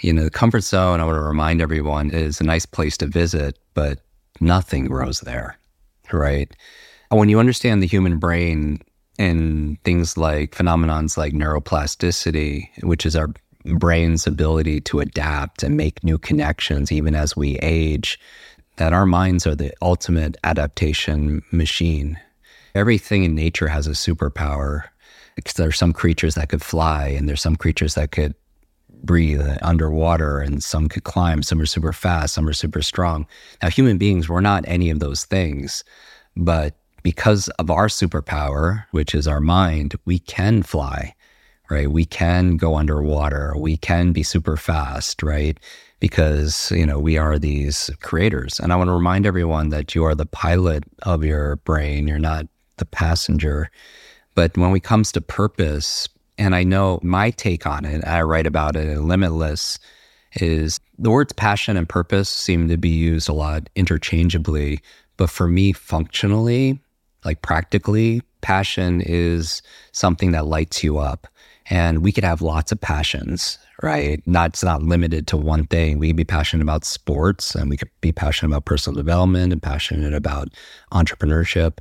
you 0.00 0.12
know, 0.12 0.24
the 0.24 0.30
comfort 0.30 0.62
zone, 0.64 1.00
I 1.00 1.04
want 1.04 1.16
to 1.16 1.20
remind 1.22 1.60
everyone, 1.60 2.10
is 2.10 2.40
a 2.40 2.44
nice 2.44 2.66
place 2.66 2.96
to 2.98 3.06
visit, 3.06 3.58
but 3.74 4.00
nothing 4.40 4.86
grows 4.86 5.20
there, 5.20 5.58
right? 6.12 6.50
When 7.10 7.28
you 7.28 7.38
understand 7.38 7.82
the 7.82 7.86
human 7.86 8.18
brain 8.18 8.80
and 9.18 9.82
things 9.84 10.16
like 10.16 10.52
phenomenons 10.52 11.18
like 11.18 11.32
neuroplasticity, 11.32 12.68
which 12.82 13.04
is 13.04 13.16
our 13.16 13.28
brain's 13.64 14.26
ability 14.26 14.80
to 14.80 15.00
adapt 15.00 15.62
and 15.62 15.76
make 15.76 16.02
new 16.02 16.16
connections 16.16 16.90
even 16.90 17.14
as 17.14 17.36
we 17.36 17.58
age, 17.58 18.18
that 18.76 18.94
our 18.94 19.04
minds 19.04 19.46
are 19.46 19.54
the 19.54 19.72
ultimate 19.82 20.36
adaptation 20.44 21.42
machine. 21.50 22.18
Everything 22.74 23.24
in 23.24 23.34
nature 23.34 23.68
has 23.68 23.86
a 23.86 23.90
superpower. 23.90 24.84
There 25.56 25.68
are 25.68 25.72
some 25.72 25.92
creatures 25.92 26.36
that 26.36 26.48
could 26.48 26.62
fly, 26.62 27.08
and 27.08 27.28
there's 27.28 27.42
some 27.42 27.56
creatures 27.56 27.94
that 27.96 28.12
could 28.12 28.34
breathe 29.02 29.46
underwater, 29.62 30.40
and 30.40 30.62
some 30.62 30.88
could 30.88 31.04
climb. 31.04 31.42
Some 31.42 31.60
are 31.60 31.66
super 31.66 31.92
fast, 31.92 32.34
some 32.34 32.48
are 32.48 32.52
super 32.52 32.82
strong. 32.82 33.26
Now, 33.62 33.70
human 33.70 33.98
beings, 33.98 34.28
we're 34.28 34.40
not 34.40 34.64
any 34.66 34.90
of 34.90 35.00
those 35.00 35.24
things, 35.24 35.84
but 36.36 36.74
because 37.02 37.48
of 37.58 37.70
our 37.70 37.88
superpower, 37.88 38.84
which 38.90 39.14
is 39.14 39.26
our 39.26 39.40
mind, 39.40 39.94
we 40.04 40.18
can 40.18 40.62
fly, 40.62 41.14
right? 41.70 41.90
We 41.90 42.04
can 42.04 42.56
go 42.56 42.76
underwater. 42.76 43.54
We 43.56 43.76
can 43.76 44.12
be 44.12 44.22
super 44.22 44.56
fast, 44.56 45.22
right? 45.22 45.58
because 46.00 46.72
you 46.72 46.84
know 46.84 46.98
we 46.98 47.16
are 47.16 47.38
these 47.38 47.90
creators 48.00 48.58
and 48.58 48.72
i 48.72 48.76
want 48.76 48.88
to 48.88 48.92
remind 48.92 49.26
everyone 49.26 49.68
that 49.68 49.94
you 49.94 50.02
are 50.02 50.14
the 50.14 50.26
pilot 50.26 50.82
of 51.02 51.22
your 51.22 51.56
brain 51.56 52.08
you're 52.08 52.18
not 52.18 52.46
the 52.78 52.86
passenger 52.86 53.70
but 54.34 54.56
when 54.56 54.74
it 54.74 54.82
comes 54.82 55.12
to 55.12 55.20
purpose 55.20 56.08
and 56.40 56.54
i 56.54 56.64
know 56.64 56.98
my 57.02 57.30
take 57.30 57.66
on 57.66 57.84
it 57.84 58.04
i 58.06 58.20
write 58.20 58.46
about 58.46 58.74
it 58.74 58.88
in 58.88 59.06
limitless 59.06 59.78
is 60.34 60.80
the 60.98 61.10
words 61.10 61.32
passion 61.32 61.76
and 61.76 61.88
purpose 61.88 62.28
seem 62.28 62.68
to 62.68 62.76
be 62.76 62.88
used 62.88 63.28
a 63.28 63.32
lot 63.32 63.68
interchangeably 63.76 64.80
but 65.16 65.30
for 65.30 65.46
me 65.46 65.72
functionally 65.72 66.80
like 67.24 67.42
practically 67.42 68.22
passion 68.40 69.00
is 69.02 69.62
something 69.92 70.32
that 70.32 70.46
lights 70.46 70.82
you 70.82 70.98
up 70.98 71.28
and 71.68 72.02
we 72.02 72.10
could 72.10 72.24
have 72.24 72.42
lots 72.42 72.72
of 72.72 72.80
passions 72.80 73.58
right? 73.82 74.22
Not 74.26 74.50
it's 74.50 74.64
not 74.64 74.82
limited 74.82 75.26
to 75.28 75.36
one 75.36 75.66
thing. 75.66 75.98
We 75.98 76.08
can 76.08 76.16
be 76.16 76.24
passionate 76.24 76.62
about 76.62 76.84
sports 76.84 77.54
and 77.54 77.70
we 77.70 77.76
could 77.76 77.90
be 78.00 78.12
passionate 78.12 78.50
about 78.50 78.64
personal 78.64 78.96
development 78.96 79.52
and 79.52 79.62
passionate 79.62 80.14
about 80.14 80.48
entrepreneurship. 80.92 81.78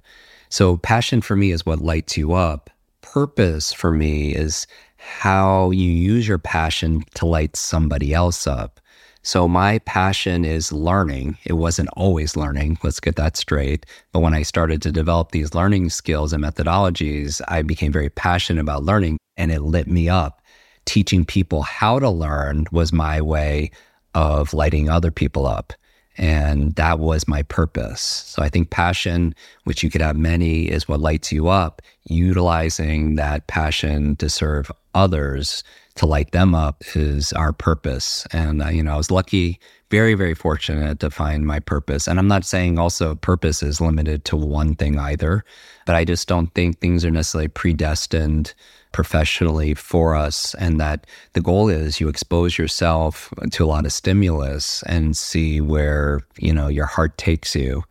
So 0.50 0.78
passion 0.78 1.22
for 1.22 1.36
me 1.36 1.52
is 1.52 1.66
what 1.66 1.80
lights 1.80 2.18
you 2.18 2.34
up. 2.34 2.70
Purpose 3.02 3.74
for 3.74 3.92
me 3.92 4.36
is 4.36 4.68
how 4.98 5.72
you 5.72 5.92
use 5.92 6.28
your 6.28 6.38
passion 6.38 7.04
to 7.16 7.26
light 7.26 7.56
somebody 7.56 8.14
else 8.14 8.46
up. 8.46 8.80
So 9.22 9.48
my 9.48 9.80
passion 9.80 10.46
is 10.46 10.72
learning. 10.72 11.38
It 11.46 11.54
wasn't 11.54 11.90
always 11.96 12.38
learning. 12.38 12.78
Let's 12.84 13.00
get 13.00 13.16
that 13.18 13.38
straight. 13.38 13.86
But 14.12 14.22
when 14.22 14.34
I 14.34 14.44
started 14.44 14.82
to 14.84 14.92
develop 14.92 15.32
these 15.32 15.54
learning 15.54 15.90
skills 15.90 16.34
and 16.34 16.44
methodologies, 16.44 17.42
I 17.48 17.62
became 17.62 17.92
very 17.92 18.10
passionate 18.10 18.62
about 18.62 18.84
learning 18.84 19.18
and 19.38 19.52
it 19.52 19.62
lit 19.62 19.88
me 19.88 20.10
up 20.10 20.42
teaching 20.90 21.24
people 21.24 21.62
how 21.62 22.00
to 22.00 22.10
learn 22.10 22.66
was 22.72 22.92
my 22.92 23.22
way 23.22 23.70
of 24.16 24.56
lighting 24.56 24.90
other 24.90 25.12
people 25.12 25.46
up. 25.46 25.72
And 26.18 26.76
that 26.76 27.00
was 27.00 27.28
my 27.28 27.44
purpose. 27.44 28.02
So 28.02 28.44
I 28.44 28.50
think 28.50 28.70
passion, 28.70 29.34
which 29.64 29.84
you 29.84 29.90
could 29.90 30.02
have 30.02 30.18
many, 30.18 30.64
is 30.70 30.88
what 30.88 31.00
lights 31.00 31.32
you 31.32 31.48
up. 31.48 31.82
Utilizing 32.06 33.16
that 33.16 33.48
passion 33.48 34.16
to 34.18 34.30
serve 34.30 34.72
others, 34.94 35.64
to 35.96 36.06
light 36.06 36.32
them 36.32 36.54
up, 36.54 36.84
is 36.94 37.32
our 37.34 37.54
purpose. 37.54 38.28
And, 38.34 38.62
uh, 38.62 38.68
you 38.68 38.84
know, 38.84 38.94
I 38.94 38.98
was 38.98 39.12
lucky, 39.12 39.60
very, 39.92 40.14
very 40.14 40.34
fortunate 40.36 41.00
to 41.00 41.10
find 41.10 41.46
my 41.46 41.60
purpose. 41.60 42.08
And 42.08 42.20
I'm 42.20 42.28
not 42.28 42.46
saying 42.46 42.78
also 42.78 43.16
purpose 43.16 43.64
is 43.64 43.80
limited 43.80 44.26
to 44.26 44.36
one 44.36 44.76
thing 44.76 45.00
either, 45.00 45.46
but 45.86 45.96
I 45.96 46.04
just 46.06 46.28
don't 46.28 46.54
think 46.54 46.80
things 46.80 47.06
are 47.06 47.12
necessarily 47.12 47.48
predestined 47.48 48.54
professionally 48.92 49.74
for 49.74 50.16
us 50.16 50.56
and 50.56 50.80
that 50.80 51.06
the 51.34 51.42
goal 51.42 51.70
is 51.70 52.00
you 52.00 52.10
expose 52.10 52.58
yourself 52.58 53.32
to 53.52 53.64
a 53.64 53.68
lot 53.68 53.86
of 53.86 53.92
stimulus 53.92 54.84
and 54.84 55.16
see 55.16 55.62
where 55.62 56.22
you 56.38 56.54
know 56.54 56.68
your 56.68 56.86
heart 56.86 57.18
takes 57.18 57.56
you. 57.56 57.84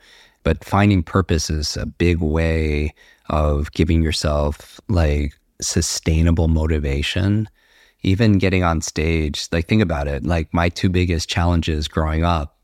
But 0.42 0.64
finding 0.64 1.02
purpose 1.02 1.50
is 1.50 1.76
a 1.76 1.86
big 1.86 2.18
way 2.18 2.94
of 3.28 3.72
giving 3.72 4.02
yourself 4.02 4.80
like 4.88 5.34
sustainable 5.60 6.48
motivation. 6.48 7.48
Even 8.02 8.38
getting 8.38 8.62
on 8.62 8.80
stage 8.80 9.48
like 9.52 9.66
think 9.66 9.82
about 9.82 10.08
it 10.08 10.24
like 10.24 10.52
my 10.52 10.68
two 10.68 10.88
biggest 10.88 11.28
challenges 11.28 11.88
growing 11.88 12.24
up 12.24 12.58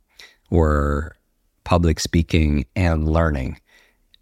were 0.51 1.17
public 1.65 1.99
speaking 1.99 2.65
and 2.77 3.09
learning 3.09 3.59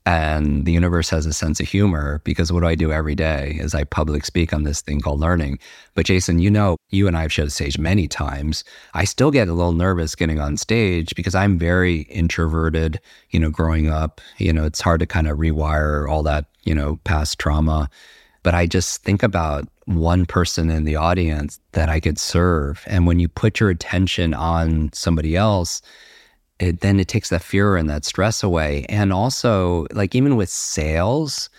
and 0.05 0.65
the 0.65 0.73
universe 0.73 1.11
has 1.11 1.27
a 1.27 1.33
sense 1.33 1.61
of 1.61 1.69
humor 1.69 2.21
because 2.25 2.53
what 2.53 2.61
do 2.61 2.67
I 2.67 2.75
do 2.75 2.91
every 2.91 3.15
day 3.15 3.57
is 3.61 3.75
I 3.75 3.85
public 3.85 4.25
speak 4.25 4.53
on 4.53 4.65
this 4.65 4.81
thing 4.81 5.01
called 5.01 5.21
learning. 5.21 5.61
But 5.95 6.07
Jason, 6.07 6.41
you 6.41 6.51
know, 6.51 6.77
you 6.91 7.07
and 7.07 7.17
I 7.17 7.23
have 7.23 7.33
shared 7.33 7.53
stage 7.53 7.79
many 7.79 8.09
times. 8.09 8.65
I 8.95 9.05
still 9.05 9.31
get 9.31 9.49
a 9.49 9.53
little 9.53 9.73
nervous 9.73 10.17
getting 10.17 10.41
on 10.41 10.57
stage 10.57 11.15
because 11.15 11.35
I'm 11.37 11.57
very 11.57 12.01
introverted, 12.03 13.01
you 13.31 13.39
know, 13.39 13.51
growing 13.51 13.89
up. 13.89 14.21
You 14.39 14.53
know, 14.53 14.65
it's 14.65 14.81
hard 14.81 15.01
to 15.01 15.07
kind 15.07 15.29
of 15.29 15.39
rewire 15.39 16.09
all 16.09 16.25
that, 16.25 16.47
you 16.65 16.75
know, 16.75 16.99
past 17.05 17.39
trauma. 17.39 17.89
But 18.43 18.55
I 18.55 18.67
just 18.67 19.05
think 19.05 19.23
about 19.23 19.69
one 19.85 20.27
person 20.27 20.69
in 20.69 20.85
the 20.85 20.97
audience 20.97 21.61
that 21.73 21.89
I 21.89 22.01
could 22.01 22.19
serve. 22.19 22.83
And 22.87 23.07
when 23.07 23.21
you 23.21 23.29
put 23.29 23.61
your 23.61 23.71
attention 23.71 24.35
on 24.35 24.91
somebody 24.93 25.37
else, 25.37 25.81
it, 26.63 26.81
then 26.81 27.01
it 27.01 27.09
takes 27.09 27.31
that 27.31 27.43
fear 27.43 27.77
and 27.77 27.91
that 27.91 28.05
stress 28.05 28.43
away. 28.43 28.87
And 28.89 29.13
also, 29.13 29.87
like 29.93 30.15
even 30.15 30.37
with 30.37 30.49
sales, 30.49 31.51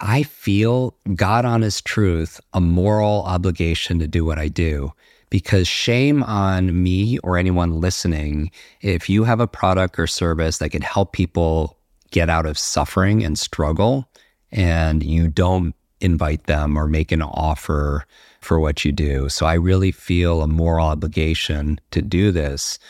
I 0.00 0.22
feel 0.22 0.96
God 1.14 1.44
honest 1.44 1.84
truth, 1.84 2.40
a 2.54 2.60
moral 2.60 3.22
obligation 3.24 3.98
to 3.98 4.08
do 4.08 4.24
what 4.24 4.38
I 4.38 4.48
do. 4.48 4.92
Because 5.28 5.68
shame 5.68 6.24
on 6.24 6.82
me 6.82 7.18
or 7.18 7.36
anyone 7.36 7.80
listening 7.80 8.50
if 8.80 9.08
you 9.08 9.22
have 9.24 9.38
a 9.38 9.46
product 9.46 9.98
or 9.98 10.08
service 10.08 10.58
that 10.58 10.70
can 10.70 10.82
help 10.82 11.12
people 11.12 11.76
get 12.10 12.28
out 12.28 12.46
of 12.46 12.58
suffering 12.58 13.22
and 13.22 13.38
struggle, 13.38 14.08
and 14.50 15.04
you 15.04 15.28
don't 15.28 15.74
invite 16.00 16.44
them 16.44 16.76
or 16.76 16.88
make 16.88 17.12
an 17.12 17.22
offer 17.22 18.04
for 18.40 18.58
what 18.58 18.84
you 18.84 18.90
do. 18.90 19.28
So 19.28 19.46
I 19.46 19.54
really 19.54 19.92
feel 19.92 20.42
a 20.42 20.48
moral 20.48 20.86
obligation 20.86 21.78
to 21.92 22.02
do 22.02 22.32
this. 22.32 22.80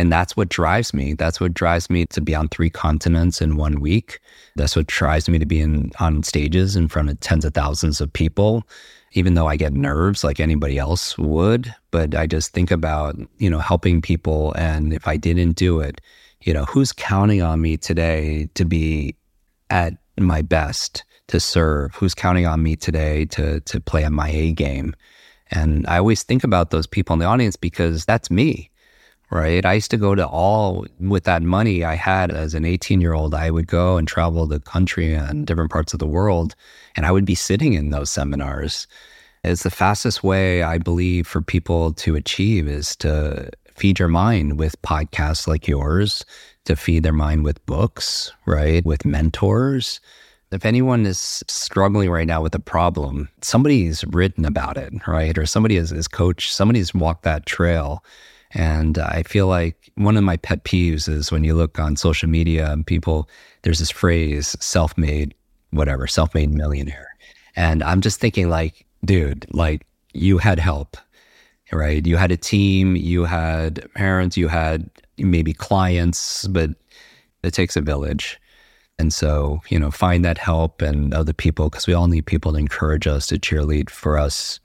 And 0.00 0.10
that's 0.10 0.34
what 0.34 0.48
drives 0.48 0.94
me. 0.94 1.12
That's 1.12 1.40
what 1.40 1.52
drives 1.52 1.90
me 1.90 2.06
to 2.06 2.22
be 2.22 2.34
on 2.34 2.48
three 2.48 2.70
continents 2.70 3.42
in 3.42 3.56
one 3.56 3.80
week. 3.80 4.18
That's 4.56 4.74
what 4.74 4.86
drives 4.86 5.28
me 5.28 5.38
to 5.38 5.44
be 5.44 5.60
in 5.60 5.92
on 6.00 6.22
stages 6.22 6.74
in 6.74 6.88
front 6.88 7.10
of 7.10 7.20
tens 7.20 7.44
of 7.44 7.52
thousands 7.52 8.00
of 8.00 8.10
people, 8.10 8.66
even 9.12 9.34
though 9.34 9.46
I 9.46 9.56
get 9.56 9.74
nerves 9.74 10.24
like 10.24 10.40
anybody 10.40 10.78
else 10.78 11.18
would. 11.18 11.74
But 11.90 12.14
I 12.14 12.26
just 12.26 12.54
think 12.54 12.70
about, 12.70 13.14
you 13.36 13.50
know, 13.50 13.58
helping 13.58 14.00
people. 14.00 14.54
And 14.54 14.94
if 14.94 15.06
I 15.06 15.18
didn't 15.18 15.52
do 15.52 15.80
it, 15.80 16.00
you 16.44 16.54
know, 16.54 16.64
who's 16.64 16.92
counting 16.92 17.42
on 17.42 17.60
me 17.60 17.76
today 17.76 18.48
to 18.54 18.64
be 18.64 19.14
at 19.68 19.92
my 20.18 20.40
best 20.40 21.04
to 21.28 21.38
serve? 21.38 21.94
Who's 21.94 22.14
counting 22.14 22.46
on 22.46 22.62
me 22.62 22.74
today 22.74 23.26
to 23.26 23.60
to 23.60 23.80
play 23.80 24.04
at 24.04 24.12
my 24.12 24.30
A 24.30 24.52
game? 24.52 24.94
And 25.50 25.86
I 25.88 25.98
always 25.98 26.22
think 26.22 26.42
about 26.42 26.70
those 26.70 26.86
people 26.86 27.12
in 27.12 27.18
the 27.18 27.26
audience 27.26 27.56
because 27.56 28.06
that's 28.06 28.30
me, 28.30 28.69
right? 29.30 29.64
I 29.64 29.74
used 29.74 29.90
to 29.92 29.96
go 29.96 30.14
to 30.14 30.26
all 30.26 30.86
with 30.98 31.24
that 31.24 31.42
money 31.42 31.84
I 31.84 31.94
had 31.94 32.30
as 32.30 32.54
an 32.54 32.64
18 32.64 33.00
year 33.00 33.14
old. 33.14 33.34
I 33.34 33.50
would 33.50 33.66
go 33.66 33.96
and 33.96 34.06
travel 34.06 34.46
the 34.46 34.60
country 34.60 35.14
and 35.14 35.46
different 35.46 35.70
parts 35.70 35.92
of 35.92 36.00
the 36.00 36.06
world, 36.06 36.54
and 36.96 37.06
I 37.06 37.12
would 37.12 37.24
be 37.24 37.34
sitting 37.34 37.74
in 37.74 37.90
those 37.90 38.10
seminars. 38.10 38.86
It's 39.42 39.62
the 39.62 39.70
fastest 39.70 40.22
way, 40.22 40.62
I 40.62 40.78
believe, 40.78 41.26
for 41.26 41.40
people 41.40 41.92
to 41.94 42.14
achieve 42.14 42.68
is 42.68 42.94
to 42.96 43.50
feed 43.74 43.98
your 43.98 44.08
mind 44.08 44.58
with 44.58 44.80
podcasts 44.82 45.46
like 45.46 45.66
yours, 45.66 46.24
to 46.66 46.76
feed 46.76 47.02
their 47.02 47.14
mind 47.14 47.44
with 47.44 47.64
books, 47.64 48.30
right? 48.44 48.84
With 48.84 49.06
mentors. 49.06 50.00
If 50.52 50.66
anyone 50.66 51.06
is 51.06 51.42
struggling 51.46 52.10
right 52.10 52.26
now 52.26 52.42
with 52.42 52.54
a 52.54 52.60
problem, 52.60 53.28
somebody's 53.40 54.04
written 54.04 54.44
about 54.44 54.76
it, 54.76 54.92
right? 55.06 55.38
Or 55.38 55.46
somebody 55.46 55.76
is, 55.76 55.92
is 55.92 56.08
coached, 56.08 56.52
somebody's 56.52 56.92
walked 56.92 57.22
that 57.22 57.46
trail. 57.46 58.04
And 58.52 58.98
I 58.98 59.22
feel 59.22 59.46
like 59.46 59.90
one 59.94 60.16
of 60.16 60.24
my 60.24 60.36
pet 60.36 60.64
peeves 60.64 61.08
is 61.08 61.30
when 61.30 61.44
you 61.44 61.54
look 61.54 61.78
on 61.78 61.96
social 61.96 62.28
media 62.28 62.70
and 62.70 62.86
people, 62.86 63.28
there's 63.62 63.78
this 63.78 63.90
phrase, 63.90 64.56
self 64.60 64.96
made, 64.98 65.34
whatever, 65.70 66.06
self 66.06 66.34
made 66.34 66.50
millionaire. 66.50 67.14
And 67.56 67.82
I'm 67.82 68.00
just 68.00 68.20
thinking, 68.20 68.48
like, 68.48 68.86
dude, 69.04 69.46
like, 69.50 69.86
you 70.12 70.38
had 70.38 70.58
help, 70.58 70.96
right? 71.72 72.04
You 72.04 72.16
had 72.16 72.32
a 72.32 72.36
team, 72.36 72.96
you 72.96 73.24
had 73.24 73.88
parents, 73.94 74.36
you 74.36 74.48
had 74.48 74.90
maybe 75.18 75.52
clients, 75.52 76.46
but 76.48 76.70
it 77.42 77.54
takes 77.54 77.76
a 77.76 77.80
village. 77.80 78.40
And 78.98 79.12
so, 79.12 79.60
you 79.68 79.78
know, 79.78 79.90
find 79.90 80.24
that 80.24 80.38
help 80.38 80.82
and 80.82 81.14
other 81.14 81.32
people 81.32 81.70
because 81.70 81.86
we 81.86 81.94
all 81.94 82.06
need 82.06 82.26
people 82.26 82.52
to 82.52 82.58
encourage 82.58 83.06
us, 83.06 83.28
to 83.28 83.38
cheerlead 83.38 83.88
for 83.88 84.18
us, 84.18 84.60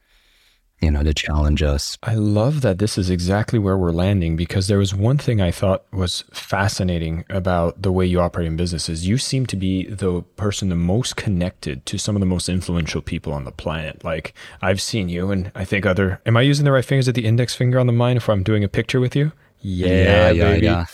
you 0.81 0.91
know, 0.91 1.03
to 1.03 1.13
challenge 1.13 1.63
us. 1.63 1.97
I 2.03 2.15
love 2.15 2.61
that 2.61 2.79
this 2.79 2.97
is 2.97 3.09
exactly 3.09 3.57
where 3.57 3.77
we're 3.77 3.91
landing 3.91 4.35
because 4.35 4.67
there 4.67 4.77
was 4.77 4.93
one 4.93 5.17
thing 5.17 5.41
I 5.41 5.51
thought 5.51 5.85
was 5.91 6.23
fascinating 6.31 7.25
about 7.29 7.81
the 7.81 7.91
way 7.91 8.05
you 8.05 8.19
operate 8.19 8.47
in 8.47 8.55
businesses. 8.55 9.07
You 9.07 9.17
seem 9.17 9.45
to 9.47 9.55
be 9.55 9.85
the 9.85 10.21
person 10.35 10.69
the 10.69 10.75
most 10.75 11.15
connected 11.15 11.85
to 11.87 11.97
some 11.97 12.15
of 12.15 12.19
the 12.19 12.25
most 12.25 12.49
influential 12.49 13.01
people 13.01 13.33
on 13.33 13.45
the 13.45 13.51
planet. 13.51 14.03
Like 14.03 14.33
I've 14.61 14.81
seen 14.81 15.09
you 15.09 15.31
and 15.31 15.51
I 15.55 15.65
think 15.65 15.85
other 15.85 16.21
am 16.25 16.37
I 16.37 16.41
using 16.41 16.65
the 16.65 16.71
right 16.71 16.85
fingers 16.85 17.07
at 17.07 17.15
the 17.15 17.25
index 17.25 17.55
finger 17.55 17.79
on 17.79 17.87
the 17.87 17.93
mind 17.93 18.17
if 18.17 18.29
I'm 18.29 18.43
doing 18.43 18.63
a 18.63 18.69
picture 18.69 18.99
with 18.99 19.15
you? 19.15 19.31
Yeah, 19.61 20.29
yeah, 20.29 20.43
baby. 20.53 20.65
yeah. 20.67 20.85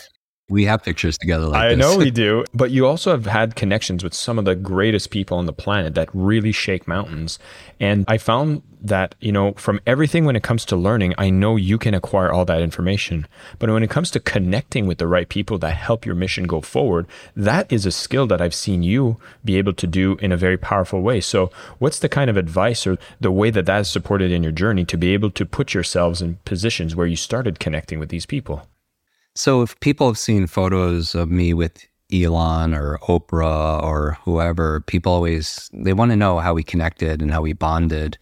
We 0.48 0.66
have 0.66 0.82
pictures 0.82 1.16
together 1.16 1.46
like 1.46 1.62
I 1.62 1.68
this. 1.70 1.78
know 1.78 1.96
we 1.96 2.10
do. 2.24 2.44
But 2.52 2.70
you 2.70 2.86
also 2.86 3.10
have 3.12 3.24
had 3.24 3.56
connections 3.56 4.04
with 4.04 4.12
some 4.12 4.38
of 4.38 4.44
the 4.44 4.54
greatest 4.54 5.10
people 5.10 5.38
on 5.38 5.46
the 5.46 5.52
planet 5.52 5.94
that 5.94 6.10
really 6.12 6.52
shake 6.52 6.86
mountains. 6.86 7.38
And 7.80 8.04
I 8.06 8.18
found 8.18 8.62
that, 8.82 9.14
you 9.20 9.32
know, 9.32 9.52
from 9.52 9.80
everything 9.86 10.24
when 10.24 10.36
it 10.36 10.42
comes 10.42 10.64
to 10.66 10.76
learning, 10.76 11.14
I 11.16 11.30
know 11.30 11.56
you 11.56 11.78
can 11.78 11.94
acquire 11.94 12.30
all 12.30 12.44
that 12.44 12.60
information. 12.60 13.26
But 13.60 13.70
when 13.70 13.82
it 13.82 13.88
comes 13.88 14.10
to 14.10 14.20
connecting 14.20 14.86
with 14.86 14.98
the 14.98 15.06
right 15.06 15.28
people 15.28 15.56
that 15.58 15.74
help 15.74 16.04
your 16.04 16.16
mission 16.16 16.44
go 16.44 16.60
forward, 16.60 17.06
that 17.34 17.72
is 17.72 17.86
a 17.86 17.92
skill 17.92 18.26
that 18.26 18.42
I've 18.42 18.54
seen 18.54 18.82
you 18.82 19.18
be 19.44 19.56
able 19.56 19.72
to 19.72 19.86
do 19.86 20.16
in 20.20 20.32
a 20.32 20.36
very 20.36 20.58
powerful 20.58 21.00
way. 21.00 21.20
So, 21.22 21.50
what's 21.78 22.00
the 22.00 22.08
kind 22.08 22.28
of 22.28 22.36
advice 22.36 22.86
or 22.86 22.98
the 23.20 23.30
way 23.30 23.50
that 23.50 23.66
that 23.66 23.80
is 23.80 23.88
supported 23.88 24.30
in 24.30 24.42
your 24.42 24.52
journey 24.52 24.84
to 24.86 24.98
be 24.98 25.14
able 25.14 25.30
to 25.30 25.46
put 25.46 25.72
yourselves 25.72 26.20
in 26.20 26.36
positions 26.44 26.94
where 26.94 27.06
you 27.06 27.16
started 27.16 27.60
connecting 27.60 27.98
with 28.00 28.10
these 28.10 28.26
people? 28.26 28.66
So 29.34 29.62
if 29.62 29.78
people 29.80 30.06
have 30.06 30.18
seen 30.18 30.46
photos 30.46 31.14
of 31.14 31.30
me 31.30 31.54
with 31.54 31.86
Elon 32.12 32.74
or 32.74 32.98
Oprah 33.08 33.82
or 33.82 34.18
whoever, 34.24 34.80
people 34.80 35.12
always 35.12 35.70
they 35.72 35.94
want 35.94 36.10
to 36.10 36.16
know 36.16 36.38
how 36.38 36.52
we 36.54 36.62
connected 36.62 37.22
and 37.22 37.30
how 37.30 37.40
we 37.40 37.54
bonded. 37.54 38.18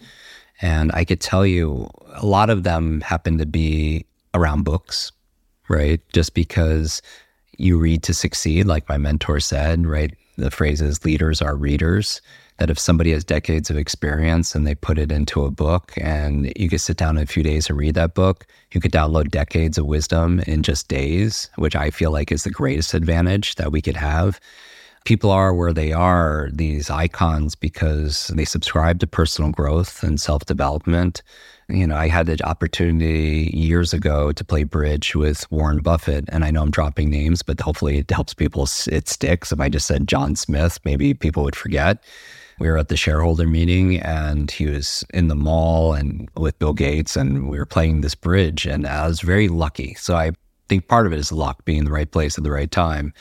And 0.62 0.92
I 0.92 1.04
could 1.04 1.20
tell 1.20 1.44
you 1.44 1.90
a 2.14 2.24
lot 2.24 2.50
of 2.50 2.62
them 2.62 3.00
happen 3.00 3.38
to 3.38 3.46
be 3.46 4.06
around 4.34 4.64
books, 4.64 5.10
right? 5.68 6.00
Just 6.12 6.34
because 6.34 7.02
you 7.58 7.78
read 7.78 8.02
to 8.04 8.14
succeed, 8.14 8.66
like 8.66 8.88
my 8.88 8.98
mentor 8.98 9.40
said, 9.40 9.86
right? 9.86 10.14
The 10.36 10.50
phrase 10.50 10.80
is 10.80 11.04
leaders 11.04 11.42
are 11.42 11.56
readers 11.56 12.20
that 12.60 12.68
if 12.68 12.78
somebody 12.78 13.10
has 13.12 13.24
decades 13.24 13.70
of 13.70 13.78
experience 13.78 14.54
and 14.54 14.66
they 14.66 14.74
put 14.74 14.98
it 14.98 15.10
into 15.10 15.46
a 15.46 15.50
book 15.50 15.94
and 15.96 16.52
you 16.56 16.68
could 16.68 16.80
sit 16.80 16.98
down 16.98 17.16
in 17.16 17.22
a 17.22 17.26
few 17.26 17.42
days 17.42 17.70
and 17.70 17.78
read 17.78 17.94
that 17.94 18.14
book, 18.14 18.46
you 18.72 18.82
could 18.82 18.92
download 18.92 19.30
decades 19.30 19.78
of 19.78 19.86
wisdom 19.86 20.40
in 20.40 20.62
just 20.62 20.86
days, 20.86 21.48
which 21.56 21.74
I 21.74 21.88
feel 21.88 22.10
like 22.10 22.30
is 22.30 22.44
the 22.44 22.50
greatest 22.50 22.92
advantage 22.92 23.54
that 23.54 23.72
we 23.72 23.80
could 23.80 23.96
have. 23.96 24.38
People 25.06 25.30
are 25.30 25.54
where 25.54 25.72
they 25.72 25.94
are, 25.94 26.50
these 26.52 26.90
icons, 26.90 27.54
because 27.54 28.26
they 28.28 28.44
subscribe 28.44 29.00
to 29.00 29.06
personal 29.06 29.50
growth 29.50 30.02
and 30.02 30.20
self 30.20 30.44
development. 30.44 31.22
You 31.70 31.86
know, 31.86 31.96
I 31.96 32.08
had 32.08 32.26
the 32.26 32.46
opportunity 32.46 33.50
years 33.54 33.94
ago 33.94 34.32
to 34.32 34.44
play 34.44 34.64
bridge 34.64 35.16
with 35.16 35.50
Warren 35.50 35.78
Buffett, 35.78 36.26
and 36.28 36.44
I 36.44 36.50
know 36.50 36.60
I'm 36.60 36.70
dropping 36.70 37.08
names, 37.08 37.42
but 37.42 37.58
hopefully 37.58 37.96
it 37.96 38.10
helps 38.10 38.34
people. 38.34 38.68
It 38.92 39.08
sticks. 39.08 39.50
If 39.50 39.60
I 39.60 39.70
just 39.70 39.86
said 39.86 40.06
John 40.06 40.36
Smith, 40.36 40.78
maybe 40.84 41.14
people 41.14 41.42
would 41.44 41.56
forget 41.56 42.04
we 42.60 42.68
were 42.68 42.76
at 42.76 42.88
the 42.88 42.96
shareholder 42.96 43.46
meeting 43.46 43.98
and 44.00 44.50
he 44.50 44.66
was 44.66 45.02
in 45.14 45.28
the 45.28 45.34
mall 45.34 45.94
and 45.94 46.28
with 46.36 46.58
Bill 46.58 46.74
Gates 46.74 47.16
and 47.16 47.48
we 47.48 47.58
were 47.58 47.66
playing 47.66 48.02
this 48.02 48.14
bridge 48.14 48.66
and 48.66 48.86
I 48.86 49.08
was 49.08 49.22
very 49.22 49.48
lucky. 49.48 49.94
So 49.94 50.14
I 50.14 50.32
think 50.68 50.86
part 50.86 51.06
of 51.06 51.12
it 51.14 51.18
is 51.18 51.32
luck 51.32 51.64
being 51.64 51.78
in 51.78 51.84
the 51.86 51.90
right 51.90 52.10
place 52.10 52.36
at 52.36 52.44
the 52.44 52.50
right 52.50 52.70
time. 52.70 53.14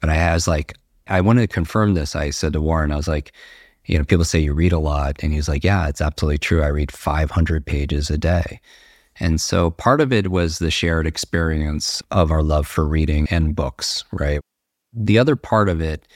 But 0.00 0.08
I 0.08 0.32
was 0.32 0.48
like, 0.48 0.74
I 1.08 1.20
wanted 1.20 1.42
to 1.42 1.54
confirm 1.54 1.92
this. 1.92 2.16
I 2.16 2.30
said 2.30 2.54
to 2.54 2.60
Warren, 2.60 2.90
I 2.90 2.96
was 2.96 3.06
like, 3.06 3.32
you 3.84 3.98
know, 3.98 4.04
people 4.04 4.24
say 4.24 4.38
you 4.38 4.54
read 4.54 4.72
a 4.72 4.78
lot. 4.78 5.22
And 5.22 5.32
he's 5.32 5.48
like, 5.48 5.62
yeah, 5.62 5.88
it's 5.88 6.00
absolutely 6.00 6.38
true. 6.38 6.62
I 6.62 6.68
read 6.68 6.90
500 6.90 7.66
pages 7.66 8.10
a 8.10 8.18
day. 8.18 8.60
And 9.20 9.40
so 9.40 9.70
part 9.70 10.00
of 10.00 10.10
it 10.12 10.30
was 10.30 10.58
the 10.58 10.70
shared 10.70 11.06
experience 11.06 12.02
of 12.10 12.30
our 12.30 12.42
love 12.42 12.66
for 12.66 12.86
reading 12.86 13.28
and 13.30 13.54
books, 13.54 14.04
right? 14.10 14.40
The 14.92 15.18
other 15.18 15.36
part 15.36 15.68
of 15.68 15.82
it 15.82 16.08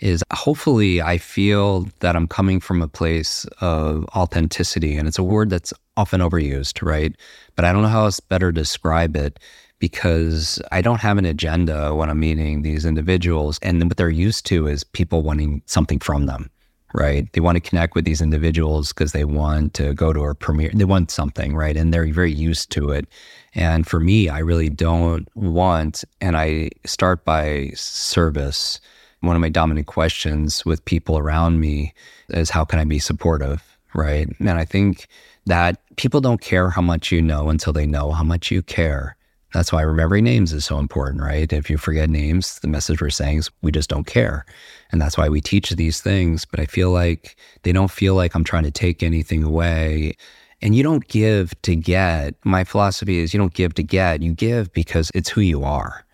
is 0.00 0.22
hopefully 0.32 1.02
I 1.02 1.18
feel 1.18 1.88
that 2.00 2.14
I'm 2.16 2.28
coming 2.28 2.60
from 2.60 2.82
a 2.82 2.88
place 2.88 3.44
of 3.60 4.04
authenticity. 4.14 4.96
And 4.96 5.08
it's 5.08 5.18
a 5.18 5.24
word 5.24 5.50
that's 5.50 5.72
often 5.96 6.20
overused, 6.20 6.86
right? 6.86 7.14
But 7.56 7.64
I 7.64 7.72
don't 7.72 7.82
know 7.82 7.88
how 7.88 8.04
else 8.04 8.20
better 8.20 8.52
describe 8.52 9.16
it 9.16 9.38
because 9.78 10.60
I 10.72 10.82
don't 10.82 11.00
have 11.00 11.18
an 11.18 11.24
agenda 11.24 11.94
when 11.94 12.10
I'm 12.10 12.20
meeting 12.20 12.62
these 12.62 12.84
individuals. 12.84 13.58
And 13.62 13.82
what 13.84 13.96
they're 13.96 14.10
used 14.10 14.46
to 14.46 14.66
is 14.66 14.84
people 14.84 15.22
wanting 15.22 15.62
something 15.66 15.98
from 15.98 16.26
them, 16.26 16.50
right? 16.94 17.32
They 17.32 17.40
want 17.40 17.56
to 17.56 17.68
connect 17.68 17.94
with 17.94 18.04
these 18.04 18.20
individuals 18.20 18.92
because 18.92 19.12
they 19.12 19.24
want 19.24 19.74
to 19.74 19.94
go 19.94 20.12
to 20.12 20.24
a 20.24 20.34
premiere. 20.34 20.70
They 20.74 20.84
want 20.84 21.10
something, 21.10 21.56
right? 21.56 21.76
And 21.76 21.92
they're 21.92 22.12
very 22.12 22.32
used 22.32 22.70
to 22.72 22.90
it. 22.90 23.06
And 23.54 23.86
for 23.86 24.00
me, 24.00 24.28
I 24.28 24.38
really 24.38 24.68
don't 24.68 25.28
want, 25.34 26.04
and 26.20 26.36
I 26.36 26.70
start 26.84 27.24
by 27.24 27.70
service 27.74 28.80
one 29.20 29.36
of 29.36 29.40
my 29.40 29.48
dominant 29.48 29.86
questions 29.86 30.64
with 30.64 30.84
people 30.84 31.18
around 31.18 31.60
me 31.60 31.92
is 32.30 32.50
how 32.50 32.64
can 32.64 32.78
I 32.78 32.84
be 32.84 32.98
supportive? 32.98 33.76
Right. 33.94 34.28
And 34.38 34.50
I 34.50 34.64
think 34.64 35.08
that 35.46 35.80
people 35.96 36.20
don't 36.20 36.40
care 36.40 36.70
how 36.70 36.82
much 36.82 37.10
you 37.10 37.22
know 37.22 37.48
until 37.48 37.72
they 37.72 37.86
know 37.86 38.12
how 38.12 38.22
much 38.22 38.50
you 38.50 38.62
care. 38.62 39.16
That's 39.54 39.72
why 39.72 39.80
remembering 39.80 40.24
names 40.24 40.52
is 40.52 40.66
so 40.66 40.78
important, 40.78 41.22
right? 41.22 41.50
If 41.50 41.70
you 41.70 41.78
forget 41.78 42.10
names, 42.10 42.58
the 42.60 42.68
message 42.68 43.00
we're 43.00 43.08
saying 43.08 43.38
is 43.38 43.50
we 43.62 43.72
just 43.72 43.88
don't 43.88 44.06
care. 44.06 44.44
And 44.92 45.00
that's 45.00 45.16
why 45.16 45.30
we 45.30 45.40
teach 45.40 45.70
these 45.70 46.02
things. 46.02 46.44
But 46.44 46.60
I 46.60 46.66
feel 46.66 46.90
like 46.90 47.36
they 47.62 47.72
don't 47.72 47.90
feel 47.90 48.14
like 48.14 48.34
I'm 48.34 48.44
trying 48.44 48.64
to 48.64 48.70
take 48.70 49.02
anything 49.02 49.42
away. 49.42 50.12
And 50.60 50.74
you 50.74 50.82
don't 50.82 51.06
give 51.08 51.60
to 51.62 51.74
get. 51.74 52.34
My 52.44 52.62
philosophy 52.62 53.20
is 53.20 53.32
you 53.32 53.38
don't 53.38 53.54
give 53.54 53.72
to 53.74 53.82
get, 53.82 54.22
you 54.22 54.34
give 54.34 54.70
because 54.72 55.10
it's 55.14 55.30
who 55.30 55.40
you 55.40 55.64
are, 55.64 56.04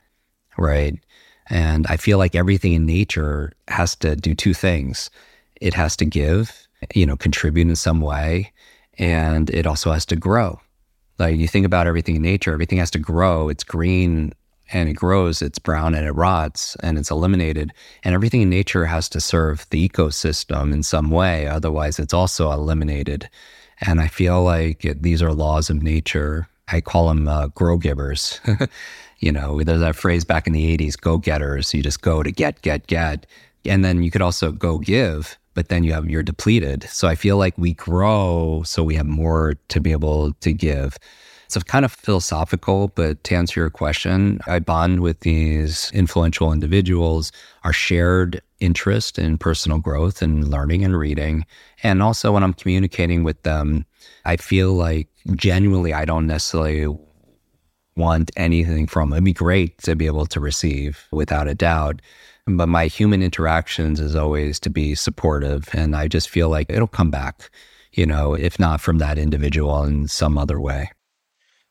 right? 0.56 0.94
And 1.50 1.86
I 1.88 1.96
feel 1.96 2.18
like 2.18 2.34
everything 2.34 2.72
in 2.72 2.86
nature 2.86 3.52
has 3.68 3.94
to 3.96 4.16
do 4.16 4.34
two 4.34 4.54
things 4.54 5.10
it 5.60 5.74
has 5.74 5.96
to 5.96 6.04
give, 6.04 6.66
you 6.94 7.06
know, 7.06 7.16
contribute 7.16 7.68
in 7.68 7.76
some 7.76 8.00
way, 8.00 8.52
and 8.98 9.48
it 9.50 9.66
also 9.66 9.92
has 9.92 10.04
to 10.06 10.16
grow. 10.16 10.60
Like 11.18 11.36
you 11.36 11.48
think 11.48 11.64
about 11.64 11.86
everything 11.86 12.16
in 12.16 12.22
nature, 12.22 12.52
everything 12.52 12.78
has 12.78 12.90
to 12.90 12.98
grow. 12.98 13.48
It's 13.48 13.64
green 13.64 14.32
and 14.72 14.88
it 14.88 14.94
grows, 14.94 15.42
it's 15.42 15.58
brown 15.58 15.94
and 15.94 16.06
it 16.06 16.12
rots 16.12 16.76
and 16.82 16.98
it's 16.98 17.10
eliminated. 17.10 17.72
And 18.02 18.14
everything 18.14 18.42
in 18.42 18.50
nature 18.50 18.84
has 18.86 19.08
to 19.10 19.20
serve 19.20 19.66
the 19.70 19.88
ecosystem 19.88 20.72
in 20.72 20.82
some 20.82 21.10
way. 21.10 21.46
Otherwise, 21.46 21.98
it's 21.98 22.14
also 22.14 22.50
eliminated. 22.50 23.28
And 23.80 24.00
I 24.00 24.08
feel 24.08 24.42
like 24.42 24.80
these 25.00 25.22
are 25.22 25.32
laws 25.32 25.70
of 25.70 25.82
nature. 25.82 26.48
I 26.68 26.80
call 26.80 27.08
them 27.08 27.28
uh, 27.28 27.48
grow 27.48 27.76
givers. 27.76 28.40
You 29.24 29.32
know, 29.32 29.62
there's 29.62 29.80
that 29.80 29.96
phrase 29.96 30.22
back 30.22 30.46
in 30.46 30.52
the 30.52 30.76
80s 30.76 31.00
go 31.00 31.16
getters. 31.16 31.72
You 31.72 31.82
just 31.82 32.02
go 32.02 32.22
to 32.22 32.30
get, 32.30 32.60
get, 32.60 32.86
get. 32.88 33.24
And 33.64 33.82
then 33.82 34.02
you 34.02 34.10
could 34.10 34.20
also 34.20 34.52
go 34.52 34.76
give, 34.76 35.38
but 35.54 35.70
then 35.70 35.82
you 35.82 35.94
have, 35.94 36.10
you're 36.10 36.22
depleted. 36.22 36.82
So 36.90 37.08
I 37.08 37.14
feel 37.14 37.38
like 37.38 37.56
we 37.56 37.72
grow 37.72 38.62
so 38.66 38.82
we 38.82 38.96
have 38.96 39.06
more 39.06 39.54
to 39.68 39.80
be 39.80 39.92
able 39.92 40.34
to 40.34 40.52
give. 40.52 40.98
It's 41.46 41.56
kind 41.62 41.86
of 41.86 41.92
philosophical, 41.92 42.88
but 42.88 43.24
to 43.24 43.34
answer 43.34 43.60
your 43.60 43.70
question, 43.70 44.40
I 44.46 44.58
bond 44.58 45.00
with 45.00 45.20
these 45.20 45.90
influential 45.94 46.52
individuals, 46.52 47.32
our 47.62 47.72
shared 47.72 48.42
interest 48.60 49.18
in 49.18 49.38
personal 49.38 49.78
growth 49.78 50.20
and 50.20 50.50
learning 50.50 50.84
and 50.84 50.98
reading. 50.98 51.46
And 51.82 52.02
also 52.02 52.30
when 52.32 52.42
I'm 52.42 52.52
communicating 52.52 53.24
with 53.24 53.42
them, 53.42 53.86
I 54.26 54.36
feel 54.36 54.74
like 54.74 55.08
genuinely, 55.34 55.94
I 55.94 56.04
don't 56.04 56.26
necessarily 56.26 56.94
want 57.96 58.30
anything 58.36 58.86
from 58.86 59.12
it. 59.12 59.16
It'd 59.16 59.24
be 59.24 59.32
great 59.32 59.78
to 59.78 59.94
be 59.94 60.06
able 60.06 60.26
to 60.26 60.40
receive 60.40 61.06
without 61.10 61.48
a 61.48 61.54
doubt. 61.54 62.00
But 62.46 62.68
my 62.68 62.86
human 62.86 63.22
interactions 63.22 64.00
is 64.00 64.14
always 64.14 64.60
to 64.60 64.70
be 64.70 64.94
supportive. 64.94 65.68
And 65.72 65.96
I 65.96 66.08
just 66.08 66.28
feel 66.28 66.48
like 66.48 66.68
it'll 66.68 66.86
come 66.86 67.10
back, 67.10 67.50
you 67.92 68.04
know, 68.04 68.34
if 68.34 68.58
not 68.58 68.80
from 68.80 68.98
that 68.98 69.18
individual 69.18 69.84
in 69.84 70.08
some 70.08 70.36
other 70.36 70.60
way. 70.60 70.90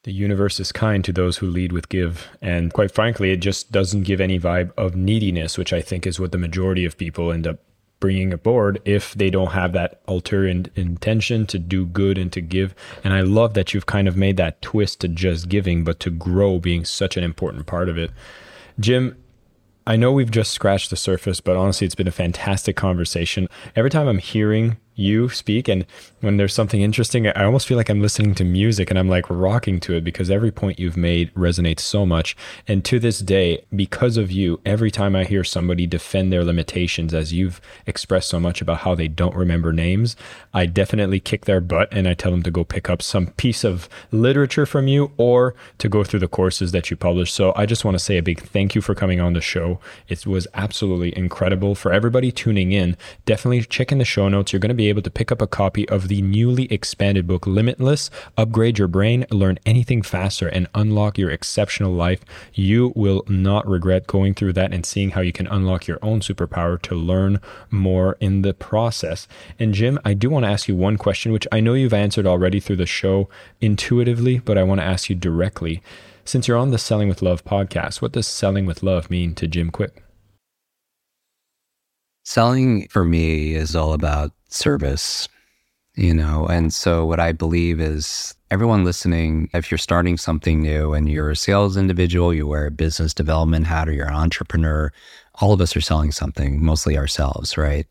The 0.04 0.12
universe 0.12 0.60
is 0.60 0.72
kind 0.72 1.04
to 1.06 1.14
those 1.14 1.38
who 1.38 1.48
lead 1.48 1.72
with 1.72 1.90
give. 1.90 2.28
And 2.42 2.74
quite 2.74 2.92
frankly, 2.92 3.32
it 3.32 3.38
just 3.38 3.72
doesn't 3.72 4.04
give 4.04 4.20
any 4.20 4.40
vibe 4.40 4.72
of 4.78 4.96
neediness, 4.96 5.58
which 5.58 5.72
I 5.72 5.82
think 5.82 6.06
is 6.06 6.20
what 6.20 6.32
the 6.32 6.38
majority 6.38 6.84
of 6.84 6.98
people 6.98 7.32
end 7.32 7.48
up 7.48 7.60
bringing 8.04 8.34
aboard 8.34 8.82
if 8.84 9.14
they 9.14 9.30
don't 9.30 9.54
have 9.54 9.72
that 9.72 10.02
ulterior 10.10 10.62
intention 10.76 11.46
to 11.46 11.58
do 11.58 11.86
good 11.86 12.18
and 12.18 12.34
to 12.34 12.42
give. 12.42 12.76
And 13.02 13.14
I 13.14 13.22
love 13.22 13.54
that 13.54 13.74
you've 13.74 13.86
kind 13.86 14.10
of 14.10 14.18
made 14.18 14.36
that 14.36 14.62
twist 14.62 15.00
to 15.00 15.08
just 15.08 15.48
giving, 15.48 15.86
but 15.86 16.02
to 16.02 16.10
grow 16.10 16.60
being 16.60 16.84
such 16.84 17.16
an 17.16 17.24
important 17.24 17.66
part 17.66 17.88
of 17.88 17.98
it. 17.98 18.12
Jim, 18.78 19.16
I 19.88 19.96
know 19.96 20.12
we've 20.12 20.30
just 20.30 20.52
scratched 20.52 20.90
the 20.90 20.98
surface, 20.98 21.40
but 21.40 21.56
honestly, 21.56 21.86
it's 21.86 21.96
been 21.96 22.10
a 22.10 22.12
fantastic 22.12 22.76
conversation. 22.76 23.48
Every 23.74 23.90
time 23.90 24.10
I'm 24.10 24.18
hearing 24.18 24.76
you 24.96 25.30
speak 25.30 25.68
and 25.68 25.86
when 26.22 26.38
there's 26.38 26.54
something 26.54 26.82
interesting 26.82 27.28
i 27.28 27.44
almost 27.44 27.68
feel 27.68 27.78
like 27.78 27.90
i'm 27.90 28.02
listening 28.02 28.36
to 28.36 28.44
music 28.44 28.90
and 28.90 29.00
i'm 29.00 29.10
like 29.10 29.26
rocking 29.30 29.80
to 29.80 29.94
it 29.96 30.04
because 30.04 30.30
every 30.30 30.52
point 30.52 30.80
you've 30.80 30.98
made 30.98 31.34
resonates 31.34 31.82
so 31.82 32.06
much. 32.06 32.36
And 32.68 32.84
to 32.86 33.00
this 33.00 33.20
day 33.20 33.66
because 33.76 34.18
of 34.18 34.32
you 34.32 34.60
every 34.66 34.92
time 34.92 35.16
i 35.16 35.24
hear 35.24 35.44
somebody 35.44 35.88
defend 35.88 36.32
their 36.32 36.44
limitations 36.44 37.14
as 37.14 37.34
you've 37.34 37.60
expressed 37.86 38.30
so 38.30 38.40
much 38.40 38.62
about 38.62 38.80
how 38.80 38.96
they 38.96 39.08
don't 39.08 39.36
remember 39.36 39.74
names 39.74 40.16
i 40.54 40.66
definitely 40.66 41.20
kick 41.20 41.46
their 41.46 41.62
butt 41.62 41.90
and 41.92 42.08
i 42.08 42.14
tell 42.14 42.32
them 42.32 42.44
to 42.44 42.52
go 42.52 42.64
pick 42.64 42.90
up 42.90 43.02
some 43.02 43.28
piece 43.28 43.64
of 43.64 43.90
literature 44.12 44.66
from 44.66 44.88
you 44.88 45.12
or 45.18 45.56
to 45.78 45.90
go 45.90 46.04
through 46.04 46.20
the 46.20 46.28
courses 46.28 46.72
that 46.72 46.90
you 46.90 46.98
publish 46.98 47.32
so 47.32 47.54
i 47.56 47.66
just 47.66 47.84
want 47.84 47.96
to 47.96 48.04
say 48.04 48.18
a 48.18 48.24
big 48.24 48.42
thank 48.42 48.76
you 48.76 48.82
for 48.82 48.94
coming 48.94 49.20
on 49.20 49.34
the 49.34 49.42
show. 49.42 49.80
It 50.08 50.26
was 50.26 50.48
absolutely 50.54 51.16
incredible. 51.18 51.76
For 51.76 51.92
everybody 51.92 52.32
tuning 52.32 52.72
in 52.72 52.96
definitely 53.26 53.64
check 53.64 53.92
in 53.92 53.98
the 53.98 54.06
show 54.06 54.30
notes. 54.30 54.54
You're 54.54 54.60
going 54.60 54.70
to 54.70 54.76
be 54.76 54.83
be 54.84 54.90
able 54.90 55.02
to 55.02 55.10
pick 55.10 55.32
up 55.32 55.42
a 55.42 55.48
copy 55.48 55.88
of 55.88 56.10
the 56.10 56.22
newly 56.22 56.66
expanded 56.66 57.26
book 57.26 57.48
Limitless 57.48 58.10
Upgrade 58.36 58.78
Your 58.78 58.90
Brain, 58.90 59.26
Learn 59.32 59.58
Anything 59.66 60.02
Faster, 60.02 60.50
and 60.50 60.68
Unlock 60.76 61.18
Your 61.18 61.30
Exceptional 61.30 61.94
Life. 61.94 62.20
You 62.54 62.92
will 62.94 63.24
not 63.30 63.66
regret 63.66 64.08
going 64.08 64.34
through 64.34 64.52
that 64.54 64.74
and 64.74 64.86
seeing 64.86 65.12
how 65.12 65.22
you 65.22 65.32
can 65.32 65.48
unlock 65.48 65.88
your 65.88 66.00
own 66.02 66.20
superpower 66.20 66.82
to 66.82 66.96
learn 66.96 67.40
more 67.72 68.18
in 68.20 68.42
the 68.42 68.54
process. 68.54 69.26
And 69.58 69.74
Jim, 69.74 69.98
I 70.04 70.14
do 70.14 70.30
want 70.30 70.44
to 70.44 70.52
ask 70.52 70.68
you 70.68 70.76
one 70.76 70.98
question, 70.98 71.32
which 71.32 71.48
I 71.50 71.62
know 71.62 71.76
you've 71.76 71.94
answered 71.94 72.28
already 72.28 72.60
through 72.60 72.76
the 72.76 72.86
show 72.86 73.30
intuitively, 73.62 74.40
but 74.40 74.58
I 74.58 74.64
want 74.64 74.82
to 74.82 74.86
ask 74.86 75.10
you 75.10 75.16
directly. 75.16 75.82
Since 76.26 76.50
you're 76.50 76.58
on 76.58 76.72
the 76.72 76.78
Selling 76.78 77.08
with 77.08 77.22
Love 77.22 77.46
podcast, 77.46 78.02
what 78.02 78.12
does 78.12 78.28
selling 78.28 78.66
with 78.66 78.84
love 78.84 79.10
mean 79.10 79.34
to 79.36 79.48
Jim 79.48 79.72
Kwik? 79.72 80.03
Selling 82.24 82.88
for 82.88 83.04
me 83.04 83.54
is 83.54 83.76
all 83.76 83.94
about 83.94 84.32
service, 84.48 85.28
you 85.96 86.14
know. 86.14 86.48
And 86.48 86.74
so, 86.74 87.06
what 87.06 87.20
I 87.20 87.34
believe 87.34 87.82
is 87.82 88.34
everyone 88.50 88.86
listening, 88.86 89.50
if 89.54 89.70
you're 89.70 89.78
starting 89.78 90.18
something 90.18 90.62
new 90.62 90.94
and 90.94 91.10
you're 91.10 91.32
a 91.32 91.36
sales 91.36 91.76
individual, 91.76 92.34
you 92.34 92.48
wear 92.48 92.68
a 92.68 92.72
business 92.72 93.14
development 93.14 93.68
hat, 93.68 93.90
or 93.90 93.92
you're 93.92 94.08
an 94.08 94.14
entrepreneur, 94.14 94.92
all 95.42 95.54
of 95.54 95.60
us 95.60 95.76
are 95.76 95.82
selling 95.82 96.12
something, 96.12 96.64
mostly 96.64 96.98
ourselves, 96.98 97.58
right? 97.58 97.88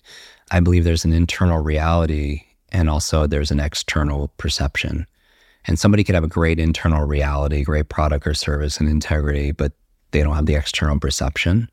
I 0.51 0.61
believe 0.61 0.85
there's 0.85 1.05
an 1.05 1.13
internal 1.13 1.63
reality 1.63 2.43
and 2.71 2.89
also 2.89 3.27
there's 3.27 3.51
an 3.51 3.61
external 3.61 4.29
perception. 4.39 5.07
And 5.67 5.79
somebody 5.79 6.05
could 6.05 6.15
have 6.15 6.25
a 6.25 6.29
great 6.29 6.59
internal 6.59 7.07
reality, 7.07 7.63
great 7.63 7.89
product 7.89 8.27
or 8.27 8.35
service 8.35 8.79
and 8.79 8.89
integrity, 8.89 9.53
but 9.53 9.73
they 10.13 10.23
don't 10.23 10.35
have 10.35 10.47
the 10.47 10.55
external 10.55 10.99
perception. 10.99 11.69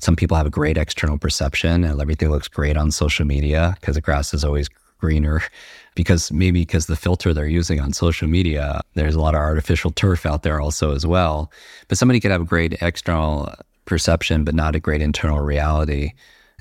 Some 0.00 0.16
people 0.16 0.36
have 0.36 0.46
a 0.46 0.50
great 0.50 0.76
external 0.76 1.18
perception 1.18 1.84
and 1.84 2.00
everything 2.00 2.30
looks 2.30 2.48
great 2.48 2.76
on 2.76 2.90
social 2.90 3.24
media 3.24 3.76
because 3.80 3.94
the 3.94 4.00
grass 4.00 4.34
is 4.34 4.44
always 4.44 4.68
greener 4.98 5.42
because 5.94 6.32
maybe 6.32 6.62
because 6.62 6.86
the 6.86 6.96
filter 6.96 7.32
they're 7.32 7.46
using 7.46 7.80
on 7.80 7.92
social 7.92 8.28
media, 8.28 8.80
there's 8.94 9.14
a 9.14 9.20
lot 9.20 9.34
of 9.34 9.40
artificial 9.40 9.90
turf 9.90 10.26
out 10.26 10.42
there 10.42 10.60
also 10.60 10.94
as 10.94 11.06
well. 11.06 11.52
But 11.88 11.98
somebody 11.98 12.20
could 12.20 12.30
have 12.30 12.40
a 12.40 12.46
great 12.46 12.80
external 12.82 13.54
perception, 13.84 14.44
but 14.44 14.54
not 14.54 14.74
a 14.74 14.80
great 14.80 15.02
internal 15.02 15.40
reality. 15.40 16.12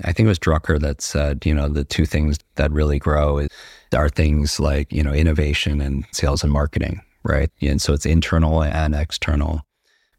I 0.04 0.12
think 0.12 0.26
it 0.26 0.30
was 0.30 0.40
Drucker 0.40 0.80
that 0.80 1.02
said, 1.02 1.46
you 1.46 1.54
know, 1.54 1.70
the 1.70 1.84
two 1.84 2.06
things 2.06 2.40
that 2.56 2.72
really 2.72 3.00
grow 3.00 3.48
are 3.94 4.10
things 4.10 4.60
like, 4.60 4.92
you 4.92 5.04
know, 5.04 5.14
innovation 5.14 5.82
and 5.82 6.06
sales 6.12 6.44
and 6.44 6.52
marketing, 6.52 7.02
right? 7.24 7.52
And 7.62 7.82
so 7.82 7.94
it's 7.94 8.06
internal 8.06 8.64
and 8.64 8.96
external. 8.96 9.62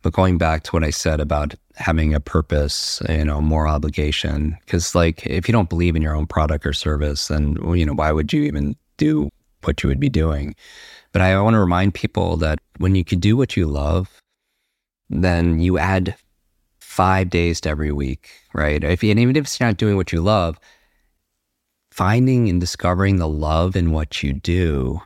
But 0.03 0.12
going 0.12 0.36
back 0.36 0.64
to 0.64 0.72
what 0.72 0.84
I 0.84 0.90
said 0.90 1.20
about 1.20 1.55
having 1.76 2.12
a 2.12 2.20
purpose, 2.20 3.00
you 3.09 3.24
know, 3.24 3.40
more 3.40 3.68
obligation, 3.68 4.57
because 4.64 4.94
like 4.94 5.24
if 5.26 5.48
you 5.48 5.53
don't 5.53 5.68
believe 5.68 5.96
in 5.96 6.03
your 6.03 6.14
own 6.14 6.26
product 6.26 6.66
or 6.66 6.72
service, 6.72 7.28
then, 7.28 7.57
you 7.74 7.86
know, 7.86 7.94
why 7.94 8.12
would 8.12 8.32
you 8.32 8.42
even 8.42 8.76
do 8.96 9.30
what 9.62 9.82
you 9.82 9.88
would 9.88 10.00
be 10.00 10.09
doing? 10.09 10.55
But 11.12 11.22
I 11.22 11.40
want 11.40 11.55
to 11.55 11.61
remind 11.61 11.94
people 11.94 12.36
that 12.38 12.59
when 12.78 12.94
you 12.94 13.05
can 13.05 13.20
do 13.20 13.36
what 13.36 13.57
you 13.57 13.66
love, 13.66 14.20
then 15.09 15.61
you 15.61 15.78
add 15.78 16.16
five 16.80 17.30
days 17.30 17.61
to 17.61 17.68
every 17.68 17.92
week, 17.92 18.30
right? 18.55 18.82
If 18.82 19.03
you, 19.03 19.11
and 19.11 19.20
even 19.20 19.36
if 19.36 19.61
you're 19.61 19.68
not 19.68 19.76
doing 19.76 19.96
what 19.96 20.12
you 20.12 20.20
love, 20.20 20.59
finding 21.90 22.48
and 22.48 22.61
discovering 22.61 23.16
the 23.16 23.28
love 23.28 23.76
in 23.76 23.92
what 23.92 24.22
you 24.22 24.32
do 24.32 25.00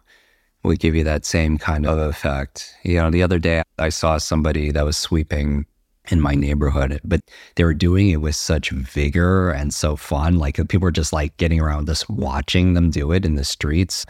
would 0.66 0.80
give 0.80 0.94
you 0.94 1.04
that 1.04 1.24
same 1.24 1.58
kind 1.58 1.86
of 1.86 1.98
effect. 1.98 2.74
You 2.82 2.96
know, 2.96 3.10
the 3.10 3.22
other 3.22 3.38
day 3.38 3.62
I 3.78 3.88
saw 3.88 4.18
somebody 4.18 4.72
that 4.72 4.84
was 4.84 4.96
sweeping 4.96 5.64
in 6.08 6.20
my 6.20 6.34
neighborhood, 6.34 7.00
but 7.04 7.20
they 7.54 7.64
were 7.64 7.74
doing 7.74 8.10
it 8.10 8.20
with 8.20 8.36
such 8.36 8.70
vigor 8.70 9.50
and 9.50 9.72
so 9.72 9.96
fun. 9.96 10.38
Like 10.38 10.56
people 10.68 10.80
were 10.80 10.90
just 10.90 11.12
like 11.12 11.36
getting 11.36 11.60
around 11.60 11.86
just 11.86 12.08
watching 12.08 12.74
them 12.74 12.90
do 12.90 13.12
it 13.12 13.24
in 13.24 13.36
the 13.36 13.44
streets 13.44 14.06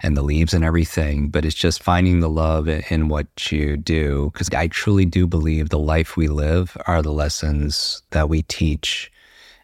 and 0.00 0.16
the 0.16 0.22
leaves 0.22 0.54
and 0.54 0.64
everything. 0.64 1.28
But 1.28 1.44
it's 1.44 1.56
just 1.56 1.82
finding 1.82 2.20
the 2.20 2.28
love 2.28 2.68
in 2.68 3.08
what 3.08 3.52
you 3.52 3.76
do. 3.76 4.30
Cause 4.34 4.48
I 4.54 4.68
truly 4.68 5.04
do 5.04 5.26
believe 5.26 5.68
the 5.68 5.78
life 5.78 6.16
we 6.16 6.28
live 6.28 6.76
are 6.86 7.02
the 7.02 7.12
lessons 7.12 8.02
that 8.10 8.28
we 8.28 8.42
teach 8.42 9.10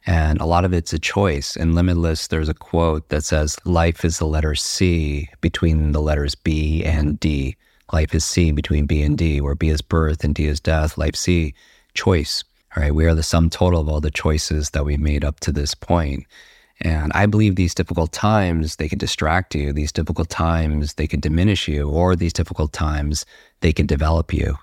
and 0.06 0.40
a 0.40 0.46
lot 0.46 0.64
of 0.64 0.72
it's 0.74 0.92
a 0.92 0.98
choice. 0.98 1.56
In 1.56 1.74
Limitless, 1.74 2.28
there's 2.28 2.48
a 2.48 2.54
quote 2.54 3.08
that 3.08 3.24
says, 3.24 3.56
Life 3.64 4.04
is 4.04 4.18
the 4.18 4.26
letter 4.26 4.54
C 4.54 5.28
between 5.40 5.92
the 5.92 6.02
letters 6.02 6.34
B 6.34 6.84
and 6.84 7.18
D. 7.18 7.56
Life 7.92 8.14
is 8.14 8.24
C 8.24 8.50
between 8.52 8.86
B 8.86 9.02
and 9.02 9.16
D, 9.16 9.40
where 9.40 9.54
B 9.54 9.68
is 9.68 9.80
birth 9.80 10.22
and 10.24 10.34
D 10.34 10.46
is 10.46 10.60
death. 10.60 10.98
Life 10.98 11.16
C, 11.16 11.54
choice. 11.94 12.44
All 12.76 12.82
right. 12.82 12.94
We 12.94 13.06
are 13.06 13.14
the 13.14 13.22
sum 13.22 13.48
total 13.48 13.80
of 13.80 13.88
all 13.88 14.00
the 14.00 14.10
choices 14.10 14.70
that 14.70 14.84
we 14.84 14.96
made 14.96 15.24
up 15.24 15.40
to 15.40 15.52
this 15.52 15.74
point. 15.74 16.26
And 16.80 17.12
I 17.14 17.26
believe 17.26 17.54
these 17.54 17.74
difficult 17.74 18.12
times, 18.12 18.76
they 18.76 18.88
can 18.88 18.98
distract 18.98 19.54
you. 19.54 19.72
These 19.72 19.92
difficult 19.92 20.28
times, 20.28 20.94
they 20.94 21.06
can 21.06 21.20
diminish 21.20 21.68
you, 21.68 21.88
or 21.88 22.16
these 22.16 22.32
difficult 22.32 22.72
times, 22.72 23.24
they 23.60 23.72
can 23.72 23.86
develop 23.86 24.34
you 24.34 24.58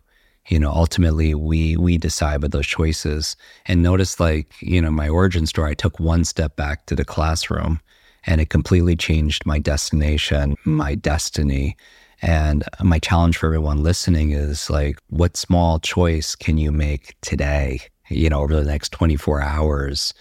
you 0.48 0.60
know 0.60 0.72
ultimately 0.72 1.34
we 1.34 1.78
we 1.78 1.98
decide 1.98 2.42
with 2.42 2.52
those 2.52 2.68
choices. 2.68 3.36
And 3.66 3.84
notice 3.84 4.20
like 4.20 4.54
you 4.62 4.82
know 4.82 4.92
my 4.92 5.10
origin 5.10 5.46
story 5.46 5.72
i 5.72 5.74
took 5.74 6.00
one 6.00 6.24
step 6.26 6.56
back 6.56 6.86
to 6.88 6.96
the 6.96 7.06
classroom 7.06 7.80
and 8.26 8.40
it 8.42 8.50
completely 8.50 8.96
changed 8.96 9.46
my 9.46 9.60
destination 9.60 10.56
my 10.66 10.96
destiny. 10.96 11.76
And 12.24 12.64
my 12.84 13.00
challenge 13.00 13.38
for 13.38 13.48
everyone 13.48 13.82
listening 13.82 14.32
is 14.32 14.70
like 14.70 15.00
what 15.10 15.36
small 15.38 15.80
choice 15.80 16.36
can 16.36 16.58
you 16.58 16.72
make 16.72 17.16
today 17.22 17.82
you 18.10 18.30
know 18.30 18.42
over 18.42 18.56
the 18.56 18.64
next 18.70 18.92
24 18.92 19.42
hours? 19.42 20.14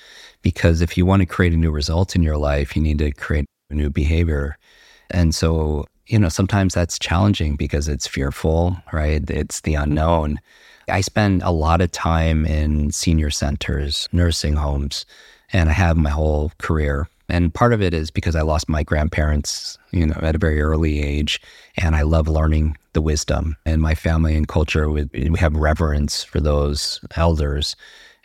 Because 0.42 0.80
if 0.80 0.96
you 0.96 1.04
want 1.04 1.20
to 1.20 1.26
create 1.26 1.52
a 1.52 1.58
new 1.58 1.70
result 1.70 2.16
in 2.16 2.22
your 2.22 2.38
life 2.38 2.76
you 2.76 2.82
need 2.82 2.98
to 2.98 3.10
create 3.12 3.46
a 3.70 3.74
new 3.74 3.90
behavior. 3.90 4.56
And 5.10 5.34
so 5.34 5.86
you 6.10 6.18
know, 6.18 6.28
sometimes 6.28 6.74
that's 6.74 6.98
challenging 6.98 7.54
because 7.54 7.86
it's 7.86 8.06
fearful, 8.06 8.76
right? 8.92 9.22
It's 9.30 9.60
the 9.60 9.76
unknown. 9.76 10.40
I 10.88 11.02
spend 11.02 11.40
a 11.42 11.52
lot 11.52 11.80
of 11.80 11.92
time 11.92 12.44
in 12.44 12.90
senior 12.90 13.30
centers, 13.30 14.08
nursing 14.10 14.54
homes, 14.54 15.06
and 15.52 15.68
I 15.68 15.72
have 15.72 15.96
my 15.96 16.10
whole 16.10 16.50
career. 16.58 17.08
And 17.28 17.54
part 17.54 17.72
of 17.72 17.80
it 17.80 17.94
is 17.94 18.10
because 18.10 18.34
I 18.34 18.42
lost 18.42 18.68
my 18.68 18.82
grandparents, 18.82 19.78
you 19.92 20.04
know, 20.04 20.18
at 20.20 20.34
a 20.34 20.38
very 20.38 20.60
early 20.60 21.00
age, 21.00 21.40
and 21.76 21.94
I 21.94 22.02
love 22.02 22.26
learning 22.26 22.76
the 22.92 23.00
wisdom. 23.00 23.56
And 23.64 23.80
my 23.80 23.94
family 23.94 24.34
and 24.34 24.48
culture, 24.48 24.90
we, 24.90 25.08
we 25.12 25.38
have 25.38 25.54
reverence 25.54 26.24
for 26.24 26.40
those 26.40 27.00
elders. 27.14 27.76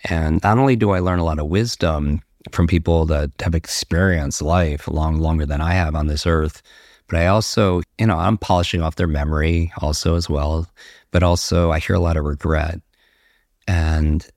And 0.06 0.42
not 0.42 0.58
only 0.58 0.76
do 0.76 0.90
I 0.90 1.00
learn 1.00 1.20
a 1.20 1.24
lot 1.24 1.38
of 1.38 1.46
wisdom 1.46 2.24
from 2.52 2.66
people 2.66 3.06
that 3.06 3.30
have 3.42 3.54
experienced 3.54 4.42
life 4.42 4.88
long 4.88 5.20
longer 5.20 5.46
than 5.46 5.62
I 5.62 5.74
have 5.74 5.94
on 5.94 6.08
this 6.08 6.26
earth, 6.26 6.64
but 7.08 7.20
I 7.20 7.28
also, 7.28 7.82
you 8.00 8.08
know, 8.08 8.18
I'm 8.18 8.38
polishing 8.38 8.82
off 8.82 8.96
their 8.96 9.08
memory 9.08 9.72
also 9.82 10.16
as 10.16 10.30
well. 10.30 10.68
But 11.12 11.24
also, 11.24 11.72
I 11.72 11.80
hear 11.80 11.96
a 11.96 12.00
lot 12.00 12.18
of 12.18 12.26
regret. 12.26 12.82
And 13.68 14.28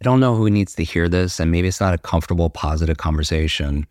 I 0.00 0.04
don't 0.04 0.20
know 0.20 0.34
who 0.34 0.50
needs 0.50 0.74
to 0.74 0.84
hear 0.84 1.08
this. 1.08 1.40
And 1.40 1.50
maybe 1.50 1.68
it's 1.68 1.80
not 1.80 1.94
a 1.94 1.98
comfortable, 1.98 2.50
positive 2.50 2.96
conversation. 2.96 3.86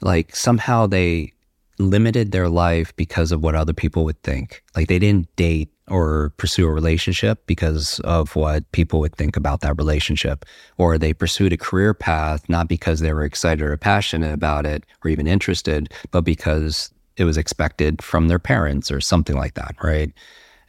Like 0.00 0.36
somehow 0.36 0.86
they 0.86 1.32
limited 1.78 2.32
their 2.32 2.48
life 2.48 2.94
because 2.96 3.32
of 3.32 3.42
what 3.42 3.54
other 3.54 3.72
people 3.72 4.04
would 4.04 4.22
think. 4.22 4.62
Like 4.76 4.88
they 4.88 4.98
didn't 4.98 5.34
date 5.36 5.70
or 5.88 6.32
pursue 6.36 6.66
a 6.66 6.72
relationship 6.72 7.46
because 7.46 7.98
of 8.00 8.36
what 8.36 8.70
people 8.72 9.00
would 9.00 9.14
think 9.14 9.36
about 9.36 9.60
that 9.60 9.78
relationship. 9.78 10.44
Or 10.76 10.98
they 10.98 11.12
pursued 11.12 11.52
a 11.52 11.56
career 11.56 11.94
path 11.94 12.48
not 12.48 12.68
because 12.68 13.00
they 13.00 13.12
were 13.12 13.24
excited 13.24 13.62
or 13.62 13.76
passionate 13.76 14.32
about 14.32 14.66
it 14.66 14.84
or 15.02 15.10
even 15.10 15.26
interested, 15.26 15.92
but 16.10 16.22
because 16.22 16.92
it 17.18 17.24
was 17.24 17.36
expected 17.36 18.02
from 18.02 18.28
their 18.28 18.38
parents 18.38 18.90
or 18.90 19.00
something 19.00 19.36
like 19.36 19.54
that, 19.54 19.74
right? 19.82 20.12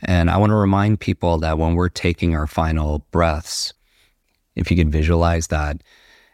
And 0.02 0.30
I 0.30 0.38
want 0.38 0.52
to 0.52 0.56
remind 0.56 1.00
people 1.00 1.38
that 1.40 1.58
when 1.58 1.76
we're 1.76 1.90
taking 1.90 2.36
our 2.36 2.48
final 2.48 3.06
breaths, 3.12 3.74
if 4.56 4.72
you 4.72 4.78
can 4.78 4.90
visualize 4.92 5.48
that, 5.48 5.82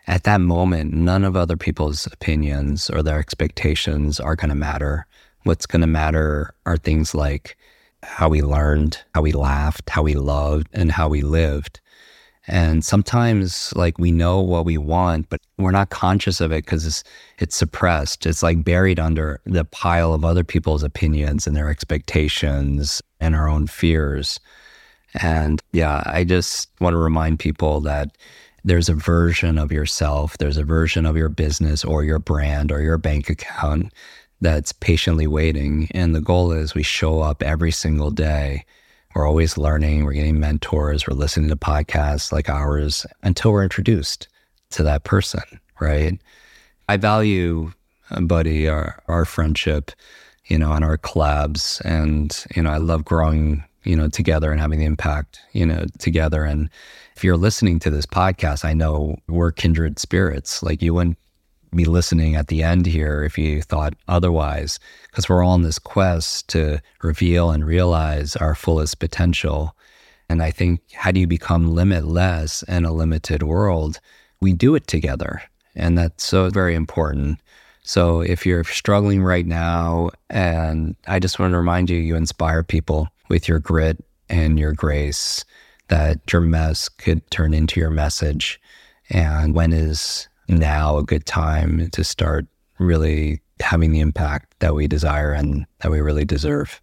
at 0.07 0.23
that 0.23 0.41
moment, 0.41 0.93
none 0.93 1.23
of 1.23 1.35
other 1.35 1.57
people's 1.57 2.05
opinions 2.07 2.89
or 2.89 3.01
their 3.01 3.19
expectations 3.19 4.19
are 4.19 4.35
going 4.35 4.49
to 4.49 4.55
matter. 4.55 5.07
What's 5.43 5.65
going 5.65 5.81
to 5.81 5.87
matter 5.87 6.53
are 6.65 6.77
things 6.77 7.15
like 7.15 7.57
how 8.03 8.29
we 8.29 8.41
learned, 8.41 8.99
how 9.15 9.21
we 9.21 9.31
laughed, 9.31 9.89
how 9.89 10.03
we 10.03 10.13
loved, 10.13 10.67
and 10.73 10.91
how 10.91 11.09
we 11.09 11.21
lived. 11.21 11.79
And 12.47 12.85
sometimes, 12.85 13.73
like, 13.75 13.97
we 13.97 14.11
know 14.11 14.39
what 14.39 14.65
we 14.65 14.77
want, 14.77 15.29
but 15.29 15.41
we're 15.57 15.71
not 15.71 15.89
conscious 15.89 16.41
of 16.41 16.51
it 16.51 16.65
because 16.65 16.85
it's, 16.85 17.03
it's 17.39 17.55
suppressed. 17.55 18.25
It's 18.25 18.43
like 18.43 18.63
buried 18.63 18.99
under 18.99 19.41
the 19.45 19.65
pile 19.65 20.13
of 20.13 20.23
other 20.23 20.43
people's 20.43 20.83
opinions 20.83 21.47
and 21.47 21.55
their 21.55 21.69
expectations 21.69 23.01
and 23.19 23.35
our 23.35 23.49
own 23.49 23.65
fears. 23.65 24.39
And 25.21 25.61
yeah, 25.71 26.03
I 26.05 26.23
just 26.23 26.69
want 26.79 26.93
to 26.93 26.97
remind 26.97 27.39
people 27.39 27.81
that 27.81 28.15
there's 28.63 28.89
a 28.89 28.95
version 28.95 29.57
of 29.57 29.71
yourself, 29.71 30.37
there's 30.37 30.57
a 30.57 30.63
version 30.63 31.05
of 31.05 31.15
your 31.15 31.29
business 31.29 31.85
or 31.85 32.03
your 32.03 32.19
brand 32.19 32.71
or 32.71 32.81
your 32.81 32.97
bank 32.97 33.29
account 33.29 33.93
that's 34.41 34.71
patiently 34.71 35.27
waiting. 35.27 35.87
And 35.91 36.13
the 36.13 36.21
goal 36.21 36.51
is 36.51 36.75
we 36.75 36.83
show 36.83 37.21
up 37.21 37.41
every 37.41 37.71
single 37.71 38.11
day. 38.11 38.65
We're 39.15 39.27
always 39.27 39.57
learning, 39.57 40.03
we're 40.03 40.11
getting 40.11 40.41
mentors, 40.41 41.07
we're 41.07 41.15
listening 41.15 41.49
to 41.49 41.55
podcasts 41.55 42.33
like 42.33 42.49
ours 42.49 43.05
until 43.23 43.53
we're 43.53 43.63
introduced 43.63 44.27
to 44.71 44.83
that 44.83 45.05
person, 45.05 45.41
right? 45.79 46.19
I 46.89 46.97
value, 46.97 47.71
uh, 48.11 48.19
Buddy, 48.21 48.67
our, 48.67 49.01
our 49.07 49.23
friendship, 49.23 49.91
you 50.47 50.57
know, 50.57 50.73
and 50.73 50.83
our 50.83 50.97
collabs. 50.97 51.79
And, 51.85 52.45
you 52.57 52.61
know, 52.61 52.69
I 52.69 52.77
love 52.77 53.05
growing, 53.05 53.63
you 53.85 53.95
know, 53.95 54.09
together 54.09 54.51
and 54.51 54.59
having 54.59 54.79
the 54.79 54.85
impact, 54.85 55.39
you 55.53 55.65
know, 55.65 55.85
together. 55.97 56.43
And 56.43 56.69
if 57.15 57.23
you're 57.23 57.37
listening 57.37 57.79
to 57.79 57.89
this 57.89 58.05
podcast, 58.05 58.65
I 58.65 58.73
know 58.73 59.15
we're 59.29 59.53
kindred 59.53 59.97
spirits. 59.97 60.61
Like 60.61 60.81
you 60.81 60.93
wouldn't 60.93 61.17
be 61.75 61.85
listening 61.85 62.35
at 62.35 62.47
the 62.47 62.63
end 62.63 62.85
here 62.85 63.23
if 63.23 63.37
you 63.37 63.61
thought 63.61 63.93
otherwise, 64.07 64.79
because 65.07 65.29
we're 65.29 65.43
all 65.43 65.51
on 65.51 65.61
this 65.61 65.79
quest 65.79 66.47
to 66.49 66.81
reveal 67.01 67.51
and 67.51 67.65
realize 67.65 68.35
our 68.35 68.55
fullest 68.55 68.99
potential. 68.99 69.75
And 70.29 70.41
I 70.41 70.51
think, 70.51 70.81
how 70.93 71.11
do 71.11 71.19
you 71.19 71.27
become 71.27 71.73
limitless 71.73 72.63
in 72.63 72.85
a 72.85 72.91
limited 72.91 73.43
world? 73.43 73.99
We 74.41 74.53
do 74.53 74.75
it 74.75 74.87
together. 74.87 75.43
And 75.75 75.97
that's 75.97 76.23
so 76.23 76.49
very 76.49 76.73
important. 76.73 77.39
So 77.83 78.21
if 78.21 78.45
you're 78.45 78.63
struggling 78.63 79.21
right 79.23 79.45
now, 79.45 80.09
and 80.29 80.95
I 81.07 81.19
just 81.19 81.37
want 81.37 81.51
to 81.51 81.57
remind 81.57 81.89
you, 81.89 81.97
you 81.97 82.15
inspire 82.15 82.63
people 82.63 83.09
with 83.29 83.47
your 83.47 83.59
grit 83.59 84.03
and 84.29 84.57
your 84.57 84.73
grace, 84.73 85.45
that 85.89 86.31
your 86.31 86.41
mess 86.41 86.89
could 86.89 87.29
turn 87.29 87.53
into 87.53 87.79
your 87.79 87.91
message. 87.91 88.59
And 89.11 89.53
when 89.53 89.71
is 89.71 90.27
now 90.47 90.97
a 90.97 91.03
good 91.03 91.25
time 91.25 91.89
to 91.91 92.03
start 92.03 92.45
really 92.79 93.41
having 93.59 93.91
the 93.91 93.99
impact 93.99 94.53
that 94.59 94.75
we 94.75 94.87
desire 94.87 95.31
and 95.31 95.65
that 95.79 95.91
we 95.91 96.01
really 96.01 96.25
deserve. 96.25 96.81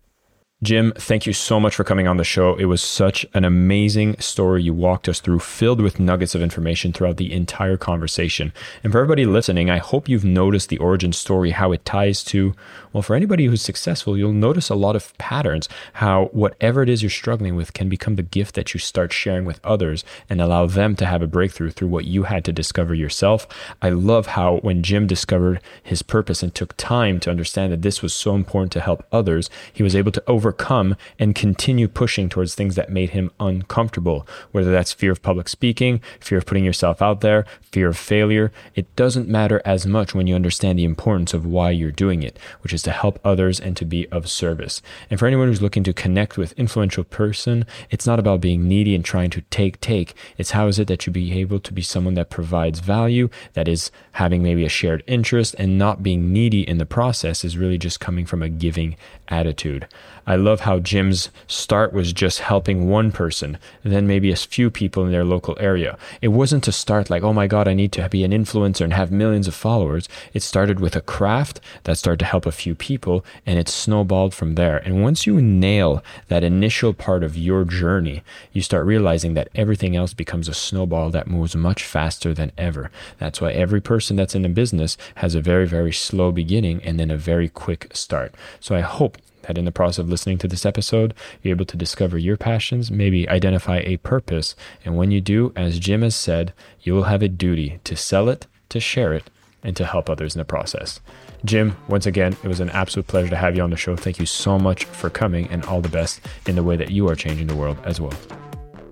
Jim, 0.63 0.93
thank 0.95 1.27
you 1.27 1.33
so 1.33 1.59
much 1.59 1.75
for 1.75 1.83
coming 1.83 2.07
on 2.07 2.19
the 2.19 2.25
show. 2.25 2.55
It 2.55 2.67
was 2.67 2.81
such 2.81 3.27
an 3.35 3.45
amazing 3.45 4.17
story 4.21 4.63
you 4.63 4.73
walked 4.73 5.09
us 5.09 5.19
through, 5.19 5.41
filled 5.41 5.81
with 5.81 5.99
nuggets 5.99 6.37
of 6.37 6.41
information 6.41 6.93
throughout 6.93 7.17
the 7.17 7.33
entire 7.33 7.77
conversation. 7.77 8.53
And 8.85 8.93
for 8.93 9.01
everybody 9.01 9.27
listening, 9.27 9.71
I 9.71 9.79
hope 9.79 10.09
you've 10.09 10.25
noticed 10.25 10.69
the 10.69 10.79
origin 10.79 11.13
story, 11.13 11.51
how 11.51 11.73
it 11.73 11.85
ties 11.85 12.23
to, 12.25 12.55
well, 12.93 13.03
for 13.03 13.17
anybody 13.17 13.47
who's 13.47 13.61
successful, 13.61 14.17
you'll 14.17 14.33
notice 14.33 14.71
a 14.71 14.77
lot 14.77 14.95
of 14.95 15.19
patterns, 15.19 15.69
how 15.95 16.27
whatever 16.27 16.85
it 16.85 16.89
is 16.89 17.03
you're 17.03 17.11
struggling 17.11 17.57
with 17.57 17.73
can 17.73 17.89
become 17.89 18.15
the 18.15 18.23
gift 18.23 18.55
that 18.55 18.73
you 18.73 18.79
start 18.79 19.13
sharing 19.13 19.45
with 19.45 19.59
others 19.65 20.05
and 20.31 20.41
allow 20.41 20.67
them 20.67 20.95
to 20.95 21.07
have 21.07 21.23
a 21.23 21.27
breakthrough 21.27 21.71
through 21.71 21.89
what 21.89 22.05
you 22.05 22.23
had 22.25 22.45
to 22.45 22.53
discover 22.53 22.95
yourself. 22.95 23.49
I 23.83 23.89
love 23.89 24.27
how 24.29 24.59
when 24.59 24.85
Jim 24.85 25.09
discovered 25.09 25.61
his 25.83 26.03
purpose 26.03 26.41
and 26.41 26.55
took 26.55 26.77
time 26.77 27.19
to 27.19 27.31
understand 27.31 27.73
that 27.73 27.83
this 27.83 28.01
was 28.01 28.15
so 28.15 28.37
important 28.37 28.71
to 28.73 28.81
help 28.81 29.05
others, 29.11 29.51
he 29.73 29.83
was 29.83 29.97
able 29.97 30.13
to 30.13 30.23
over 30.29 30.52
overcome 30.53 30.97
and 31.19 31.35
continue 31.35 31.89
pushing 31.89 32.29
towards 32.29 32.55
things 32.55 32.75
that 32.75 32.91
made 32.91 33.11
him 33.11 33.31
uncomfortable, 33.41 34.27
whether 34.51 34.71
that's 34.71 34.93
fear 34.93 35.11
of 35.11 35.23
public 35.23 35.49
speaking, 35.49 36.01
fear 36.21 36.39
of 36.39 36.45
putting 36.45 36.65
yourself 36.65 37.01
out 37.01 37.23
there, 37.23 37.47
fear 37.63 37.89
of 37.89 37.97
failure. 37.97 38.53
It 38.75 38.95
doesn't 38.95 39.29
matter 39.29 39.63
as 39.65 39.87
much 39.87 40.15
when 40.15 40.27
you 40.27 40.35
understand 40.35 40.79
the 40.79 40.85
importance 40.85 41.33
of 41.33 41.47
why 41.47 41.71
you're 41.71 41.91
doing 41.91 42.23
it, 42.23 42.39
which 42.61 42.75
is 42.75 42.83
to 42.83 42.91
help 42.91 43.19
others 43.25 43.59
and 43.59 43.75
to 43.79 43.87
be 43.87 44.07
of 44.09 44.29
service. 44.29 44.83
And 45.09 45.19
for 45.19 45.27
anyone 45.27 45.49
who's 45.49 45.63
looking 45.63 45.85
to 45.85 45.95
connect 45.95 46.37
with 46.37 46.53
influential 46.59 47.05
person, 47.05 47.65
it's 47.91 48.07
not 48.07 48.19
about 48.19 48.43
being 48.43 48.69
needy 48.69 48.95
and 48.95 49.05
trying 49.05 49.31
to 49.31 49.41
take 49.49 49.81
take. 49.81 50.15
It's 50.37 50.51
how 50.51 50.67
is 50.67 50.79
it 50.79 50.89
that 50.89 51.07
you 51.07 51.13
be 51.13 51.41
able 51.41 51.61
to 51.61 51.73
be 51.73 51.83
someone 51.83 52.15
that 52.15 52.29
provides 52.29 52.81
value, 52.81 53.31
that 53.55 53.69
is 53.69 53.91
having 54.13 54.43
maybe 54.43 54.67
a 54.67 54.69
shared 54.69 55.03
interest 55.07 55.55
and 55.59 55.79
not 55.79 56.03
being 56.03 56.31
needy 56.31 56.69
in 56.69 56.77
the 56.77 56.85
process 56.85 57.43
is 57.43 57.57
really 57.57 57.79
just 57.79 58.01
coming 58.01 58.27
from 58.27 58.43
a 58.43 58.51
giving 58.51 58.97
attitude. 59.29 59.89
I 60.27 60.37
love 60.37 60.61
how 60.61 60.79
Jim's 60.79 61.31
start 61.47 61.93
was 61.93 62.13
just 62.13 62.41
helping 62.41 62.89
one 62.89 63.11
person, 63.11 63.59
then 63.83 64.07
maybe 64.07 64.31
a 64.31 64.37
few 64.37 64.71
people 64.71 65.05
in 65.05 65.13
their 65.13 65.25
local 65.25 65.57
area. 65.59 65.99
It 66.21 66.29
wasn't 66.29 66.65
to 66.65 66.73
start 66.73 67.11
like, 67.11 67.23
oh 67.23 67.33
my 67.33 67.47
God, 67.47 67.67
I 67.67 67.75
need 67.75 67.93
to 67.93 68.09
be 68.09 68.25
an 68.25 68.33
influencer 68.33 68.83
and 68.83 68.93
have 68.93 69.11
millions 69.11 69.49
of 69.49 69.55
followers. 69.55 70.09
It 70.33 70.43
started 70.43 70.81
with 70.81 70.95
a 70.95 71.01
craft 71.01 71.61
that 71.85 71.99
started 71.99 72.21
to 72.21 72.25
help 72.27 72.47
a 72.47 72.53
few 72.53 72.75
people 72.75 73.25
and 73.47 73.59
it 73.59 73.69
snowballed 73.69 74.35
from 74.35 74.55
there. 74.55 74.79
And 74.79 75.03
once 75.03 75.27
you 75.27 75.41
nail 75.41 76.03
that 76.29 76.45
initial 76.45 76.93
part 76.93 77.25
of 77.25 77.37
your 77.37 77.65
journey, 77.65 78.23
you 78.53 78.63
start 78.63 78.87
realizing 78.87 79.35
that 79.35 79.49
everything 79.55 79.97
else 79.97 80.15
becomes 80.15 80.49
a 80.49 80.55
snowball 80.55 81.11
that 81.11 81.27
moves 81.27 81.57
much 81.57 81.83
faster 81.83 82.33
than 82.33 82.53
ever. 82.57 82.91
That's 83.19 83.41
why 83.41 83.53
every 83.53 83.81
person 83.81 84.17
that's 84.17 84.35
in 84.35 84.45
a 84.45 84.49
business 84.49 84.97
has 85.17 85.35
a 85.35 85.41
very, 85.41 85.67
very 85.67 85.93
slow 85.93 86.31
beginning 86.33 86.83
and 86.85 86.99
then 86.99 87.11
a 87.11 87.17
very 87.17 87.49
quick 87.49 87.89
start. 87.93 88.35
So 88.61 88.77
I 88.77 88.81
hope 88.81 89.19
that 89.43 89.59
in 89.59 89.65
the 89.65 89.73
process 89.73 89.99
of 89.99 90.09
listening 90.09 90.39
to 90.39 90.49
this 90.49 90.67
episode, 90.67 91.15
you're 91.43 91.55
able 91.55 91.65
to 91.67 91.77
discover 91.77 92.19
your 92.19 92.37
passions, 92.37 92.91
maybe 92.91 93.29
identify 93.29 93.79
a 93.79 93.99
purpose. 93.99 94.55
And 94.85 94.97
when 94.97 95.11
you 95.11 95.21
do, 95.21 95.53
as 95.57 95.79
Jim 95.79 96.03
has 96.03 96.15
said, 96.15 96.53
you 96.81 96.95
will 96.95 97.05
have 97.05 97.23
a 97.23 97.29
duty 97.29 97.81
to 97.85 97.97
sell 97.97 98.29
it, 98.29 98.47
to 98.69 98.81
share 98.81 99.13
it, 99.13 99.31
and 99.63 99.77
to 99.77 99.85
help 99.85 100.11
others 100.11 100.35
in 100.35 100.39
the 100.39 100.45
process. 100.45 101.01
Jim, 101.45 101.77
once 101.89 102.07
again, 102.07 102.37
it 102.43 102.49
was 102.49 102.61
an 102.61 102.71
absolute 102.71 103.07
pleasure 103.07 103.31
to 103.31 103.37
have 103.37 103.57
you 103.57 103.63
on 103.63 103.71
the 103.71 103.77
show. 103.77 103.97
Thank 103.97 104.19
you 104.19 104.27
so 104.27 104.59
much 104.59 104.85
for 104.85 105.11
coming 105.11 105.49
and 105.49 105.65
all 105.67 105.81
the 105.81 105.89
best 105.89 106.21
in 106.47 106.57
the 106.57 106.63
way 106.63 106.77
that 106.77 106.91
you 106.91 107.09
are 107.09 107.17
changing 107.17 107.49
the 107.49 107.57
world 107.57 107.79
as 107.85 108.01
well. 108.01 108.15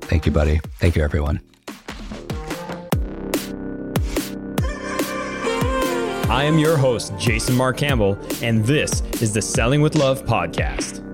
Thank 0.02 0.26
you, 0.26 0.32
buddy. 0.32 0.60
Thank 0.78 0.96
you, 0.96 1.02
everyone. 1.02 1.40
I 6.30 6.44
am 6.44 6.60
your 6.60 6.76
host, 6.76 7.12
Jason 7.18 7.56
Marc 7.56 7.78
Campbell, 7.78 8.16
and 8.40 8.64
this 8.64 9.00
is 9.20 9.34
the 9.34 9.42
Selling 9.42 9.82
with 9.82 9.96
Love 9.96 10.24
podcast. 10.24 11.04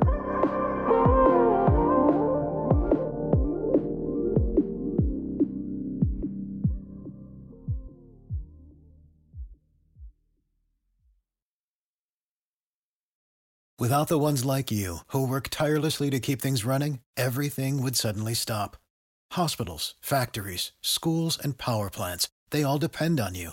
Without 13.79 14.09
the 14.09 14.19
ones 14.19 14.45
like 14.45 14.71
you, 14.71 14.99
who 15.09 15.27
work 15.27 15.49
tirelessly 15.51 16.11
to 16.11 16.21
keep 16.21 16.43
things 16.43 16.67
running, 16.67 17.01
everything 17.17 17.83
would 17.83 17.97
suddenly 17.97 18.35
stop. 18.35 18.77
Hospitals, 19.33 19.95
factories, 20.03 20.73
schools, 20.83 21.39
and 21.43 21.57
power 21.57 21.89
plants, 21.89 22.29
they 22.51 22.62
all 22.62 22.79
depend 22.79 23.19
on 23.19 23.35
you. 23.35 23.53